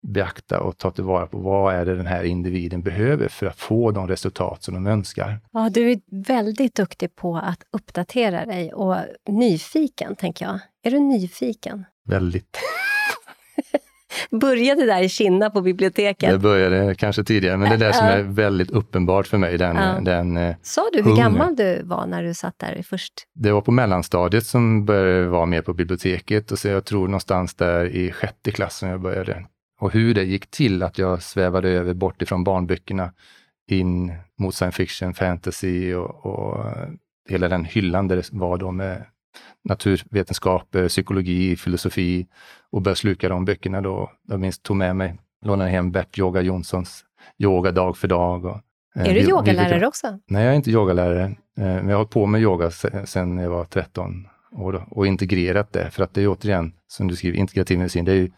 beakta 0.02 0.60
och 0.60 0.78
ta 0.78 0.90
tillvara 0.90 1.26
på 1.26 1.38
vad 1.38 1.74
är 1.74 1.84
det 1.84 1.96
den 1.96 2.06
här 2.06 2.24
individen 2.24 2.82
behöver 2.82 3.28
för 3.28 3.46
att 3.46 3.56
få 3.56 3.90
de 3.90 4.08
resultat 4.08 4.62
som 4.62 4.74
de 4.74 4.86
önskar. 4.86 5.40
Ja, 5.50 5.70
du 5.70 5.90
är 5.90 6.00
väldigt 6.10 6.74
duktig 6.74 7.16
på 7.16 7.36
att 7.36 7.64
uppdatera 7.70 8.46
dig 8.46 8.72
och 8.72 8.96
nyfiken, 9.28 10.16
tänker 10.16 10.44
jag. 10.44 10.58
Är 10.82 10.90
du 10.90 10.98
nyfiken? 10.98 11.84
Väldigt. 12.04 12.58
Började 14.30 14.86
där 14.86 15.02
i 15.02 15.08
Kinna 15.08 15.50
på 15.50 15.60
biblioteket? 15.60 16.30
Det 16.30 16.38
började 16.38 16.94
kanske 16.94 17.24
tidigare, 17.24 17.56
men 17.56 17.68
det 17.68 17.74
är 17.74 17.88
det 17.88 17.94
som 17.94 18.06
är 18.06 18.22
väldigt 18.22 18.70
uppenbart 18.70 19.26
för 19.26 19.38
mig. 19.38 19.58
Den, 19.58 19.76
ja. 19.76 20.00
den, 20.00 20.36
eh, 20.36 20.56
Sa 20.62 20.82
du 20.92 21.02
hur 21.02 21.16
gammal 21.16 21.56
du 21.56 21.82
var 21.84 22.06
när 22.06 22.22
du 22.22 22.34
satt 22.34 22.58
där 22.58 22.82
först? 22.82 23.12
Det 23.34 23.52
var 23.52 23.60
på 23.60 23.72
mellanstadiet 23.72 24.46
som 24.46 24.84
började 24.84 25.26
vara 25.26 25.46
mer 25.46 25.62
på 25.62 25.74
biblioteket 25.74 26.52
och 26.52 26.58
så 26.58 26.68
jag 26.68 26.84
tror 26.84 27.08
någonstans 27.08 27.54
där 27.54 27.84
i 27.84 28.12
sjätte 28.12 28.50
klass 28.50 28.76
som 28.76 28.88
jag 28.88 29.00
började. 29.00 29.44
Och 29.80 29.92
hur 29.92 30.14
det 30.14 30.24
gick 30.24 30.50
till 30.50 30.82
att 30.82 30.98
jag 30.98 31.22
svävade 31.22 31.68
över 31.68 31.94
bort 31.94 32.22
ifrån 32.22 32.44
barnböckerna 32.44 33.12
in 33.70 34.12
mot 34.38 34.54
science 34.54 34.76
fiction, 34.76 35.14
fantasy 35.14 35.94
och, 35.94 36.26
och 36.26 36.66
hela 37.28 37.48
den 37.48 37.64
hyllan 37.64 38.08
där 38.08 38.16
det 38.16 38.28
var 38.32 38.56
då 38.56 38.70
med 38.70 39.04
naturvetenskap, 39.64 40.74
eh, 40.74 40.86
psykologi, 40.86 41.56
filosofi 41.56 42.26
och 42.70 42.82
började 42.82 42.98
sluka 42.98 43.28
de 43.28 43.44
böckerna 43.44 43.80
då. 43.80 44.10
Jag 44.28 44.40
minns, 44.40 44.58
tog 44.58 44.76
med 44.76 44.96
mig, 44.96 45.18
lånade 45.44 45.70
hem 45.70 45.92
Bert 45.92 46.18
Yoga 46.18 46.40
Jonssons 46.40 47.04
Yoga 47.38 47.72
dag 47.72 47.96
för 47.96 48.08
dag. 48.08 48.44
Och, 48.44 48.60
eh, 48.96 49.08
är 49.08 49.14
du 49.14 49.20
yogalärare 49.20 49.86
också? 49.86 50.18
Nej, 50.26 50.44
jag 50.44 50.52
är 50.52 50.56
inte 50.56 50.70
yogalärare, 50.70 51.24
eh, 51.24 51.34
men 51.54 51.88
jag 51.88 51.92
har 51.92 51.96
hållit 51.96 52.10
på 52.10 52.26
med 52.26 52.40
yoga 52.40 52.70
sedan 52.70 53.38
jag 53.38 53.50
var 53.50 53.64
13 53.64 54.26
år 54.52 54.86
och 54.90 55.06
integrerat 55.06 55.72
det, 55.72 55.90
för 55.90 56.02
att 56.02 56.14
det 56.14 56.22
är 56.22 56.28
återigen, 56.28 56.72
som 56.86 57.08
du 57.08 57.16
skriver, 57.16 57.38
integrativ 57.38 57.78
medicin, 57.78 58.04
det 58.04 58.12
är 58.12 58.16
ju 58.16 58.30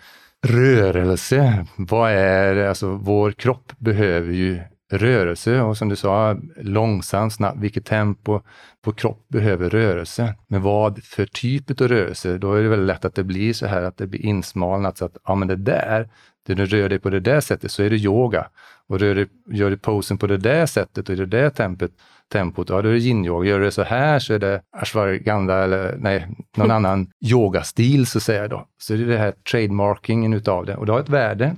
rörelse. 0.47 1.67
Vad 1.77 2.11
är, 2.11 2.57
alltså 2.57 2.89
vår 2.89 3.33
kropp 3.33 3.73
behöver 3.79 4.33
ju 4.33 4.61
rörelse 4.99 5.61
och 5.61 5.77
som 5.77 5.89
du 5.89 5.97
sa, 5.97 6.37
långsamt, 6.57 7.33
snabbt, 7.33 7.59
vilket 7.61 7.85
tempo 7.85 8.41
vår 8.85 8.93
kropp 8.93 9.29
behöver 9.29 9.71
rörelse. 9.71 10.35
Men 10.49 10.63
vad 10.63 11.05
för 11.05 11.27
typ 11.27 11.81
av 11.81 11.89
rörelse? 11.89 12.39
Då 12.39 12.55
är 12.55 12.63
det 12.63 12.69
väldigt 12.69 12.87
lätt 12.87 13.05
att 13.05 13.15
det 13.15 13.25
blir 13.25 13.53
så 13.53 13.67
här 13.67 13.83
att 13.83 13.97
det 13.97 14.07
blir 14.07 14.21
insmalnat 14.21 14.99
så 14.99 15.05
att, 15.05 15.17
ja 15.25 15.35
men 15.35 15.49
det 15.49 15.57
där, 15.57 16.09
det 16.47 16.55
du 16.55 16.67
rör 16.67 16.89
dig 16.89 16.99
på 16.99 17.11
det 17.11 17.21
där 17.21 17.41
sättet 17.41 17.73
så 17.73 17.83
är 17.83 17.91
det 17.91 17.97
yoga. 17.97 18.47
Och 18.87 19.01
rör 19.01 19.15
du, 19.15 19.29
gör 19.47 19.71
du 19.71 19.77
posen 19.77 20.19
på 20.19 20.27
det 20.27 20.37
där 20.37 20.67
sättet 20.67 21.09
och 21.09 21.15
i 21.15 21.19
det 21.19 21.27
där 21.27 21.51
tempot, 21.51 21.91
tempot, 22.33 22.69
ja 22.69 22.83
då 22.83 22.89
är 22.89 22.93
det 22.93 22.99
yin-yoga. 22.99 23.49
Gör 23.49 23.59
du 23.59 23.65
det 23.65 23.71
så 23.71 23.83
här 23.83 24.19
så 24.19 24.35
är 24.35 24.39
det 24.39 24.63
ashwagandha 24.71 25.65
eller 25.65 25.97
nej, 25.99 26.29
någon 26.57 26.71
annan 26.81 27.11
yogastil 27.21 28.07
så 28.07 28.19
att 28.19 28.23
säga 28.23 28.49
då. 28.49 28.67
Så 28.79 28.93
det 28.93 29.03
är 29.03 29.07
det 29.07 29.19
här 29.19 29.33
trademarkingen 29.51 30.33
utav 30.33 30.67
det 30.67 30.77
och 30.77 30.87
det 30.87 30.93
har 30.93 31.01
ett 31.01 31.09
värde 31.09 31.57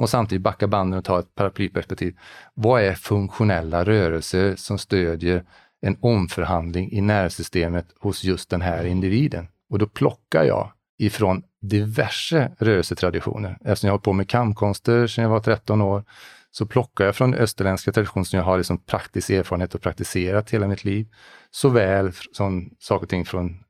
och 0.00 0.10
samtidigt 0.10 0.42
backa 0.42 0.66
banden 0.66 0.98
och 0.98 1.04
ta 1.04 1.18
ett 1.18 1.34
paraplyperspektiv. 1.34 2.16
Vad 2.54 2.82
är 2.82 2.94
funktionella 2.94 3.84
rörelser 3.84 4.56
som 4.56 4.78
stödjer 4.78 5.44
en 5.80 5.96
omförhandling 6.00 6.92
i 6.92 7.00
nervsystemet 7.00 7.86
hos 7.98 8.24
just 8.24 8.50
den 8.50 8.60
här 8.60 8.84
individen? 8.84 9.48
Och 9.70 9.78
då 9.78 9.86
plockar 9.86 10.44
jag 10.44 10.72
ifrån 10.98 11.42
diverse 11.60 12.52
rörelsetraditioner. 12.58 13.58
Eftersom 13.60 13.86
jag 13.86 13.92
har 13.92 13.96
hållit 13.96 14.04
på 14.04 14.12
med 14.12 14.28
kamkonster 14.28 15.06
sedan 15.06 15.22
jag 15.22 15.30
var 15.30 15.40
13 15.40 15.80
år, 15.80 16.04
så 16.50 16.66
plockar 16.66 17.04
jag 17.04 17.16
från 17.16 17.34
österländska 17.34 17.92
traditioner 17.92 18.24
som 18.24 18.36
jag 18.36 18.44
har 18.44 18.56
liksom 18.56 18.78
praktisk 18.78 19.30
erfarenhet 19.30 19.74
och 19.74 19.80
praktiserat 19.82 20.50
hela 20.50 20.68
mitt 20.68 20.84
liv. 20.84 21.06
Såväl 21.50 22.12
som 22.32 22.70
saker 22.78 23.02
och 23.02 23.08
ting 23.08 23.24
från 23.24 23.64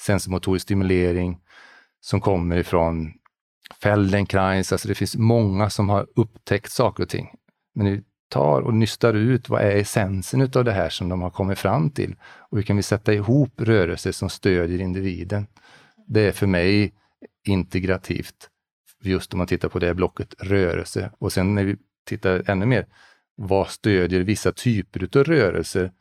sensormotorisk 0.00 0.62
stimulering 0.62 1.38
som 2.00 2.20
kommer 2.20 2.56
ifrån 2.56 3.12
Feldenkrais, 3.82 4.72
alltså 4.72 4.88
det 4.88 4.94
finns 4.94 5.16
många 5.16 5.70
som 5.70 5.88
har 5.88 6.06
upptäckt 6.16 6.72
saker 6.72 7.02
och 7.02 7.08
ting. 7.08 7.34
Men 7.74 7.86
vi 7.86 8.02
tar 8.28 8.60
och 8.60 8.74
nystar 8.74 9.14
ut 9.14 9.48
vad 9.48 9.62
är 9.62 9.76
essensen 9.76 10.40
utav 10.40 10.64
det 10.64 10.72
här 10.72 10.88
som 10.88 11.08
de 11.08 11.22
har 11.22 11.30
kommit 11.30 11.58
fram 11.58 11.90
till 11.90 12.14
och 12.22 12.58
hur 12.58 12.62
kan 12.62 12.76
vi 12.76 12.82
sätta 12.82 13.14
ihop 13.14 13.60
rörelser 13.60 14.12
som 14.12 14.30
stödjer 14.30 14.80
individen. 14.80 15.46
Det 16.06 16.20
är 16.20 16.32
för 16.32 16.46
mig 16.46 16.92
integrativt, 17.46 18.50
just 19.02 19.32
om 19.32 19.38
man 19.38 19.46
tittar 19.46 19.68
på 19.68 19.78
det 19.78 19.86
här 19.86 19.94
blocket 19.94 20.34
rörelse. 20.38 21.10
Och 21.18 21.32
sen 21.32 21.54
när 21.54 21.64
vi 21.64 21.76
tittar 22.06 22.50
ännu 22.50 22.66
mer, 22.66 22.86
vad 23.36 23.68
stödjer 23.68 24.20
vissa 24.20 24.52
typer 24.52 25.18
av 25.18 25.24
rörelser 25.24 25.92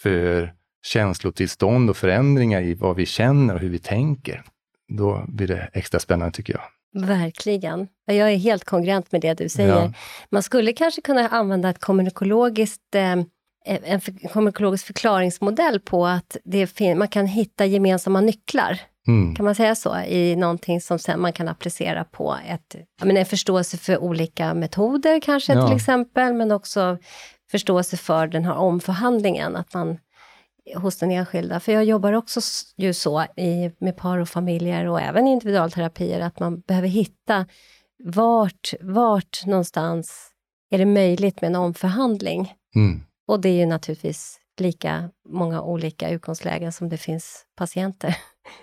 för 0.00 0.54
känslotillstånd 0.82 1.90
och 1.90 1.96
förändringar 1.96 2.62
i 2.62 2.74
vad 2.74 2.96
vi 2.96 3.06
känner 3.06 3.54
och 3.54 3.60
hur 3.60 3.68
vi 3.68 3.78
tänker. 3.78 4.42
Då 4.88 5.24
blir 5.28 5.48
det 5.48 5.70
extra 5.72 6.00
spännande 6.00 6.32
tycker 6.32 6.52
jag. 6.52 6.62
Verkligen. 6.96 7.88
Jag 8.04 8.32
är 8.32 8.36
helt 8.36 8.64
kongruent 8.64 9.12
med 9.12 9.20
det 9.20 9.34
du 9.34 9.48
säger. 9.48 9.68
Ja. 9.68 9.92
Man 10.30 10.42
skulle 10.42 10.72
kanske 10.72 11.00
kunna 11.00 11.28
använda 11.28 11.70
ett 11.70 11.80
kommunikologiskt 11.80 12.94
eh, 12.94 13.16
en 13.66 14.00
kommunikologisk 14.32 14.86
förklaringsmodell 14.86 15.80
på 15.80 16.06
att 16.06 16.36
det 16.44 16.80
man 16.96 17.08
kan 17.08 17.26
hitta 17.26 17.66
gemensamma 17.66 18.20
nycklar. 18.20 18.80
Mm. 19.08 19.34
Kan 19.34 19.44
man 19.44 19.54
säga 19.54 19.74
så? 19.74 19.98
I 19.98 20.36
någonting 20.36 20.80
som 20.80 20.98
sen 20.98 21.20
man 21.20 21.32
kan 21.32 21.48
applicera 21.48 22.04
på 22.04 22.36
ett, 22.48 22.76
menar, 23.02 23.20
en 23.20 23.26
förståelse 23.26 23.76
för 23.76 23.98
olika 23.98 24.54
metoder 24.54 25.20
kanske 25.20 25.52
ja. 25.52 25.66
till 25.66 25.76
exempel, 25.76 26.34
men 26.34 26.52
också 26.52 26.98
förståelse 27.50 27.96
för 27.96 28.26
den 28.26 28.44
här 28.44 28.54
omförhandlingen, 28.54 29.56
att 29.56 29.74
man 29.74 29.98
hos 30.74 30.96
den 30.96 31.10
enskilda. 31.10 31.60
För 31.60 31.72
jag 31.72 31.84
jobbar 31.84 32.12
också 32.12 32.40
ju 32.76 32.92
så 32.92 33.22
i, 33.36 33.70
med 33.78 33.96
par 33.96 34.18
och 34.18 34.28
familjer 34.28 34.86
och 34.86 35.00
även 35.00 35.26
individualterapier, 35.26 36.20
att 36.20 36.40
man 36.40 36.60
behöver 36.60 36.88
hitta 36.88 37.46
vart, 37.98 38.74
vart 38.80 39.46
någonstans 39.46 40.30
är 40.70 40.78
det 40.78 40.86
möjligt 40.86 41.40
med 41.40 41.48
en 41.48 41.56
omförhandling? 41.56 42.54
Mm. 42.74 43.02
Och 43.28 43.40
det 43.40 43.48
är 43.48 43.58
ju 43.58 43.66
naturligtvis 43.66 44.40
lika 44.60 45.10
många 45.28 45.62
olika 45.62 46.10
utgångslägen 46.10 46.72
som 46.72 46.88
det 46.88 46.98
finns 46.98 47.44
patienter. 47.56 48.16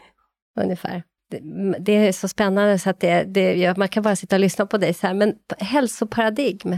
Ungefär. 0.59 1.03
Det, 1.29 1.39
det, 1.79 1.91
är 1.91 2.11
så 2.11 2.27
spännande 2.27 2.79
så 2.79 2.89
att 2.89 2.99
det, 2.99 3.23
det, 3.23 3.77
man 3.77 3.87
kan 3.87 4.03
bara 4.03 4.15
sitta 4.15 4.35
och 4.35 4.39
lyssna 4.39 4.65
på 4.65 4.77
dig 4.77 4.93
så 4.93 5.07
här. 5.07 5.13
Men 5.13 5.35
hälsoparadigm, 5.57 6.77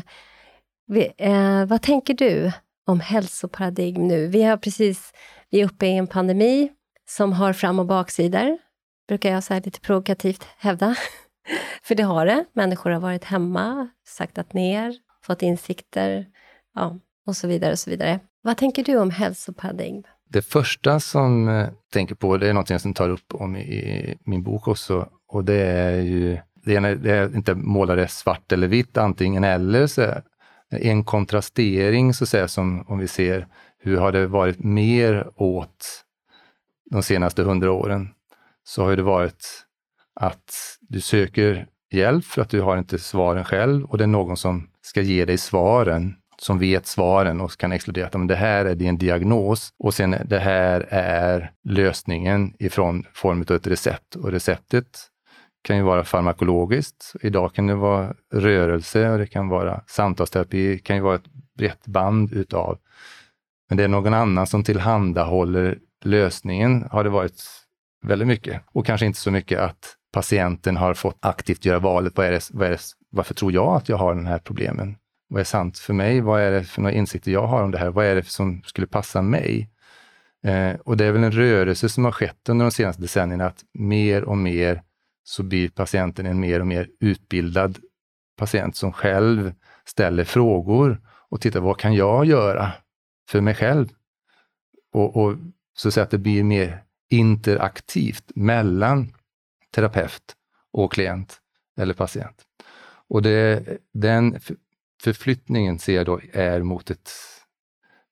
vi, 0.87 1.11
eh, 1.17 1.65
vad 1.65 1.81
tänker 1.81 2.13
du? 2.13 2.51
Om 2.85 2.99
hälsoparadigm 2.99 4.07
nu. 4.07 4.27
Vi, 4.27 4.43
har 4.43 4.57
precis, 4.57 5.13
vi 5.49 5.61
är 5.61 5.65
uppe 5.65 5.85
i 5.85 5.97
en 5.97 6.07
pandemi 6.07 6.71
som 7.07 7.33
har 7.33 7.53
fram 7.53 7.79
och 7.79 7.85
baksidor, 7.85 8.57
brukar 9.07 9.31
jag 9.31 9.43
säga 9.43 9.61
lite 9.65 9.79
provokativt 9.79 10.43
hävda. 10.57 10.95
För 11.83 11.95
det 11.95 12.03
har 12.03 12.25
det. 12.25 12.45
Människor 12.53 12.89
har 12.89 12.99
varit 12.99 13.23
hemma, 13.23 13.89
saktat 14.07 14.53
ner, 14.53 14.95
fått 15.25 15.41
insikter 15.41 16.25
ja, 16.75 16.99
och 17.25 17.37
så 17.37 17.47
vidare. 17.47 17.71
och 17.71 17.79
så 17.79 17.89
vidare. 17.89 18.19
Vad 18.41 18.57
tänker 18.57 18.83
du 18.83 18.97
om 18.97 19.09
hälsoparadigm? 19.09 20.03
Det 20.29 20.41
första 20.41 20.99
som 20.99 21.47
jag 21.47 21.69
tänker 21.93 22.15
på, 22.15 22.37
det 22.37 22.49
är 22.49 22.53
något 22.53 22.81
som 22.81 22.93
tar 22.93 23.09
upp 23.09 23.33
om 23.33 23.55
i 23.55 24.17
min 24.25 24.43
bok 24.43 24.67
också, 24.67 25.09
och 25.27 25.45
det 25.45 25.61
är 25.61 26.01
ju 26.01 26.37
det 26.65 26.79
det 26.79 27.11
är 27.11 27.35
inte 27.35 27.55
måla 27.55 27.95
det 27.95 28.07
svart 28.07 28.51
eller 28.51 28.67
vitt, 28.67 28.97
antingen 28.97 29.43
eller, 29.43 29.87
så 29.87 30.01
en 30.71 31.03
kontrastering 31.03 32.13
så 32.13 32.23
att 32.23 32.29
säga, 32.29 32.47
som 32.47 32.85
om 32.87 32.99
vi 32.99 33.07
ser 33.07 33.47
hur 33.79 33.97
har 33.97 34.11
det 34.11 34.27
varit 34.27 34.63
mer 34.63 35.27
åt 35.35 36.03
de 36.91 37.03
senaste 37.03 37.43
hundra 37.43 37.71
åren, 37.71 38.09
så 38.63 38.83
har 38.83 38.95
det 38.95 39.03
varit 39.03 39.65
att 40.15 40.77
du 40.81 41.01
söker 41.01 41.67
hjälp 41.91 42.25
för 42.25 42.41
att 42.41 42.49
du 42.49 42.61
har 42.61 42.77
inte 42.77 42.99
svaren 42.99 43.45
själv 43.45 43.85
och 43.85 43.97
det 43.97 44.03
är 44.03 44.07
någon 44.07 44.37
som 44.37 44.69
ska 44.81 45.01
ge 45.01 45.25
dig 45.25 45.37
svaren, 45.37 46.15
som 46.37 46.59
vet 46.59 46.87
svaren 46.87 47.41
och 47.41 47.57
kan 47.57 47.71
exkludera 47.71 48.07
att 48.07 48.27
det 48.27 48.35
här 48.35 48.65
är 48.65 48.75
din 48.75 48.97
diagnos 48.97 49.69
och 49.79 49.93
sen 49.93 50.15
det 50.25 50.39
här 50.39 50.87
är 50.89 51.51
lösningen 51.63 52.53
ifrån 52.59 53.05
form 53.13 53.41
av 53.49 53.55
ett 53.55 53.67
recept. 53.67 54.15
Och 54.15 54.31
receptet 54.31 54.99
kan 55.65 55.77
ju 55.77 55.83
vara 55.83 56.03
farmakologiskt. 56.03 57.15
Idag 57.21 57.53
kan 57.53 57.67
det 57.67 57.75
vara 57.75 58.13
rörelse 58.33 59.09
och 59.09 59.17
det 59.17 59.27
kan 59.27 59.47
vara 59.47 59.81
samtalsterapi, 59.87 60.67
det 60.67 60.77
kan 60.77 60.95
ju 60.95 61.01
vara 61.01 61.15
ett 61.15 61.29
brett 61.57 61.87
band 61.87 62.33
utav. 62.33 62.77
Men 63.69 63.77
det 63.77 63.83
är 63.83 63.87
någon 63.87 64.13
annan 64.13 64.47
som 64.47 64.63
tillhandahåller 64.63 65.77
lösningen, 66.03 66.87
har 66.91 67.03
det 67.03 67.09
varit 67.09 67.43
väldigt 68.05 68.27
mycket. 68.27 68.61
Och 68.71 68.85
kanske 68.85 69.05
inte 69.05 69.19
så 69.19 69.31
mycket 69.31 69.59
att 69.59 69.95
patienten 70.13 70.77
har 70.77 70.93
fått 70.93 71.17
aktivt 71.19 71.65
göra 71.65 71.79
valet. 71.79 72.17
Vad 72.17 72.25
är 72.25 72.31
det, 72.31 72.49
vad 72.53 72.67
är 72.67 72.71
det, 72.71 72.81
varför 73.09 73.33
tror 73.33 73.51
jag 73.51 73.75
att 73.75 73.89
jag 73.89 73.97
har 73.97 74.15
den 74.15 74.27
här 74.27 74.39
problemen? 74.39 74.95
Vad 75.29 75.39
är 75.39 75.43
sant 75.43 75.79
för 75.79 75.93
mig? 75.93 76.21
Vad 76.21 76.41
är 76.41 76.51
det 76.51 76.63
för 76.63 76.81
några 76.81 76.95
insikter 76.95 77.31
jag 77.31 77.47
har 77.47 77.63
om 77.63 77.71
det 77.71 77.77
här? 77.77 77.89
Vad 77.89 78.05
är 78.05 78.15
det 78.15 78.25
som 78.27 78.61
skulle 78.65 78.87
passa 78.87 79.21
mig? 79.21 79.69
Eh, 80.45 80.75
och 80.83 80.97
det 80.97 81.05
är 81.05 81.11
väl 81.11 81.23
en 81.23 81.31
rörelse 81.31 81.89
som 81.89 82.05
har 82.05 82.11
skett 82.11 82.49
under 82.49 82.65
de 82.65 82.71
senaste 82.71 83.01
decennierna, 83.01 83.45
att 83.45 83.63
mer 83.73 84.23
och 84.23 84.37
mer 84.37 84.81
så 85.27 85.43
blir 85.43 85.69
patienten 85.69 86.25
en 86.25 86.39
mer 86.39 86.59
och 86.59 86.67
mer 86.67 86.89
utbildad 86.99 87.79
patient 88.37 88.75
som 88.75 88.93
själv 88.93 89.53
ställer 89.85 90.23
frågor 90.23 91.01
och 91.29 91.41
tittar, 91.41 91.59
vad 91.59 91.79
kan 91.79 91.93
jag 91.93 92.25
göra 92.25 92.71
för 93.29 93.41
mig 93.41 93.55
själv? 93.55 93.87
Och, 94.91 95.17
och 95.17 95.35
så 95.77 95.87
att, 95.87 95.93
säga, 95.93 96.03
att 96.03 96.11
det 96.11 96.17
blir 96.17 96.43
mer 96.43 96.83
interaktivt 97.09 98.31
mellan 98.35 99.13
terapeut 99.71 100.35
och 100.71 100.93
klient 100.93 101.41
eller 101.77 101.93
patient. 101.93 102.43
Och 103.07 103.21
det, 103.21 103.63
den 103.93 104.39
förflyttningen 105.03 105.79
ser 105.79 105.95
jag 105.95 106.05
då 106.05 106.19
är 106.33 106.61
mot 106.61 106.91
ett, 106.91 107.11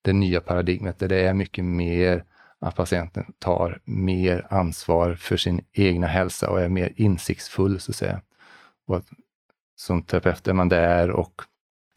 det 0.01 0.13
nya 0.13 0.41
paradigmet 0.41 0.99
där 0.99 1.07
det 1.07 1.19
är 1.19 1.33
mycket 1.33 1.65
mer 1.65 2.25
att 2.63 2.75
patienten 2.75 3.33
tar 3.39 3.79
mer 3.85 4.47
ansvar 4.49 5.15
för 5.15 5.37
sin 5.37 5.65
egna 5.73 6.07
hälsa 6.07 6.49
och 6.49 6.61
är 6.61 6.69
mer 6.69 6.93
insiktsfull, 6.95 7.79
så 7.79 7.91
att 7.91 7.95
säga. 7.95 8.21
Och 8.87 8.97
att, 8.97 9.05
som 9.75 10.03
terapeut 10.03 10.47
är 10.47 10.53
man 10.53 10.69
där 10.69 11.11
och 11.11 11.41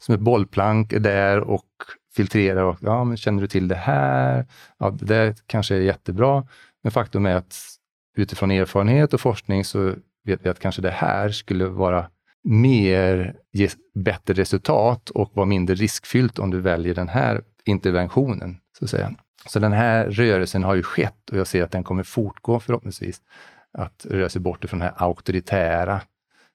som 0.03 0.15
ett 0.15 0.21
bollplank 0.21 0.93
är 0.93 0.99
där 0.99 1.39
och 1.39 1.65
filtrerar. 2.15 2.63
Och, 2.63 2.77
ja, 2.81 3.03
men 3.03 3.17
känner 3.17 3.41
du 3.41 3.47
till 3.47 3.67
det 3.67 3.75
här? 3.75 4.45
Ja, 4.77 4.89
det 4.89 5.05
där 5.05 5.35
kanske 5.45 5.75
är 5.75 5.79
jättebra. 5.79 6.47
Men 6.83 6.91
faktum 6.91 7.25
är 7.25 7.35
att 7.35 7.55
utifrån 8.17 8.51
erfarenhet 8.51 9.13
och 9.13 9.21
forskning 9.21 9.65
så 9.65 9.93
vet 10.25 10.45
vi 10.45 10.49
att 10.49 10.59
kanske 10.59 10.81
det 10.81 10.91
här 10.91 11.29
skulle 11.29 11.65
vara 11.65 12.09
mer, 12.43 13.35
ge 13.51 13.69
bättre 13.95 14.33
resultat 14.33 15.09
och 15.09 15.31
vara 15.35 15.45
mindre 15.45 15.75
riskfyllt 15.75 16.39
om 16.39 16.51
du 16.51 16.61
väljer 16.61 16.95
den 16.95 17.09
här 17.09 17.41
interventionen. 17.65 18.57
Så 18.79 18.85
att 18.85 18.91
säga. 18.91 19.15
Så 19.47 19.59
den 19.59 19.73
här 19.73 20.05
rörelsen 20.05 20.63
har 20.63 20.75
ju 20.75 20.83
skett 20.83 21.29
och 21.31 21.37
jag 21.37 21.47
ser 21.47 21.63
att 21.63 21.71
den 21.71 21.83
kommer 21.83 22.03
fortgå 22.03 22.59
förhoppningsvis. 22.59 23.21
Att 23.73 24.05
röra 24.09 24.29
sig 24.29 24.41
bort 24.41 24.63
ifrån 24.63 24.79
den 24.79 24.89
här 24.89 25.07
auktoritära 25.07 26.01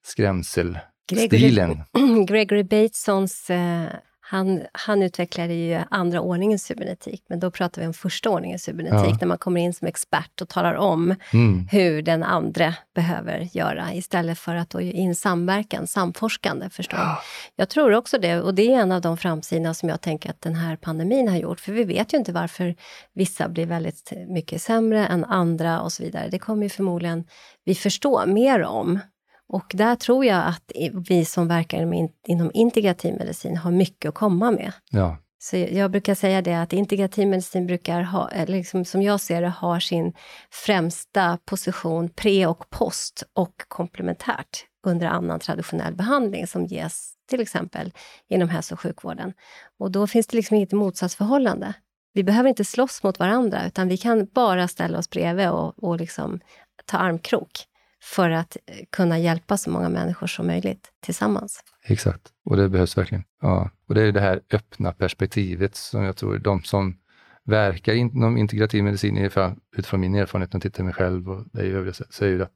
skrämselstilen. 0.05 1.83
Gregory, 1.93 2.25
Gregory 2.27 2.63
Batesons 2.63 3.51
eh, 3.51 3.87
han, 4.33 4.63
han 4.73 5.03
utvecklade 5.03 5.55
ju 5.55 5.81
andra 5.91 6.21
ordningens 6.21 6.65
cybernetik, 6.65 7.25
men 7.29 7.41
då 7.41 7.51
pratar 7.51 7.83
vi 7.83 7.87
om 7.87 7.95
första 7.95 8.31
ordningens 8.31 8.63
cybernetik, 8.63 9.11
ja. 9.11 9.17
när 9.21 9.27
man 9.27 9.39
kommer 9.39 9.61
in 9.61 9.75
som 9.75 9.89
expert 9.89 10.41
och 10.41 10.49
talar 10.49 10.75
om 10.75 11.15
mm. 11.33 11.69
hur 11.71 12.03
den 12.03 12.23
andra 12.23 12.75
behöver 12.95 13.49
göra, 13.53 13.95
istället 13.95 14.39
för 14.39 14.55
att 14.55 14.71
då 14.71 14.81
in 14.81 15.15
samverkan, 15.15 15.87
samforskande. 15.87 16.71
Förstår 16.71 16.99
ja. 16.99 17.23
Jag 17.57 17.69
tror 17.69 17.95
också 17.95 18.19
det, 18.19 18.41
och 18.41 18.55
det 18.55 18.75
är 18.75 18.81
en 18.81 18.93
av 18.93 19.01
de 19.01 19.17
framsidorna 19.17 19.75
som 19.75 19.89
jag 19.89 20.01
tänker 20.01 20.31
att 20.31 20.41
den 20.41 20.55
här 20.55 20.77
pandemin 20.77 21.29
har 21.29 21.37
gjort, 21.37 21.61
för 21.61 21.73
vi 21.73 21.85
vet 21.85 22.15
ju 22.15 22.19
inte 22.19 22.33
varför 22.33 22.75
vissa 23.15 23.49
blir 23.49 23.67
väldigt 23.67 24.13
mycket 24.29 24.63
sämre 24.63 25.07
än 25.07 25.25
andra 25.25 25.81
och 25.81 25.93
så 25.93 26.03
vidare. 26.03 26.29
Det 26.31 26.39
kommer 26.39 26.63
ju 26.63 26.69
förmodligen 26.69 27.25
vi 27.65 27.75
förstå 27.75 28.27
mer 28.27 28.63
om 28.63 29.01
och 29.49 29.73
där 29.75 29.97
tror 29.97 30.25
jag 30.25 30.47
att 30.47 30.73
vi 31.09 31.25
som 31.25 31.49
verkar 31.49 31.83
inom 32.27 32.51
integrativ 32.55 33.15
medicin 33.15 33.57
har 33.57 33.71
mycket 33.71 34.09
att 34.09 34.15
komma 34.15 34.51
med. 34.51 34.73
Ja. 34.91 35.17
Så 35.39 35.57
jag 35.57 35.91
brukar 35.91 36.15
säga 36.15 36.43
det 36.43 36.55
att 36.55 36.73
integrativ 36.73 37.29
medicin 37.29 37.67
brukar 37.67 38.03
ha, 38.03 38.31
liksom 38.47 38.85
som 38.85 39.03
jag 39.03 39.21
ser 39.21 39.43
det, 39.43 39.49
har 39.49 39.81
sin 39.81 40.13
främsta 40.51 41.39
position 41.45 42.09
pre 42.09 42.47
och 42.47 42.71
post 42.71 43.25
och 43.35 43.55
komplementärt 43.69 44.67
under 44.87 45.07
annan 45.07 45.41
traditionell 45.41 45.95
behandling 45.95 46.47
som 46.47 46.67
ges 46.67 47.15
till 47.31 47.41
exempel 47.41 47.93
inom 48.29 48.49
hälso 48.49 48.75
och 48.75 48.81
sjukvården. 48.81 49.33
Och 49.79 49.91
då 49.91 50.07
finns 50.07 50.27
det 50.27 50.37
liksom 50.37 50.57
inget 50.57 50.73
motsatsförhållande. 50.73 51.75
Vi 52.15 52.25
behöver 52.25 52.49
inte 52.49 52.65
slåss 52.65 53.03
mot 53.03 53.19
varandra, 53.19 53.67
utan 53.67 53.89
vi 53.89 53.97
kan 53.97 54.27
bara 54.35 54.69
ställa 54.69 54.99
oss 54.99 55.11
bredvid 55.11 55.51
och, 55.51 55.85
och 55.85 55.97
liksom 55.97 56.41
ta 56.87 56.99
armkrok 56.99 57.67
för 58.03 58.31
att 58.31 58.57
eh, 58.67 58.75
kunna 58.91 59.19
hjälpa 59.19 59.57
så 59.57 59.71
många 59.71 59.89
människor 59.89 60.27
som 60.27 60.47
möjligt 60.47 60.89
tillsammans. 61.01 61.65
Exakt, 61.85 62.29
och 62.45 62.57
det 62.57 62.69
behövs 62.69 62.99
verkligen. 62.99 63.25
Ja. 63.41 63.71
Och 63.89 63.95
det 63.95 64.03
är 64.03 64.13
det 64.13 64.21
här 64.21 64.41
öppna 64.53 64.93
perspektivet 64.93 65.77
som 65.77 66.03
jag 66.03 66.17
tror 66.17 66.39
de 66.39 66.63
som 66.63 66.99
verkar 67.45 67.93
inom 67.93 68.37
integrativ 68.37 68.85
medicin, 68.85 69.31
utifrån 69.77 70.01
min 70.01 70.15
erfarenhet 70.15 70.53
när 70.53 70.59
jag 70.59 70.63
tittar 70.63 70.85
mig 70.85 70.95
själv 70.95 71.31
och 71.31 71.45
dig 71.53 71.67
i 71.69 71.71
övriga, 71.71 71.95
så 72.11 72.25
är 72.25 72.29
ju 72.29 72.39
det, 72.39 72.49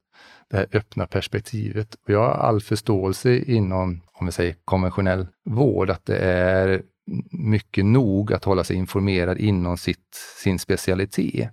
det 0.51 0.57
här 0.57 0.69
öppna 0.73 1.07
perspektivet. 1.07 1.95
Och 1.95 2.11
jag 2.11 2.19
har 2.19 2.35
all 2.35 2.61
förståelse 2.61 3.37
inom, 3.37 4.03
om 4.13 4.27
vi 4.27 4.33
säger 4.33 4.57
konventionell 4.65 5.27
vård, 5.45 5.91
att 5.91 6.07
det 6.07 6.19
är 6.19 6.83
mycket 7.31 7.85
nog 7.85 8.33
att 8.33 8.45
hålla 8.45 8.65
sig 8.65 8.77
informerad 8.77 9.39
inom 9.39 9.79
sitt, 9.79 10.15
sin 10.43 10.59
specialitet. 10.59 11.51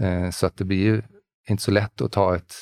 Eh, 0.00 0.30
så 0.30 0.46
att 0.46 0.56
det 0.56 0.64
blir 0.64 1.06
inte 1.48 1.62
så 1.62 1.70
lätt 1.70 2.00
att 2.00 2.12
ta 2.12 2.36
ett 2.36 2.54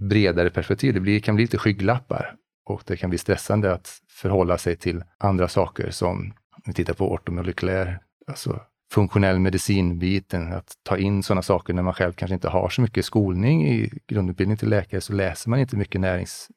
bredare 0.00 0.50
perspektiv. 0.50 0.94
Det 0.94 1.00
blir, 1.00 1.20
kan 1.20 1.34
bli 1.34 1.44
lite 1.44 1.58
skygglappar 1.58 2.34
och 2.64 2.82
det 2.86 2.96
kan 2.96 3.10
bli 3.10 3.18
stressande 3.18 3.72
att 3.72 4.00
förhålla 4.10 4.58
sig 4.58 4.76
till 4.76 5.04
andra 5.18 5.48
saker 5.48 5.90
som, 5.90 6.18
om 6.52 6.62
vi 6.66 6.72
tittar 6.72 6.94
på 6.94 7.12
ortomolekylär, 7.12 7.98
alltså 8.26 8.60
funktionell 8.92 9.38
medicinbiten, 9.38 10.52
att 10.52 10.72
ta 10.82 10.96
in 10.98 11.22
sådana 11.22 11.42
saker 11.42 11.72
när 11.72 11.82
man 11.82 11.94
själv 11.94 12.12
kanske 12.12 12.34
inte 12.34 12.48
har 12.48 12.68
så 12.68 12.80
mycket 12.80 13.04
skolning 13.04 13.68
i 13.68 13.92
grundutbildning 14.06 14.56
till 14.56 14.68
läkare, 14.68 15.00
så 15.00 15.12
läser 15.12 15.50
man 15.50 15.58
inte 15.58 15.76
mycket 15.76 16.00
närings 16.00 16.48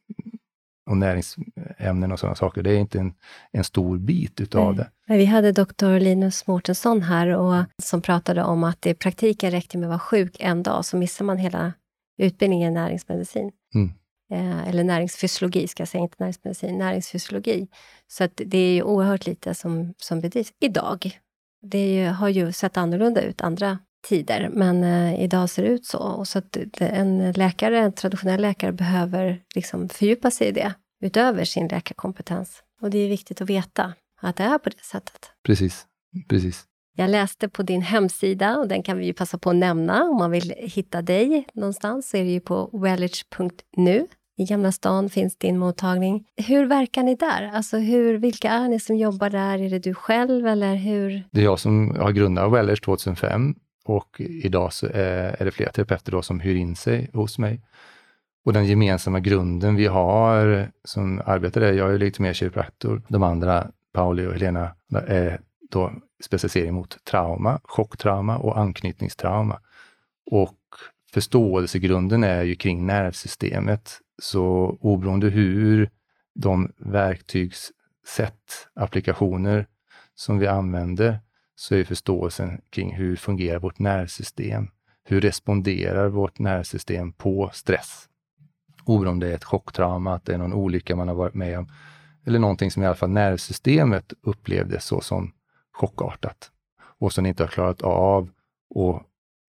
och 0.89 0.97
näringsämnen 0.97 2.11
och 2.11 2.19
sådana 2.19 2.35
saker. 2.35 2.63
Det 2.63 2.71
är 2.71 2.77
inte 2.77 2.99
en, 2.99 3.13
en 3.51 3.63
stor 3.63 3.97
bit 3.97 4.41
utav 4.41 4.75
Nej. 4.75 4.85
det. 5.07 5.17
Vi 5.17 5.25
hade 5.25 5.51
doktor 5.51 5.99
Linus 5.99 6.47
Mårtensson 6.47 7.01
här 7.01 7.27
och, 7.27 7.63
som 7.83 8.01
pratade 8.01 8.43
om 8.43 8.63
att 8.63 8.81
det 8.81 8.89
i 8.89 8.93
praktiken 8.93 9.51
räckte 9.51 9.77
med 9.77 9.85
att 9.85 9.89
vara 9.89 9.99
sjuk 9.99 10.37
en 10.39 10.63
dag, 10.63 10.85
så 10.85 10.97
missar 10.97 11.25
man 11.25 11.37
hela 11.37 11.73
utbildningen 12.17 12.71
i 12.71 12.75
näringsmedicin. 12.75 13.51
Mm. 13.75 13.91
Eh, 14.31 14.67
eller 14.67 14.83
näringsfysiologi, 14.83 15.67
ska 15.67 15.81
jag 15.81 15.87
säga, 15.87 16.01
inte 16.01 16.15
näringsmedicin, 16.19 16.77
näringsfysiologi. 16.77 17.67
Så 18.07 18.23
att 18.23 18.41
det 18.45 18.57
är 18.57 18.73
ju 18.73 18.83
oerhört 18.83 19.25
lite 19.25 19.53
som, 19.53 19.93
som 19.97 20.21
bedrivs 20.21 20.53
idag. 20.59 21.19
Det 21.61 21.93
ju, 21.93 22.05
har 22.05 22.29
ju 22.29 22.51
sett 22.51 22.77
annorlunda 22.77 23.21
ut 23.21 23.41
andra 23.41 23.79
tider, 24.07 24.49
men 24.53 24.83
eh, 24.83 25.23
idag 25.23 25.49
ser 25.49 25.63
det 25.63 25.69
ut 25.69 25.85
så. 25.85 25.99
Och 25.99 26.27
så 26.27 26.39
att 26.39 26.57
en 26.79 27.31
läkare, 27.31 27.79
en 27.79 27.93
traditionell 27.93 28.41
läkare, 28.41 28.71
behöver 28.71 29.41
liksom 29.55 29.89
fördjupa 29.89 30.31
sig 30.31 30.47
i 30.47 30.51
det, 30.51 30.73
utöver 31.01 31.43
sin 31.43 31.67
läkarkompetens. 31.67 32.63
Och 32.81 32.89
det 32.89 32.97
är 32.97 33.09
viktigt 33.09 33.41
att 33.41 33.49
veta 33.49 33.93
att 34.21 34.35
det 34.35 34.43
är 34.43 34.57
på 34.57 34.69
det 34.69 34.83
sättet. 34.83 35.31
Precis, 35.43 35.85
precis. 36.29 36.65
Jag 36.99 37.09
läste 37.09 37.49
på 37.49 37.63
din 37.63 37.81
hemsida, 37.81 38.57
och 38.57 38.67
den 38.67 38.83
kan 38.83 38.97
vi 38.97 39.05
ju 39.05 39.13
passa 39.13 39.37
på 39.37 39.49
att 39.49 39.55
nämna 39.55 40.03
om 40.03 40.17
man 40.17 40.31
vill 40.31 40.53
hitta 40.57 41.01
dig 41.01 41.47
någonstans, 41.53 42.09
så 42.09 42.17
är 42.17 42.23
det 42.23 42.29
ju 42.29 42.39
på 42.39 42.69
wellage.nu. 42.73 44.07
I 44.37 44.45
Gamla 44.45 44.71
stan 44.71 45.09
finns 45.09 45.37
din 45.37 45.57
mottagning. 45.57 46.25
Hur 46.47 46.65
verkar 46.65 47.03
ni 47.03 47.15
där? 47.15 47.51
Alltså 47.53 47.77
hur, 47.77 48.17
vilka 48.17 48.49
är 48.49 48.67
ni 48.67 48.79
som 48.79 48.95
jobbar 48.95 49.29
där? 49.29 49.59
Är 49.59 49.69
det 49.69 49.79
du 49.79 49.93
själv 49.93 50.47
eller 50.47 50.75
hur? 50.75 51.23
Det 51.31 51.39
är 51.39 51.43
jag 51.43 51.59
som 51.59 51.95
har 51.99 52.11
grundat 52.11 52.53
Wellage 52.53 52.81
2005 52.83 53.55
och 53.85 54.21
idag 54.21 54.73
så 54.73 54.87
är 54.93 55.45
det 55.45 55.51
flera 55.51 55.71
terapeuter 55.71 56.11
då 56.11 56.21
som 56.21 56.39
hyr 56.39 56.55
in 56.55 56.75
sig 56.75 57.09
hos 57.13 57.37
mig. 57.37 57.61
Och 58.45 58.53
den 58.53 58.65
gemensamma 58.65 59.19
grunden 59.19 59.75
vi 59.75 59.87
har 59.87 60.71
som 60.83 61.21
arbetar 61.25 61.61
där, 61.61 61.73
jag 61.73 61.93
är 61.93 61.97
lite 61.97 62.21
mer 62.21 62.33
kiropraktor, 62.33 63.01
de 63.07 63.23
andra, 63.23 63.67
Pauli 63.93 64.25
och 64.25 64.33
Helena, 64.33 64.69
är 65.07 65.41
då 65.69 65.91
specialisering 66.23 66.73
mot 66.73 67.03
trauma, 67.03 67.59
chocktrauma 67.63 68.37
och 68.37 68.57
anknytningstrauma. 68.57 69.59
Och 70.31 70.59
förståelsegrunden 71.13 72.23
är 72.23 72.43
ju 72.43 72.55
kring 72.55 72.85
nervsystemet. 72.85 73.99
Så 74.21 74.77
oberoende 74.81 75.29
hur 75.29 75.89
de 76.35 76.73
verktygssätt, 76.77 78.67
applikationer 78.73 79.67
som 80.15 80.39
vi 80.39 80.47
använder, 80.47 81.19
så 81.55 81.75
är 81.75 81.83
förståelsen 81.83 82.61
kring 82.69 82.95
hur 82.95 83.15
fungerar 83.15 83.59
vårt 83.59 83.79
nervsystem? 83.79 84.67
Hur 85.03 85.21
responderar 85.21 86.07
vårt 86.07 86.39
nervsystem 86.39 87.13
på 87.13 87.49
stress? 87.53 88.07
Oberoende 88.85 89.09
om 89.11 89.19
det 89.19 89.31
är 89.31 89.35
ett 89.35 89.43
chocktrauma, 89.43 90.13
att 90.13 90.25
det 90.25 90.33
är 90.33 90.37
någon 90.37 90.53
olycka 90.53 90.95
man 90.95 91.07
har 91.07 91.15
varit 91.15 91.33
med 91.33 91.59
om, 91.59 91.71
eller 92.25 92.39
någonting 92.39 92.71
som 92.71 92.83
i 92.83 92.85
alla 92.85 92.95
fall 92.95 93.09
nervsystemet 93.09 94.13
upplevde 94.21 94.79
så 94.79 95.01
som 95.01 95.31
chockartat 95.77 96.51
och 96.99 97.13
som 97.13 97.25
inte 97.25 97.43
har 97.43 97.47
klarat 97.47 97.81
av 97.81 98.29
att 98.75 99.03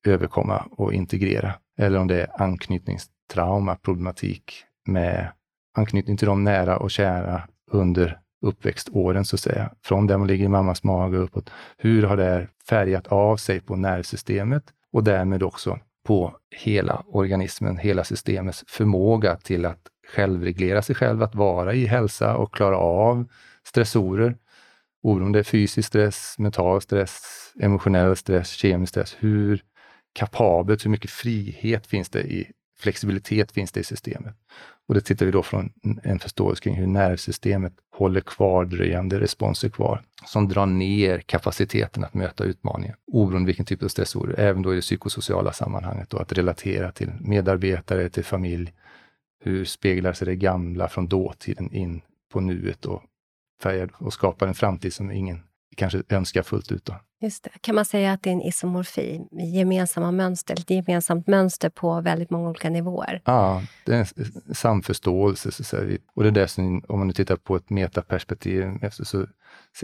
överkomma 0.07 0.69
och 0.71 0.93
integrera. 0.93 1.55
Eller 1.79 1.99
om 1.99 2.07
det 2.07 2.23
är 2.23 2.43
anknytningstrauma, 2.43 3.77
problematik 3.77 4.65
med 4.87 5.33
anknytning 5.77 6.17
till 6.17 6.27
de 6.27 6.45
nära 6.45 6.77
och 6.77 6.91
kära 6.91 7.43
under 7.71 8.21
uppväxtåren, 8.43 9.25
så 9.25 9.37
att 9.37 9.41
säga. 9.41 9.71
Från 9.83 10.07
där 10.07 10.19
man 10.19 10.27
ligger 10.27 10.45
i 10.45 10.49
mammas 10.49 10.85
mage 10.85 11.19
och 11.19 11.25
uppåt. 11.25 11.51
Hur 11.79 12.03
har 12.03 12.17
det 12.17 12.49
färgat 12.69 13.07
av 13.07 13.37
sig 13.37 13.61
på 13.61 13.77
nervsystemet 13.77 14.65
och 14.93 15.05
därmed 15.05 15.43
också 15.43 15.79
på 16.07 16.37
hela 16.57 17.03
organismen, 17.07 17.77
hela 17.77 18.05
systemets 18.05 18.65
förmåga 18.69 19.37
till 19.37 19.67
att 19.67 19.81
självreglera 20.15 20.83
sig 20.83 20.95
själv, 20.95 21.23
att 21.23 21.35
vara 21.35 21.75
i 21.75 21.87
hälsa 21.87 22.37
och 22.37 22.55
klara 22.55 22.77
av 22.77 23.25
stressorer 23.65 24.37
oberoende 25.03 25.45
fysisk 25.45 25.89
stress, 25.89 26.35
mental 26.39 26.81
stress, 26.81 27.23
emotionell 27.61 28.17
stress, 28.17 28.51
kemisk 28.51 28.91
stress. 28.91 29.17
Hur 29.19 29.63
kapabelt, 30.13 30.85
hur 30.85 30.91
mycket 30.91 31.11
frihet 31.11 31.87
finns 31.87 32.09
det 32.09 32.23
i 32.23 32.53
flexibilitet 32.81 33.53
finns 33.53 33.73
det 33.73 33.81
i 33.81 33.85
systemet? 33.85 34.35
Och 34.89 34.95
det 34.95 35.01
tittar 35.01 35.27
vi 35.27 35.33
då 35.33 35.43
från 35.43 35.73
en 36.03 36.19
förståelse 36.19 36.63
kring 36.63 36.75
hur 36.75 36.87
nervsystemet 36.87 37.73
håller 37.97 38.21
kvardröjande 38.21 39.21
responser 39.21 39.69
kvar, 39.69 40.03
som 40.25 40.49
drar 40.49 40.67
ner 40.67 41.21
kapaciteten 41.21 42.05
att 42.05 42.15
möta 42.15 42.45
utmaningar, 42.45 42.97
oberoende 43.13 43.47
vilken 43.47 43.67
typ 43.67 43.83
av 43.83 43.89
stressorer, 43.89 44.41
även 44.41 44.63
då 44.63 44.73
i 44.73 44.77
det 44.77 44.83
psykosociala 44.83 45.53
sammanhanget, 45.53 46.11
då, 46.11 46.19
att 46.19 46.33
relatera 46.33 46.93
till 46.93 47.13
medarbetare, 47.21 48.09
till 48.09 48.25
familj. 48.25 48.73
Hur 49.41 49.65
speglar 49.65 50.13
sig 50.13 50.27
det 50.27 50.37
gamla 50.37 50.89
från 50.89 51.09
dåtiden 51.09 51.73
in 51.73 52.01
på 52.33 52.41
nuet 52.41 52.85
och 52.85 53.03
färgad 53.63 53.91
och 53.95 54.13
skapar 54.13 54.47
en 54.47 54.55
framtid 54.55 54.95
som 54.95 55.11
ingen 55.11 55.43
kanske 55.77 56.03
önskar 56.09 56.43
fullt 56.43 56.73
ut. 56.73 56.85
Då. 56.85 56.95
Just 57.21 57.45
det. 57.45 57.51
Kan 57.61 57.75
man 57.75 57.85
säga 57.85 58.13
att 58.13 58.23
det 58.23 58.31
är 58.31 58.35
en 58.35 58.43
isomorfi, 58.43 59.21
gemensamma 59.33 60.13
mönster, 60.13 60.55
ett 60.55 60.71
gemensamt 60.71 61.27
mönster 61.27 61.69
på 61.69 62.01
väldigt 62.01 62.31
många 62.31 62.49
olika 62.49 62.71
nivåer? 62.71 63.23
Ja, 63.25 63.63
det 63.85 63.95
är 63.95 63.99
en 63.99 64.55
samförståelse. 64.55 65.53
Så 65.53 65.65
säga. 65.65 65.99
Och 66.15 66.33
det 66.33 66.43
är 66.43 66.47
som, 66.47 66.85
om 66.89 66.99
man 66.99 67.07
nu 67.07 67.13
tittar 67.13 67.37
på 67.37 67.57
ett 67.57 67.71
metaperspektiv, 67.71 68.89
så, 68.91 69.05
så 69.05 69.27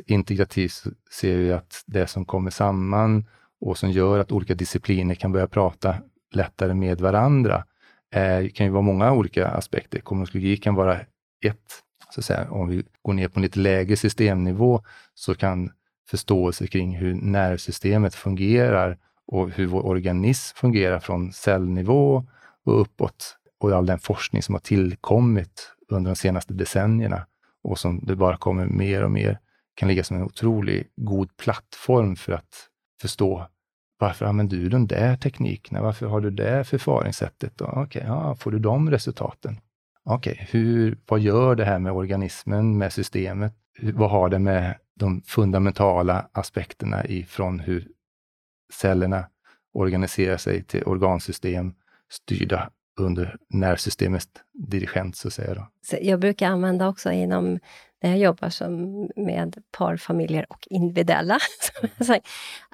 integrativt 0.07 0.73
så 0.73 0.91
ser 1.11 1.37
vi 1.37 1.53
att 1.53 1.83
det 1.87 2.07
som 2.07 2.25
kommer 2.25 2.51
samman 2.51 3.25
och 3.61 3.79
som 3.79 3.91
gör 3.91 4.19
att 4.19 4.33
olika 4.33 4.55
discipliner 4.55 5.15
kan 5.15 5.33
börja 5.33 5.47
prata 5.47 5.97
lättare 6.35 6.75
med 6.75 7.01
varandra, 7.01 7.65
är, 8.11 8.49
kan 8.49 8.67
ju 8.67 8.73
vara 8.73 8.83
många 8.83 9.13
olika 9.13 9.49
aspekter. 9.49 10.01
Kommunikologi 10.01 10.57
kan 10.57 10.75
vara 10.75 11.01
ett 11.45 11.84
så 12.11 12.21
att 12.21 12.25
säga, 12.25 12.51
om 12.51 12.69
vi 12.69 12.85
går 13.03 13.13
ner 13.13 13.29
på 13.29 13.39
en 13.39 13.43
lite 13.43 13.59
lägre 13.59 13.97
systemnivå 13.97 14.83
så 15.15 15.35
kan 15.35 15.73
förståelse 16.11 16.67
kring 16.67 16.97
hur 16.97 17.15
nervsystemet 17.15 18.15
fungerar 18.15 18.99
och 19.27 19.51
hur 19.51 19.67
vår 19.67 19.87
organism 19.87 20.57
fungerar 20.57 21.01
från 21.01 21.33
cellnivå 21.33 22.27
och 22.65 22.81
uppåt 22.81 23.37
och 23.61 23.73
all 23.73 23.87
den 23.87 23.99
forskning 23.99 24.43
som 24.43 24.55
har 24.55 24.61
tillkommit 24.61 25.71
under 25.89 26.11
de 26.11 26.17
senaste 26.17 26.55
decennierna 26.55 27.27
och 27.63 27.79
som 27.79 28.01
det 28.03 28.17
bara 28.17 28.37
kommer 28.37 28.67
mer 28.67 29.03
och 29.03 29.11
mer 29.11 29.39
kan 29.75 29.89
ligga 29.89 30.05
som 30.05 30.17
en 30.17 30.23
otroligt 30.23 30.93
god 30.97 31.37
plattform 31.37 32.17
för 32.17 32.33
att 32.33 32.69
förstå 33.01 33.47
varför 33.99 34.27
använder 34.27 34.57
du 34.57 34.69
den 34.69 34.87
där 34.87 35.17
tekniken? 35.17 35.83
Varför 35.83 36.07
har 36.07 36.21
du 36.21 36.31
det 36.31 36.65
förfaringssättet? 36.65 37.61
Okej, 37.61 37.83
okay, 37.83 38.03
ja, 38.07 38.37
får 38.37 38.51
du 38.51 38.59
de 38.59 38.91
resultaten? 38.91 39.61
Okej, 40.05 40.33
okay, 40.33 40.47
hur, 40.51 40.99
vad 41.07 41.21
gör 41.21 41.55
det 41.55 41.65
här 41.65 41.79
med 41.79 41.93
organismen, 41.93 42.79
med 42.79 42.93
systemet? 42.93 43.53
Hur, 43.73 43.93
vad 43.93 44.11
har 44.11 44.29
det 44.29 44.39
med 44.39 44.75
de 44.95 45.23
fundamentala 45.23 46.29
aspekterna 46.33 47.07
ifrån 47.07 47.61
hur 47.61 47.89
cellerna 48.73 49.27
organiserar 49.73 50.37
sig 50.37 50.65
till 50.65 50.85
organsystem 50.85 51.75
styrda 52.11 52.71
under 53.01 53.37
nervsystemets 53.49 54.29
dirigent, 54.53 55.17
så 55.17 55.29
att 55.29 55.35
säga. 55.35 55.55
Då. 55.55 55.67
Jag 56.01 56.21
brukar 56.21 56.49
använda 56.49 56.89
också 56.89 57.13
inom 57.13 57.59
när 58.03 58.11
jag 58.11 58.19
jobbar 58.19 58.51
som 58.51 58.93
med 59.17 59.63
parfamiljer 59.71 60.47
och 60.49 60.67
individuella, 60.71 61.39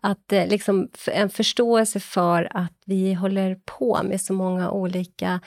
att 0.02 0.32
eh, 0.32 0.46
liksom 0.46 0.88
en 1.06 1.30
förståelse 1.30 2.00
för 2.00 2.56
att 2.56 2.72
vi 2.84 3.14
håller 3.14 3.60
på 3.64 4.00
med 4.02 4.20
så 4.20 4.32
många 4.32 4.70
olika 4.70 5.40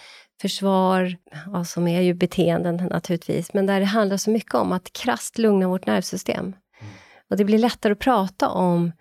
försvar, 0.44 1.16
ja, 1.54 1.64
som 1.64 1.88
är 1.88 2.02
ju 2.02 2.14
beteenden 2.14 2.76
naturligtvis, 2.76 3.54
men 3.54 3.66
där 3.66 3.80
det 3.80 3.86
handlar 3.86 4.18
så 4.18 4.30
mycket 4.30 4.54
om 4.54 4.72
att 4.72 4.94
krasst 4.94 5.38
lugna 5.38 5.68
vårt 5.68 5.86
nervsystem. 5.86 6.46
Mm. 6.46 6.56
Och 7.30 7.38
det 7.38 7.46
blir 7.46 7.58
lättare 7.58 7.94
att 7.94 8.00
prata 8.00 8.50
om 8.50 8.92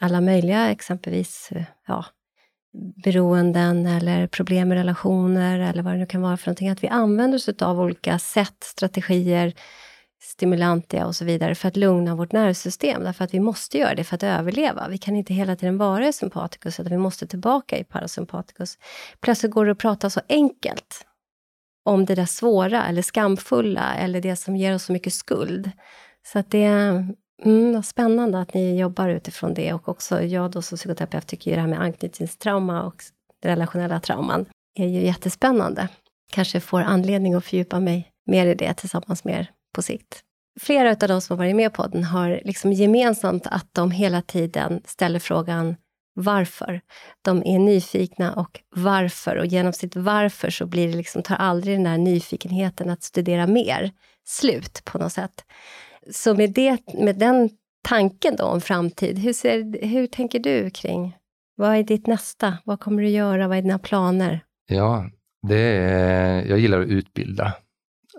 alla 0.00 0.20
möjliga, 0.20 0.70
exempelvis 0.70 1.50
ja, 1.86 2.04
beroenden 3.04 3.86
eller 3.86 4.26
problem 4.26 4.68
med 4.68 4.78
relationer 4.78 5.60
eller 5.60 5.82
vad 5.82 5.94
det 5.94 5.98
nu 5.98 6.06
kan 6.06 6.22
vara 6.22 6.36
för 6.36 6.46
någonting. 6.46 6.68
Att 6.68 6.84
vi 6.84 6.88
använder 6.88 7.36
oss 7.36 7.48
av 7.48 7.80
olika 7.80 8.18
sätt, 8.18 8.64
strategier, 8.64 9.54
stimulantia 10.22 11.06
och 11.06 11.16
så 11.16 11.24
vidare 11.24 11.54
för 11.54 11.68
att 11.68 11.76
lugna 11.76 12.14
vårt 12.14 12.32
nervsystem. 12.32 13.04
Därför 13.04 13.24
att 13.24 13.34
vi 13.34 13.40
måste 13.40 13.78
göra 13.78 13.94
det 13.94 14.04
för 14.04 14.14
att 14.14 14.22
överleva. 14.22 14.88
Vi 14.88 14.98
kan 14.98 15.16
inte 15.16 15.34
hela 15.34 15.56
tiden 15.56 15.78
vara 15.78 16.08
i 16.08 16.12
sympaticus, 16.12 16.80
utan 16.80 16.90
vi 16.90 16.98
måste 16.98 17.26
tillbaka 17.26 17.78
i 17.78 17.84
parasympaticus. 17.84 18.78
Plötsligt 19.20 19.52
går 19.52 19.66
det 19.66 19.72
att 19.72 19.78
prata 19.78 20.10
så 20.10 20.20
enkelt 20.28 21.06
om 21.84 22.04
det 22.04 22.14
där 22.14 22.26
svåra 22.26 22.86
eller 22.86 23.02
skamfulla 23.02 23.94
eller 23.94 24.20
det 24.20 24.36
som 24.36 24.56
ger 24.56 24.74
oss 24.74 24.84
så 24.84 24.92
mycket 24.92 25.12
skuld. 25.12 25.70
Så 26.26 26.38
att 26.38 26.50
det 26.50 26.64
är 26.64 27.14
mm, 27.44 27.82
spännande 27.82 28.40
att 28.40 28.54
ni 28.54 28.78
jobbar 28.78 29.08
utifrån 29.08 29.54
det 29.54 29.72
och 29.72 29.88
också 29.88 30.22
jag 30.22 30.50
då 30.50 30.62
som 30.62 30.78
psykoterapeut 30.78 31.26
tycker 31.26 31.50
ju 31.50 31.54
det 31.54 31.60
här 31.60 31.68
med 31.68 31.80
anknytningstrauma 31.80 32.82
och 32.82 33.02
relationella 33.44 34.00
trauman 34.00 34.46
är 34.74 34.86
ju 34.86 35.00
jättespännande. 35.00 35.88
Kanske 36.32 36.60
får 36.60 36.80
anledning 36.80 37.34
att 37.34 37.44
fördjupa 37.44 37.80
mig 37.80 38.12
mer 38.26 38.46
i 38.46 38.54
det 38.54 38.74
tillsammans 38.74 39.24
med 39.24 39.40
er 39.40 39.50
på 39.74 39.82
sikt. 39.82 40.20
Flera 40.60 40.90
av 40.90 41.08
de 41.08 41.20
som 41.20 41.38
har 41.38 41.44
varit 41.44 41.56
med 41.56 41.72
på 41.72 41.82
podden 41.82 42.04
har 42.04 42.40
liksom 42.44 42.72
gemensamt 42.72 43.46
att 43.46 43.68
de 43.72 43.90
hela 43.90 44.22
tiden 44.22 44.82
ställer 44.84 45.18
frågan 45.18 45.76
varför. 46.14 46.80
De 47.22 47.42
är 47.46 47.58
nyfikna 47.58 48.34
och 48.34 48.60
varför. 48.76 49.36
Och 49.36 49.46
genom 49.46 49.72
sitt 49.72 49.96
varför 49.96 50.50
så 50.50 50.66
blir 50.66 50.88
det 50.88 50.96
liksom, 50.96 51.22
tar 51.22 51.36
aldrig 51.36 51.74
den 51.76 51.84
där 51.84 51.98
nyfikenheten 51.98 52.90
att 52.90 53.02
studera 53.02 53.46
mer 53.46 53.92
slut 54.28 54.82
på 54.84 54.98
något 54.98 55.12
sätt. 55.12 55.44
Så 56.10 56.34
med, 56.34 56.50
det, 56.50 56.94
med 56.94 57.18
den 57.18 57.50
tanken 57.88 58.36
då 58.36 58.44
om 58.44 58.60
framtid, 58.60 59.18
hur, 59.18 59.32
ser, 59.32 59.86
hur 59.86 60.06
tänker 60.06 60.38
du 60.38 60.70
kring 60.70 61.16
vad 61.56 61.76
är 61.76 61.82
ditt 61.82 62.06
nästa? 62.06 62.58
Vad 62.64 62.80
kommer 62.80 63.02
du 63.02 63.08
göra? 63.08 63.48
Vad 63.48 63.58
är 63.58 63.62
dina 63.62 63.78
planer? 63.78 64.40
Ja, 64.66 65.10
det 65.48 65.60
är, 65.60 66.44
jag 66.44 66.58
gillar 66.58 66.80
att 66.80 66.88
utbilda 66.88 67.54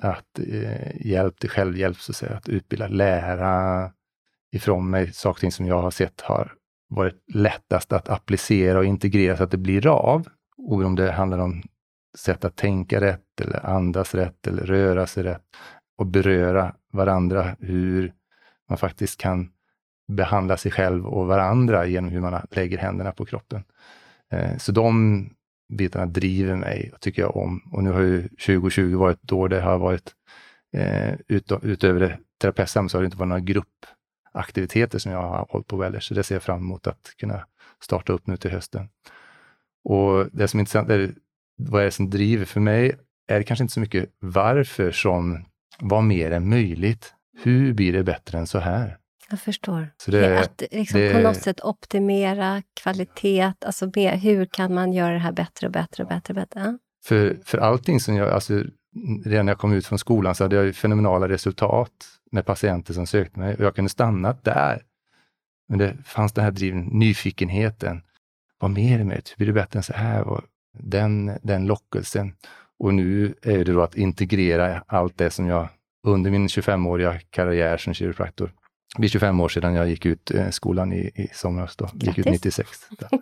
att 0.02 0.40
eh, 0.40 1.08
hjälp 1.08 1.40
till 1.40 1.50
självhjälp, 1.50 1.98
så 1.98 2.12
att 2.12 2.16
säga, 2.16 2.36
att 2.36 2.50
utbilda, 2.50 2.88
lära 2.88 3.92
ifrån 4.52 4.90
mig 4.90 5.14
saker 5.14 5.30
och 5.30 5.40
ting 5.40 5.52
som 5.52 5.68
jag 5.68 5.82
har 5.82 5.92
sett 5.92 6.22
har 6.22 6.54
varit 6.90 7.24
lättast 7.34 7.92
att 7.94 8.10
applicera 8.10 8.78
och 8.78 8.86
integrera 8.86 9.38
så 9.38 9.44
att 9.44 9.52
det 9.52 9.58
blir 9.58 9.88
av. 9.88 10.28
Och 10.58 10.84
om 10.84 10.96
det 10.96 11.12
handlar 11.12 11.38
om 11.38 11.64
sätt 12.18 12.46
att 12.46 12.56
tänka 12.56 13.02
rätt 13.02 13.42
eller 13.42 13.66
andas 13.66 14.16
rätt 14.16 14.48
eller 14.48 14.64
röra 14.64 15.08
sig 15.08 15.24
rätt 15.24 15.46
och 15.98 16.06
beröra 16.06 16.76
varandra, 16.92 17.56
hur 17.60 18.14
man 18.70 18.78
faktiskt 18.78 19.22
kan 19.22 19.52
behandla 20.08 20.58
sig 20.58 20.72
själv 20.72 21.08
och 21.08 21.28
varandra 21.28 21.86
genom 21.86 22.10
hur 22.10 22.22
man 22.22 22.48
lägger 22.52 22.78
händerna 22.78 23.12
på 23.12 23.26
kroppen. 23.26 23.64
Eh, 24.32 24.58
så 24.58 24.72
de 24.72 25.30
bitarna 25.72 26.06
driver 26.06 26.56
mig 26.56 26.92
och 26.94 27.02
tycker 27.02 27.22
jag 27.22 27.36
om. 27.36 27.70
Och 27.72 27.84
nu 27.84 27.92
har 27.92 28.02
ju 28.02 28.28
2020 28.28 28.96
varit 28.96 29.24
ett 29.24 29.32
år 29.32 29.50
det 29.50 29.62
har 29.62 29.78
varit, 29.78 30.12
eh, 30.78 31.14
ut, 31.28 31.52
utöver 31.62 32.00
det 32.00 32.18
terapeutsamma 32.42 32.90
så 32.90 32.98
har 32.98 33.02
det 33.02 33.06
inte 33.06 33.18
varit 33.18 33.30
några 33.30 33.64
gruppaktiviteter 34.34 35.00
som 35.00 35.12
jag 35.12 35.22
har 35.22 35.48
hållit 35.50 35.68
på 35.68 35.78
med 35.78 36.04
så 36.04 36.14
det 36.14 36.24
ser 36.24 36.36
jag 36.36 36.44
fram 36.44 36.60
emot 36.60 36.88
att 36.88 37.14
kunna 37.20 37.46
starta 37.84 38.14
upp 38.14 38.28
nu 38.28 38.38
till 38.38 38.52
hösten. 38.52 38.90
Och 39.84 40.28
det 40.32 40.48
som 40.48 40.58
är 40.58 40.62
intressant 40.62 40.90
är 40.90 41.14
vad 41.58 41.82
är 41.82 41.86
det 41.86 41.92
som 41.92 42.10
driver 42.10 42.46
för 42.46 42.60
mig 42.60 42.96
är 43.28 43.38
det 43.38 43.44
kanske 43.44 43.64
inte 43.64 43.74
så 43.74 43.80
mycket 43.80 44.10
varför 44.20 44.92
som 44.92 45.46
vad 45.80 46.04
mer 46.04 46.32
är 46.32 46.40
möjligt. 46.40 47.14
Hur 47.44 47.74
blir 47.74 47.94
det 47.94 48.04
bättre 48.04 48.38
än 48.38 48.48
så 48.48 48.60
här? 48.60 48.98
Jag 49.32 49.40
förstår. 49.40 49.88
Så 49.98 50.12
det, 50.12 50.40
att 50.40 50.64
liksom 50.72 51.00
det, 51.00 51.14
på 51.14 51.20
något 51.20 51.42
sätt 51.42 51.62
optimera 51.62 52.62
kvalitet, 52.74 53.54
alltså 53.66 53.92
mer, 53.96 54.18
hur 54.18 54.46
kan 54.46 54.74
man 54.74 54.94
göra 54.94 55.14
det 55.14 55.20
här 55.20 55.32
bättre 55.32 55.68
och 55.68 55.74
bättre 55.74 56.04
och 56.04 56.10
bättre? 56.10 56.32
Och 56.32 56.36
bättre? 56.36 56.78
För, 57.06 57.38
för 57.46 57.58
allting 57.58 58.00
som 58.00 58.16
jag, 58.16 58.30
alltså 58.30 58.64
redan 59.26 59.46
när 59.46 59.52
jag 59.52 59.60
kom 59.60 59.74
ut 59.74 59.86
från 59.86 60.00
skolan 60.00 60.36
så 60.36 60.44
hade 60.44 60.56
jag 60.56 60.66
ju 60.66 60.74
fenomenala 60.74 61.30
resultat 61.30 61.92
med 62.32 62.46
patienter 62.46 62.94
som 62.94 63.08
sökte 63.08 63.40
mig 63.40 63.56
och 63.56 63.64
jag 63.66 63.76
kunde 63.76 63.90
stanna 63.90 64.36
där. 64.42 64.82
Men 65.70 65.78
det 65.78 65.98
fanns 66.06 66.34
den 66.34 66.44
här 66.44 66.52
driven, 66.52 66.84
nyfikenheten. 66.86 68.02
Vad 68.60 68.72
mer 68.72 69.00
är 69.00 69.04
möjligt? 69.04 69.30
Hur 69.30 69.36
blir 69.38 69.48
det 69.48 69.54
bättre 69.54 69.80
än 69.80 69.84
så 69.84 69.94
här? 69.94 70.22
Och 70.22 70.42
den, 70.80 71.32
den 71.42 71.66
lockelsen. 71.66 72.34
Och 72.80 72.94
nu 72.94 73.34
är 73.42 73.66
det 73.66 73.74
då 73.74 73.82
att 73.82 73.96
integrera 73.96 74.84
allt 74.88 75.18
det 75.18 75.30
som 75.30 75.48
jag 75.48 75.70
under 76.08 76.32
min 76.32 76.48
25-åriga 76.48 77.20
karriär 77.30 77.78
som 77.78 77.94
kiropraktor 77.94 78.52
det 78.96 79.00
blir 79.00 79.10
25 79.10 79.40
år 79.40 79.50
sedan 79.50 79.74
jag 79.74 79.90
gick 79.90 80.06
ut 80.06 80.32
eh, 80.32 80.50
skolan 80.50 80.94
i, 80.94 81.12
i 81.16 81.30
somras. 81.34 81.76
Då. 81.76 81.90
Gick 81.94 82.18
ut 82.18 82.26
96. 82.26 82.70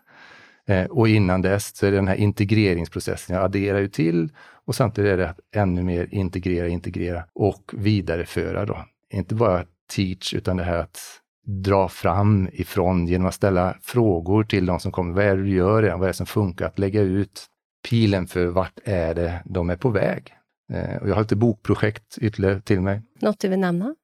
eh, 0.68 0.86
och 0.86 1.10
innan 1.10 1.42
dess 1.42 1.76
så 1.78 1.86
är 1.86 1.92
det 1.92 1.98
den 1.98 2.08
här 2.08 2.16
integreringsprocessen. 2.16 3.36
Jag 3.36 3.46
adderar 3.46 3.80
ju 3.80 3.88
till 3.88 4.30
och 4.66 4.76
samtidigt 4.76 5.12
är 5.12 5.18
det 5.18 5.30
att 5.30 5.40
ännu 5.56 5.84
mer 5.84 6.08
integrera, 6.12 6.68
integrera 6.68 7.24
och 7.34 7.72
vidareföra 7.74 8.66
då. 8.66 8.86
Inte 9.14 9.36
bara 9.36 9.66
teach, 9.96 10.34
utan 10.34 10.58
det 10.58 10.64
här 10.64 10.78
att 10.78 11.00
dra 11.46 11.90
fram 11.90 12.50
ifrån 12.54 13.08
genom 13.08 13.28
att 13.28 13.34
ställa 13.34 13.76
frågor 13.82 14.44
till 14.44 14.66
de 14.66 14.80
som 14.80 14.92
kommer. 14.92 15.14
Vad 15.14 15.26
är 15.26 15.38
det 15.38 15.44
du 15.44 15.56
gör 15.56 15.82
redan? 15.82 16.00
Vad 16.00 16.08
är 16.08 16.10
det 16.10 16.18
som 16.18 16.26
funkar? 16.26 16.66
Att 16.66 16.80
lägga 16.80 17.02
ut 17.02 17.46
pilen 17.90 18.28
för 18.28 18.46
vart 18.46 18.80
är 18.84 19.16
det 19.16 19.42
de 19.46 19.70
är 19.70 19.76
på 19.76 19.90
väg? 19.90 20.34
Eh, 20.74 20.96
och 21.02 21.10
jag 21.10 21.16
har 21.16 21.22
lite 21.22 21.36
bokprojekt 21.36 22.18
ytterligare 22.18 22.62
till 22.62 22.82
mig. 22.82 23.02
Något 23.22 23.40
du 23.40 23.48
vill 23.48 23.60
nämna? 23.60 23.96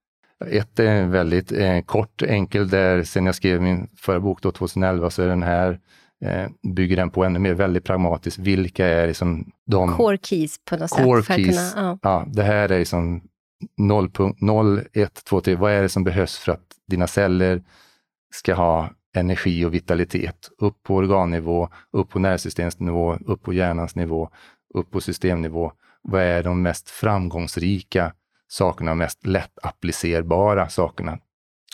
Ett 0.45 0.79
är 0.79 1.05
väldigt 1.05 1.51
eh, 1.51 1.81
kort, 1.81 2.21
enkel, 2.21 2.69
där 2.69 3.03
sen 3.03 3.25
jag 3.25 3.35
skrev 3.35 3.61
min 3.61 3.89
förra 3.97 4.19
bok 4.19 4.41
då, 4.41 4.51
2011, 4.51 5.09
så 5.09 5.21
är 5.21 5.27
den 5.27 5.43
här 5.43 5.79
eh, 6.25 6.47
bygger 6.73 6.95
den 6.95 7.09
på 7.09 7.23
ännu 7.23 7.39
mer 7.39 7.53
väldigt 7.53 7.83
pragmatiskt. 7.83 8.39
Vilka 8.39 8.87
är 8.87 9.07
liksom 9.07 9.51
de... 9.65 9.93
Core 9.93 10.17
keys 10.17 10.59
på 10.65 10.77
något 10.77 10.89
core 10.89 11.23
sätt. 11.23 11.35
Keys, 11.35 11.73
kunna, 11.73 11.87
ja. 11.87 11.99
ja. 12.01 12.25
det 12.27 12.43
här 12.43 12.69
är 12.69 12.79
liksom 12.79 13.21
0, 13.77 14.81
1, 14.93 15.23
2, 15.23 15.41
3. 15.41 15.55
Vad 15.55 15.71
är 15.71 15.81
det 15.81 15.89
som 15.89 16.03
behövs 16.03 16.37
för 16.37 16.51
att 16.51 16.65
dina 16.87 17.07
celler 17.07 17.63
ska 18.33 18.53
ha 18.53 18.89
energi 19.15 19.65
och 19.65 19.73
vitalitet? 19.73 20.49
Upp 20.57 20.83
på 20.83 20.95
organnivå, 20.95 21.69
upp 21.91 22.09
på 22.09 22.19
nervsystemsnivå, 22.19 23.15
upp 23.25 23.43
på 23.43 23.53
hjärnans 23.53 23.95
nivå, 23.95 24.29
upp 24.73 24.91
på 24.91 25.01
systemnivå. 25.01 25.71
Vad 26.01 26.21
är 26.21 26.43
de 26.43 26.61
mest 26.61 26.89
framgångsrika 26.89 28.13
sakerna, 28.47 28.91
de 28.91 28.97
mest 28.97 29.25
lätt 29.25 29.59
applicerbara 29.61 30.69
sakerna 30.69 31.19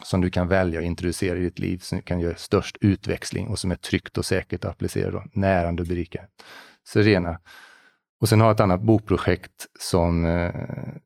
som 0.04 0.22
du 0.22 0.30
kan 0.30 0.48
välja 0.48 0.80
att 0.80 0.86
introducera 0.86 1.38
i 1.38 1.42
ditt 1.42 1.60
liv, 1.60 1.78
som 1.78 2.02
kan 2.02 2.20
göra 2.20 2.36
störst 2.36 2.78
utväxling 2.82 3.48
och 3.48 3.60
som 3.60 3.72
är 3.72 3.76
tryggt 3.76 4.18
och 4.18 4.26
säkert 4.26 4.66
att 4.66 4.72
applicera 4.72 5.12
då, 5.12 5.24
närande 5.34 5.82
och 5.82 5.88
berikande. 5.88 6.28
Så 6.84 7.00
rena. 7.00 7.40
Och 8.22 8.30
sen 8.30 8.40
har 8.40 8.48
jag 8.48 8.54
ett 8.54 8.60
annat 8.60 8.82
bokprojekt 8.82 9.68
som 9.80 10.26
eh, 10.26 10.52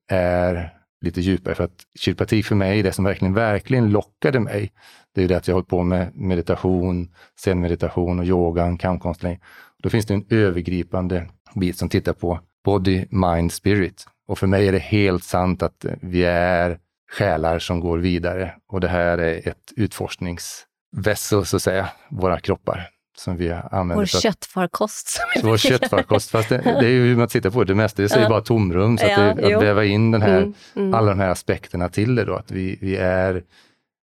är 0.07 0.74
lite 1.01 1.22
djupare, 1.22 1.55
för 1.55 1.63
att 1.63 1.86
kiropraktik 1.99 2.45
för 2.45 2.55
mig, 2.55 2.82
det 2.82 2.91
som 2.91 3.05
verkligen, 3.05 3.34
verkligen 3.34 3.89
lockade 3.89 4.39
mig, 4.39 4.72
det 5.13 5.22
är 5.22 5.24
ju 5.24 5.28
det 5.28 5.38
att 5.38 5.47
jag 5.47 5.53
har 5.53 5.57
hållit 5.57 5.70
på 5.70 5.84
med 5.84 6.16
meditation, 6.16 7.13
zen-meditation 7.39 8.20
och 8.20 8.26
yogan, 8.26 8.78
kampkonstläggning. 8.78 9.41
Då 9.84 9.89
finns 9.89 10.05
det 10.05 10.13
en 10.13 10.26
övergripande 10.30 11.30
bit 11.55 11.78
som 11.78 11.89
tittar 11.89 12.13
på 12.13 12.39
body, 12.66 13.05
mind, 13.09 13.51
spirit. 13.51 14.07
Och 14.28 14.39
för 14.39 14.47
mig 14.47 14.67
är 14.67 14.71
det 14.71 14.80
helt 14.80 15.23
sant 15.23 15.63
att 15.63 15.86
vi 16.01 16.23
är 16.26 16.80
själar 17.11 17.59
som 17.59 17.80
går 17.80 17.97
vidare 17.97 18.53
och 18.67 18.82
det 18.82 18.88
här 18.88 19.17
är 19.17 19.47
ett 19.49 19.73
utforskningsvässel, 19.76 21.45
så 21.45 21.55
att 21.55 21.61
säga, 21.61 21.89
våra 22.09 22.39
kroppar. 22.39 22.89
som 23.17 23.38
vi 23.38 23.51
använder. 23.51 23.95
Vår 23.95 24.05
köttfarkost. 24.05 25.19
Vår 25.43 25.57
köttfarkost, 25.57 26.32
fast 26.32 26.49
det, 26.49 26.57
det, 26.57 26.86
är 26.86 26.89
ju 26.89 27.03
hur 27.07 27.15
man 27.15 27.28
tittar 27.28 27.49
på 27.49 27.63
det, 27.63 27.73
det 27.73 27.76
mesta 27.76 28.01
det 28.01 28.15
är 28.15 28.21
ja. 28.21 28.30
bara 28.30 28.41
tomrum. 28.41 28.97
Så 28.97 29.05
att, 29.05 29.11
ja, 29.11 29.34
det, 29.34 29.55
att 29.55 29.63
väva 29.63 29.86
in 29.86 30.11
den 30.11 30.21
här, 30.21 30.38
mm, 30.38 30.53
mm. 30.76 30.93
alla 30.93 31.09
de 31.09 31.19
här 31.19 31.30
aspekterna 31.30 31.89
till 31.89 32.15
det 32.15 32.26
då, 32.26 32.36
att 32.36 32.51
vi, 32.51 32.78
vi 32.82 32.95
är 32.95 33.43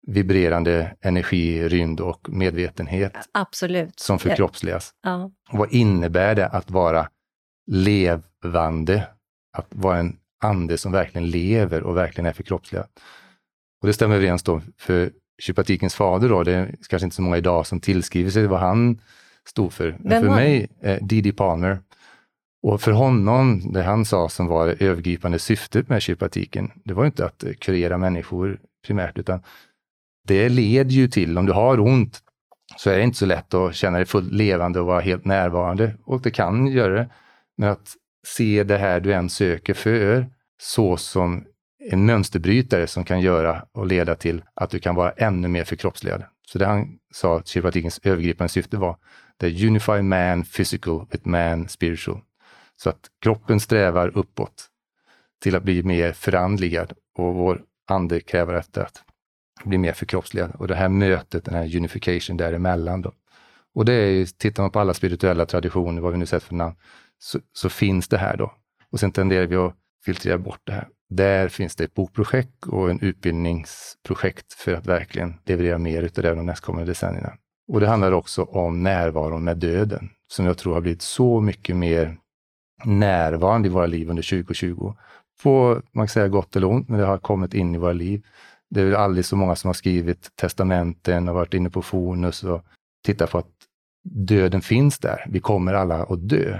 vibrerande 0.07 0.95
energi, 1.01 1.69
rymd 1.69 1.99
och 1.99 2.29
medvetenhet. 2.29 3.13
Absolut. 3.31 3.99
Som 3.99 4.19
förkroppsligas. 4.19 4.91
Ja. 5.03 5.31
Vad 5.51 5.73
innebär 5.73 6.35
det 6.35 6.47
att 6.47 6.71
vara 6.71 7.09
levande? 7.71 9.07
Att 9.57 9.67
vara 9.69 9.97
en 9.97 10.17
ande 10.43 10.77
som 10.77 10.91
verkligen 10.91 11.29
lever 11.29 11.83
och 11.83 11.97
verkligen 11.97 12.25
är 12.25 12.33
förkroppsligad. 12.33 12.87
Och 13.81 13.87
det 13.87 13.93
stämmer 13.93 14.15
överens 14.15 14.43
då 14.43 14.61
för 14.77 15.11
kiropratikens 15.41 15.95
fader 15.95 16.29
då, 16.29 16.43
det 16.43 16.53
är 16.53 16.75
kanske 16.89 17.05
inte 17.05 17.15
så 17.15 17.21
många 17.21 17.37
idag 17.37 17.67
som 17.67 17.79
tillskriver 17.79 18.29
sig 18.29 18.47
vad 18.47 18.59
han 18.59 19.01
stod 19.47 19.73
för. 19.73 19.97
Men 19.99 20.23
för 20.23 20.29
mig, 20.29 20.67
eh, 20.81 20.97
Didi 21.01 21.31
Palmer, 21.31 21.79
och 22.63 22.81
för 22.81 22.91
honom, 22.91 23.71
det 23.73 23.83
han 23.83 24.05
sa 24.05 24.29
som 24.29 24.47
var 24.47 24.67
det 24.67 24.85
övergripande 24.85 25.39
syftet 25.39 25.89
med 25.89 26.01
kiropraktiken, 26.01 26.71
det 26.85 26.93
var 26.93 27.05
inte 27.05 27.25
att 27.25 27.43
kurera 27.59 27.97
människor 27.97 28.59
primärt, 28.85 29.17
utan 29.17 29.43
det 30.27 30.49
leder 30.49 30.91
ju 30.91 31.07
till, 31.07 31.37
om 31.37 31.45
du 31.45 31.53
har 31.53 31.79
ont, 31.79 32.21
så 32.77 32.89
är 32.89 32.97
det 32.97 33.03
inte 33.03 33.17
så 33.17 33.25
lätt 33.25 33.53
att 33.53 33.75
känna 33.75 33.97
dig 33.97 34.05
fullt 34.05 34.31
levande 34.31 34.79
och 34.79 34.85
vara 34.85 34.99
helt 34.99 35.25
närvarande. 35.25 35.93
Och 36.03 36.21
det 36.21 36.31
kan 36.31 36.67
göra 36.67 36.93
det. 36.93 37.09
Men 37.57 37.69
att 37.69 37.95
se 38.35 38.63
det 38.63 38.77
här 38.77 38.99
du 38.99 39.13
än 39.13 39.29
söker 39.29 39.73
för, 39.73 40.29
så 40.61 40.97
som 40.97 41.45
en 41.79 42.05
mönsterbrytare 42.05 42.87
som 42.87 43.03
kan 43.03 43.21
göra 43.21 43.65
och 43.71 43.87
leda 43.87 44.15
till 44.15 44.43
att 44.53 44.69
du 44.69 44.79
kan 44.79 44.95
vara 44.95 45.11
ännu 45.11 45.47
mer 45.47 45.63
förkroppsligad. 45.63 46.23
Så 46.47 46.59
det 46.59 46.65
han 46.65 46.97
sa 47.13 47.37
att 47.37 47.47
kiropraktikens 47.47 47.99
övergripande 48.03 48.49
syfte 48.49 48.77
var 48.77 48.97
det 49.37 49.65
unify 49.67 50.01
man 50.01 50.43
physical 50.43 51.05
with 51.11 51.27
man 51.27 51.67
spiritual. 51.67 52.21
Så 52.75 52.89
att 52.89 52.99
kroppen 53.21 53.59
strävar 53.59 54.17
uppåt 54.17 54.65
till 55.41 55.55
att 55.55 55.63
bli 55.63 55.83
mer 55.83 56.13
förandligad 56.13 56.93
och 57.17 57.35
vår 57.35 57.61
ande 57.87 58.19
kräver 58.19 58.53
efter 58.53 58.81
att 58.81 59.03
bli 59.63 59.77
mer 59.77 59.93
förkroppsligad. 59.93 60.51
Och 60.55 60.67
det 60.67 60.75
här 60.75 60.89
mötet, 60.89 61.45
den 61.45 61.53
här 61.53 61.75
unification 61.77 62.37
däremellan. 62.37 63.01
Då. 63.01 63.13
Och 63.75 63.85
det 63.85 63.93
är 63.93 64.09
ju, 64.09 64.25
tittar 64.25 64.63
man 64.63 64.71
på 64.71 64.79
alla 64.79 64.93
spirituella 64.93 65.45
traditioner, 65.45 66.01
vad 66.01 66.11
vi 66.11 66.17
nu 66.17 66.25
sett 66.25 66.43
för 66.43 66.55
namn, 66.55 66.75
så, 67.19 67.39
så 67.53 67.69
finns 67.69 68.07
det 68.07 68.17
här 68.17 68.37
då. 68.37 68.53
Och 68.91 68.99
sen 68.99 69.11
tenderar 69.11 69.47
vi 69.47 69.55
att 69.55 69.75
filtrera 70.05 70.37
bort 70.37 70.61
det 70.63 70.71
här. 70.71 70.87
Där 71.09 71.49
finns 71.49 71.75
det 71.75 71.83
ett 71.83 71.93
bokprojekt 71.93 72.65
och 72.65 72.89
en 72.89 72.99
utbildningsprojekt 72.99 74.53
för 74.53 74.73
att 74.73 74.87
verkligen 74.87 75.33
leverera 75.45 75.77
mer 75.77 76.03
utav 76.03 76.23
det 76.23 76.35
de 76.35 76.45
nästkommande 76.45 76.91
decennierna. 76.91 77.33
Och 77.67 77.79
det 77.79 77.87
handlar 77.87 78.11
också 78.11 78.43
om 78.43 78.83
närvaron 78.83 79.43
med 79.43 79.57
döden, 79.57 80.09
som 80.27 80.45
jag 80.45 80.57
tror 80.57 80.73
har 80.73 80.81
blivit 80.81 81.01
så 81.01 81.41
mycket 81.41 81.75
mer 81.75 82.17
närvarande 82.85 83.67
i 83.67 83.71
våra 83.71 83.85
liv 83.85 84.09
under 84.09 84.23
2020. 84.23 84.93
På, 85.43 85.81
man 85.91 86.07
kan 86.07 86.13
säga 86.13 86.27
gott 86.27 86.55
eller 86.55 86.67
ont, 86.67 86.89
men 86.89 86.99
det 86.99 87.05
har 87.05 87.17
kommit 87.17 87.53
in 87.53 87.75
i 87.75 87.77
våra 87.77 87.93
liv. 87.93 88.25
Det 88.69 88.81
är 88.81 88.85
väl 88.85 88.95
aldrig 88.95 89.25
så 89.25 89.35
många 89.35 89.55
som 89.55 89.67
har 89.67 89.73
skrivit 89.73 90.35
testamenten 90.35 91.29
och 91.29 91.35
varit 91.35 91.53
inne 91.53 91.69
på 91.69 91.81
Fonus 91.81 92.43
och 92.43 92.65
tittat 93.05 93.31
på 93.31 93.37
att 93.37 93.51
döden 94.03 94.61
finns 94.61 94.99
där. 94.99 95.25
Vi 95.29 95.39
kommer 95.39 95.73
alla 95.73 96.03
att 96.03 96.29
dö. 96.29 96.59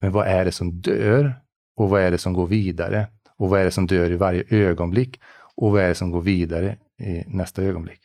Men 0.00 0.12
vad 0.12 0.26
är 0.26 0.44
det 0.44 0.52
som 0.52 0.80
dör? 0.80 1.34
Och 1.76 1.88
vad 1.90 2.02
är 2.02 2.10
det 2.10 2.18
som 2.18 2.32
går 2.32 2.46
vidare? 2.46 3.06
Och 3.36 3.48
vad 3.48 3.60
är 3.60 3.64
det 3.64 3.70
som 3.70 3.86
dör 3.86 4.10
i 4.10 4.16
varje 4.16 4.44
ögonblick? 4.50 5.20
Och 5.54 5.72
vad 5.72 5.82
är 5.82 5.88
det 5.88 5.94
som 5.94 6.10
går 6.10 6.20
vidare 6.20 6.76
i 7.00 7.24
nästa 7.26 7.62
ögonblick? 7.62 8.00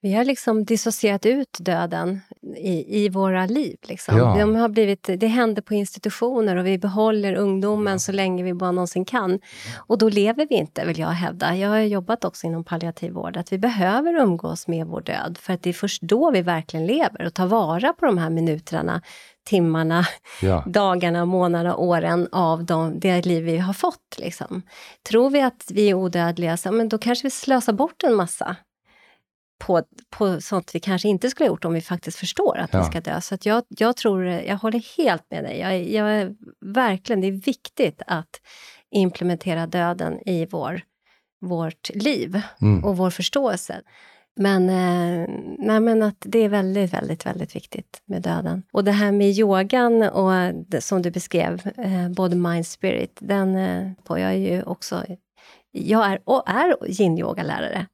Vi 0.00 0.14
har 0.14 0.24
liksom 0.24 0.64
dissocierat 0.64 1.26
ut 1.26 1.56
döden 1.60 2.20
i, 2.56 3.04
i 3.04 3.08
våra 3.08 3.46
liv. 3.46 3.76
Liksom. 3.88 4.16
Ja. 4.16 4.36
De 4.38 4.54
har 4.54 4.68
blivit, 4.68 5.10
det 5.16 5.26
händer 5.26 5.62
på 5.62 5.74
institutioner 5.74 6.56
och 6.56 6.66
vi 6.66 6.78
behåller 6.78 7.34
ungdomen 7.34 7.92
ja. 7.92 7.98
så 7.98 8.12
länge 8.12 8.42
vi 8.42 8.54
bara 8.54 8.72
någonsin 8.72 9.04
kan. 9.04 9.40
Och 9.76 9.98
då 9.98 10.08
lever 10.08 10.46
vi 10.50 10.54
inte, 10.54 10.84
vill 10.84 10.98
jag 10.98 11.08
hävda. 11.08 11.56
Jag 11.56 11.68
har 11.68 11.78
jobbat 11.78 12.24
också 12.24 12.46
inom 12.46 12.64
palliativ 12.64 13.12
vård, 13.12 13.36
att 13.36 13.52
vi 13.52 13.58
behöver 13.58 14.14
umgås 14.14 14.68
med 14.68 14.86
vår 14.86 15.00
död, 15.00 15.38
för 15.40 15.52
att 15.52 15.62
det 15.62 15.70
är 15.70 15.74
först 15.74 16.02
då 16.02 16.30
vi 16.30 16.42
verkligen 16.42 16.86
lever 16.86 17.26
och 17.26 17.34
tar 17.34 17.46
vara 17.46 17.92
på 17.92 18.06
de 18.06 18.18
här 18.18 18.30
minuterna 18.30 19.02
timmarna, 19.48 20.06
ja. 20.42 20.64
dagarna, 20.66 21.24
månaderna, 21.24 21.76
åren 21.76 22.28
av 22.32 22.64
de, 22.64 23.00
det 23.00 23.26
liv 23.26 23.44
vi 23.44 23.58
har 23.58 23.72
fått. 23.72 24.18
Liksom. 24.18 24.62
Tror 25.08 25.30
vi 25.30 25.40
att 25.40 25.64
vi 25.70 25.90
är 25.90 25.94
odödliga, 25.94 26.56
så, 26.56 26.72
men 26.72 26.88
då 26.88 26.98
kanske 26.98 27.26
vi 27.26 27.30
slösar 27.30 27.72
bort 27.72 28.02
en 28.02 28.14
massa 28.14 28.56
på, 29.58 29.82
på 30.10 30.40
sånt 30.40 30.74
vi 30.74 30.80
kanske 30.80 31.08
inte 31.08 31.30
skulle 31.30 31.48
ha 31.48 31.52
gjort 31.52 31.64
om 31.64 31.74
vi 31.74 31.80
faktiskt 31.80 32.18
förstår 32.18 32.58
att 32.58 32.72
ja. 32.72 32.78
vi 32.78 32.84
ska 32.84 33.00
dö. 33.00 33.20
Så 33.20 33.36
jag, 33.42 33.62
jag 33.68 33.96
tror, 33.96 34.24
jag 34.26 34.56
håller 34.56 34.96
helt 34.96 35.30
med 35.30 35.44
dig. 35.44 35.58
Jag, 35.58 35.88
jag, 35.88 36.36
verkligen, 36.60 37.20
det 37.20 37.26
är 37.26 37.32
viktigt 37.32 38.02
att 38.06 38.40
implementera 38.90 39.66
döden 39.66 40.28
i 40.28 40.46
vår, 40.46 40.80
vårt 41.40 41.90
liv 41.94 42.42
mm. 42.60 42.84
och 42.84 42.96
vår 42.96 43.10
förståelse. 43.10 43.82
Men, 44.40 44.68
eh, 44.68 45.28
nej, 45.58 45.80
men 45.80 46.02
att 46.02 46.16
det 46.20 46.38
är 46.38 46.48
väldigt, 46.48 46.94
väldigt, 46.94 47.26
väldigt 47.26 47.56
viktigt 47.56 48.02
med 48.04 48.22
döden. 48.22 48.62
Och 48.72 48.84
det 48.84 48.92
här 48.92 49.12
med 49.12 49.30
yogan 49.30 50.02
och 50.02 50.54
det, 50.54 50.80
som 50.80 51.02
du 51.02 51.10
beskrev, 51.10 51.70
eh, 51.76 52.08
både 52.08 52.36
mind 52.36 52.66
spirit, 52.66 53.18
den 53.20 53.56
eh, 53.56 53.92
på 54.04 54.18
jag 54.18 54.38
ju 54.38 54.62
också 54.62 55.04
jag 55.70 56.06
är, 56.06 56.20
och 56.24 56.48
är 56.48 56.76
yin-yogalärare 56.86 57.86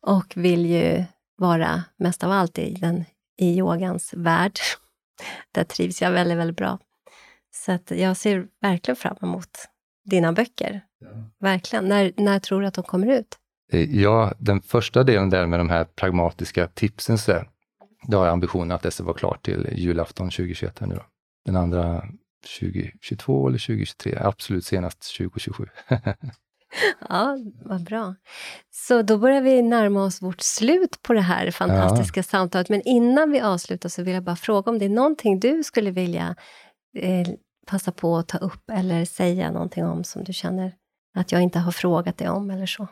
och 0.00 0.32
vill 0.36 0.66
ju 0.66 1.04
vara 1.36 1.84
mest 1.96 2.24
av 2.24 2.30
allt 2.32 2.58
i, 2.58 2.74
den, 2.74 3.04
i 3.38 3.58
yogans 3.58 4.14
värld. 4.16 4.58
Där 5.52 5.64
trivs 5.64 6.02
jag 6.02 6.10
väldigt, 6.10 6.38
väldigt 6.38 6.56
bra. 6.56 6.78
Så 7.54 7.72
att 7.72 7.90
jag 7.90 8.16
ser 8.16 8.46
verkligen 8.60 8.96
fram 8.96 9.16
emot 9.22 9.68
dina 10.04 10.32
böcker. 10.32 10.80
Ja. 11.00 11.08
Verkligen. 11.40 11.88
När, 11.88 12.12
när 12.16 12.38
tror 12.38 12.60
du 12.60 12.66
att 12.66 12.74
de 12.74 12.84
kommer 12.84 13.06
ut? 13.06 13.38
Eh, 13.72 14.00
ja, 14.00 14.32
den 14.38 14.62
första 14.62 15.02
delen 15.02 15.30
där 15.30 15.46
med 15.46 15.60
de 15.60 15.68
här 15.68 15.84
pragmatiska 15.84 16.66
tipsen, 16.66 17.18
så 17.18 17.32
där, 17.32 17.48
då 18.08 18.18
har 18.18 18.24
jag 18.24 18.32
ambitionen 18.32 18.72
att 18.72 18.82
det 18.82 18.90
ska 18.90 19.04
vara 19.04 19.16
klart 19.16 19.44
till 19.44 19.68
julafton 19.72 20.30
2021. 20.30 20.78
Här 20.78 20.86
nu 20.86 20.94
då. 20.94 21.02
Den 21.44 21.56
andra 21.56 22.04
2022 22.60 23.48
eller 23.48 23.58
2023, 23.58 24.18
absolut 24.20 24.64
senast 24.64 25.16
2027. 25.16 25.66
ja, 27.08 27.38
vad 27.64 27.84
bra. 27.84 28.14
Så 28.70 29.02
då 29.02 29.18
börjar 29.18 29.42
vi 29.42 29.62
närma 29.62 30.04
oss 30.04 30.22
vårt 30.22 30.40
slut 30.40 31.02
på 31.02 31.12
det 31.12 31.20
här 31.20 31.50
fantastiska 31.50 32.18
ja. 32.18 32.24
samtalet. 32.24 32.68
Men 32.68 32.82
innan 32.84 33.30
vi 33.30 33.40
avslutar 33.40 33.88
så 33.88 34.02
vill 34.02 34.14
jag 34.14 34.22
bara 34.22 34.36
fråga 34.36 34.70
om 34.70 34.78
det 34.78 34.84
är 34.84 34.88
någonting 34.88 35.40
du 35.40 35.62
skulle 35.62 35.90
vilja 35.90 36.36
eh, 36.96 37.28
passa 37.66 37.92
på 37.92 38.16
att 38.16 38.28
ta 38.28 38.38
upp 38.38 38.70
eller 38.70 39.04
säga 39.04 39.50
någonting 39.50 39.84
om 39.84 40.04
som 40.04 40.24
du 40.24 40.32
känner 40.32 40.72
att 41.14 41.32
jag 41.32 41.42
inte 41.42 41.58
har 41.58 41.72
frågat 41.72 42.18
dig 42.18 42.28
om 42.28 42.50
eller 42.50 42.66
så? 42.66 42.88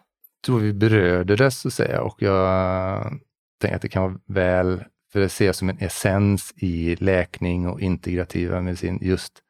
Tror 0.47 0.61
vi 0.61 0.73
berörde 0.73 1.37
det 1.37 1.51
så 1.51 1.69
att 1.69 1.75
säga 1.75 2.03
och 2.03 2.23
jag 2.23 3.13
tänker 3.61 3.77
att 3.77 3.83
det 3.83 3.89
kan 3.89 4.03
vara 4.03 4.19
väl, 4.27 4.85
för 5.13 5.21
det 5.21 5.29
ser 5.29 5.47
jag 5.47 5.55
som 5.55 5.69
en 5.69 5.79
essens 5.79 6.53
i 6.57 6.97
läkning 6.97 7.69
och 7.69 7.81
integrativa 7.81 8.61
medicin, 8.61 8.99
just 9.03 9.43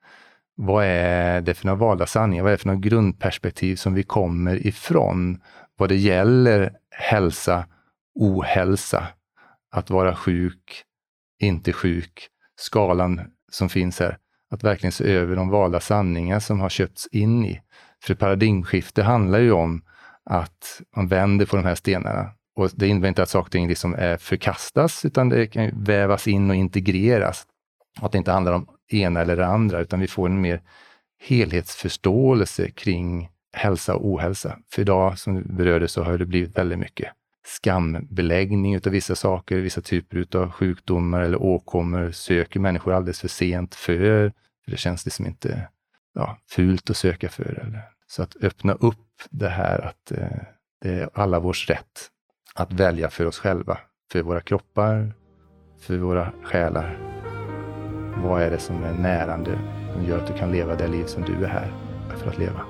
vad 0.55 0.84
är 0.84 1.41
det 1.41 1.55
för 1.55 1.66
några 1.66 1.78
valda 1.78 2.07
sanningar? 2.07 2.43
Vad 2.43 2.53
är 2.53 2.57
det 2.57 2.61
för 2.61 2.68
några 2.68 2.80
grundperspektiv 2.80 3.76
som 3.76 3.95
vi 3.95 4.03
kommer 4.03 4.66
ifrån 4.66 5.41
vad 5.76 5.89
det 5.89 5.97
gäller 5.97 6.72
hälsa, 6.91 7.66
ohälsa, 8.14 9.09
att 9.70 9.91
vara 9.91 10.16
sjuk, 10.16 10.84
inte 11.39 11.72
sjuk, 11.72 12.28
skalan 12.57 13.20
som 13.53 13.68
finns 13.68 14.01
här. 14.01 14.18
Att 14.51 14.64
verkligen 14.64 14.93
se 14.93 15.05
över 15.05 15.36
de 15.36 15.49
valda 15.49 15.80
sanningar 15.80 16.41
som 16.41 16.61
har 16.61 16.68
köpts 16.68 17.07
in 17.07 17.45
i. 17.45 17.61
För 18.03 18.14
paradigmskifte 18.14 19.03
handlar 19.03 19.39
ju 19.39 19.53
om 19.53 19.82
att 20.31 20.83
man 20.97 21.09
vänder 21.09 21.47
på 21.47 21.57
de 21.57 21.64
här 21.64 21.74
stenarna. 21.74 22.31
Och 22.57 22.70
det 22.74 22.89
innebär 22.89 23.09
inte 23.09 23.22
att 23.22 23.29
saker 23.29 23.47
och 23.47 23.53
ting 23.53 23.68
liksom 23.68 23.95
är 23.95 24.16
förkastas, 24.16 25.05
utan 25.05 25.29
det 25.29 25.47
kan 25.47 25.85
vävas 25.85 26.29
in 26.29 26.51
och 26.51 26.57
integreras. 26.57 27.47
Att 28.01 28.12
det 28.12 28.18
inte 28.18 28.33
handlar 28.33 28.53
om 28.53 28.68
ena 28.91 29.20
eller 29.20 29.37
det 29.37 29.47
andra, 29.47 29.81
utan 29.81 30.01
vi 30.01 30.07
får 30.07 30.26
en 30.26 30.41
mer 30.41 30.62
helhetsförståelse 31.20 32.70
kring 32.70 33.31
hälsa 33.53 33.95
och 33.95 34.07
ohälsa. 34.07 34.59
För 34.72 34.83
idag, 34.83 35.18
som 35.18 35.35
du 35.35 35.43
berörde, 35.43 35.89
så 35.89 36.03
har 36.03 36.18
det 36.18 36.26
blivit 36.26 36.59
väldigt 36.59 36.79
mycket 36.79 37.12
skambeläggning 37.47 38.74
utav 38.74 38.93
vissa 38.93 39.14
saker, 39.14 39.57
vissa 39.57 39.81
typer 39.81 40.16
utav 40.16 40.51
sjukdomar 40.51 41.20
eller 41.20 41.43
åkommor 41.43 42.11
söker 42.11 42.61
människor 42.61 42.93
alldeles 42.93 43.20
för 43.20 43.29
sent 43.29 43.74
för. 43.74 44.33
för 44.64 44.70
det 44.70 44.76
känns 44.76 45.05
liksom 45.05 45.26
inte 45.26 45.68
ja, 46.14 46.39
fult 46.51 46.91
att 46.91 46.97
söka 46.97 47.29
för. 47.29 47.64
Eller. 47.66 47.97
Så 48.11 48.23
att 48.23 48.37
öppna 48.43 48.73
upp 48.73 49.23
det 49.31 49.49
här 49.49 49.81
att 49.81 50.13
eh, 50.13 50.39
det 50.81 50.91
är 50.91 51.11
alla 51.15 51.41
vårs 51.41 51.71
rätt 51.71 52.11
att 52.55 52.73
välja 52.73 53.11
för 53.11 53.27
oss 53.27 53.39
själva, 53.39 53.79
för 54.13 54.23
våra 54.23 54.41
kroppar, 54.41 55.15
för 55.81 55.99
våra 55.99 56.33
själar. 56.43 56.99
Vad 58.23 58.43
är 58.43 58.51
det 58.51 58.59
som 58.59 58.85
är 58.85 58.93
närande 58.93 59.59
som 59.93 60.05
gör 60.05 60.19
att 60.19 60.27
du 60.27 60.39
kan 60.39 60.53
leva 60.53 60.75
det 60.75 60.89
liv 60.89 61.05
som 61.05 61.23
du 61.23 61.45
är 61.45 61.49
här 61.49 61.73
för 62.17 62.31
att 62.31 62.39
leva? 62.39 62.61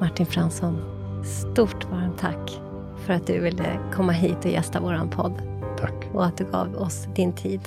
Martin 0.00 0.26
Fransson, 0.26 0.76
stort 1.24 1.84
varmt 1.84 2.18
tack 2.18 2.60
för 3.06 3.12
att 3.12 3.26
du 3.26 3.40
ville 3.40 3.78
komma 3.94 4.12
hit 4.12 4.44
och 4.44 4.50
gästa 4.50 4.80
vår 4.80 5.10
podd. 5.10 5.42
Tack. 5.78 6.08
Och 6.12 6.26
att 6.26 6.36
du 6.36 6.44
gav 6.44 6.76
oss 6.76 7.06
din 7.14 7.32
tid. 7.32 7.60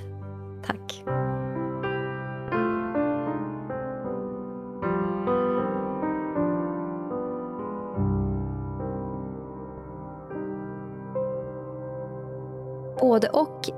Tack. 0.65 1.03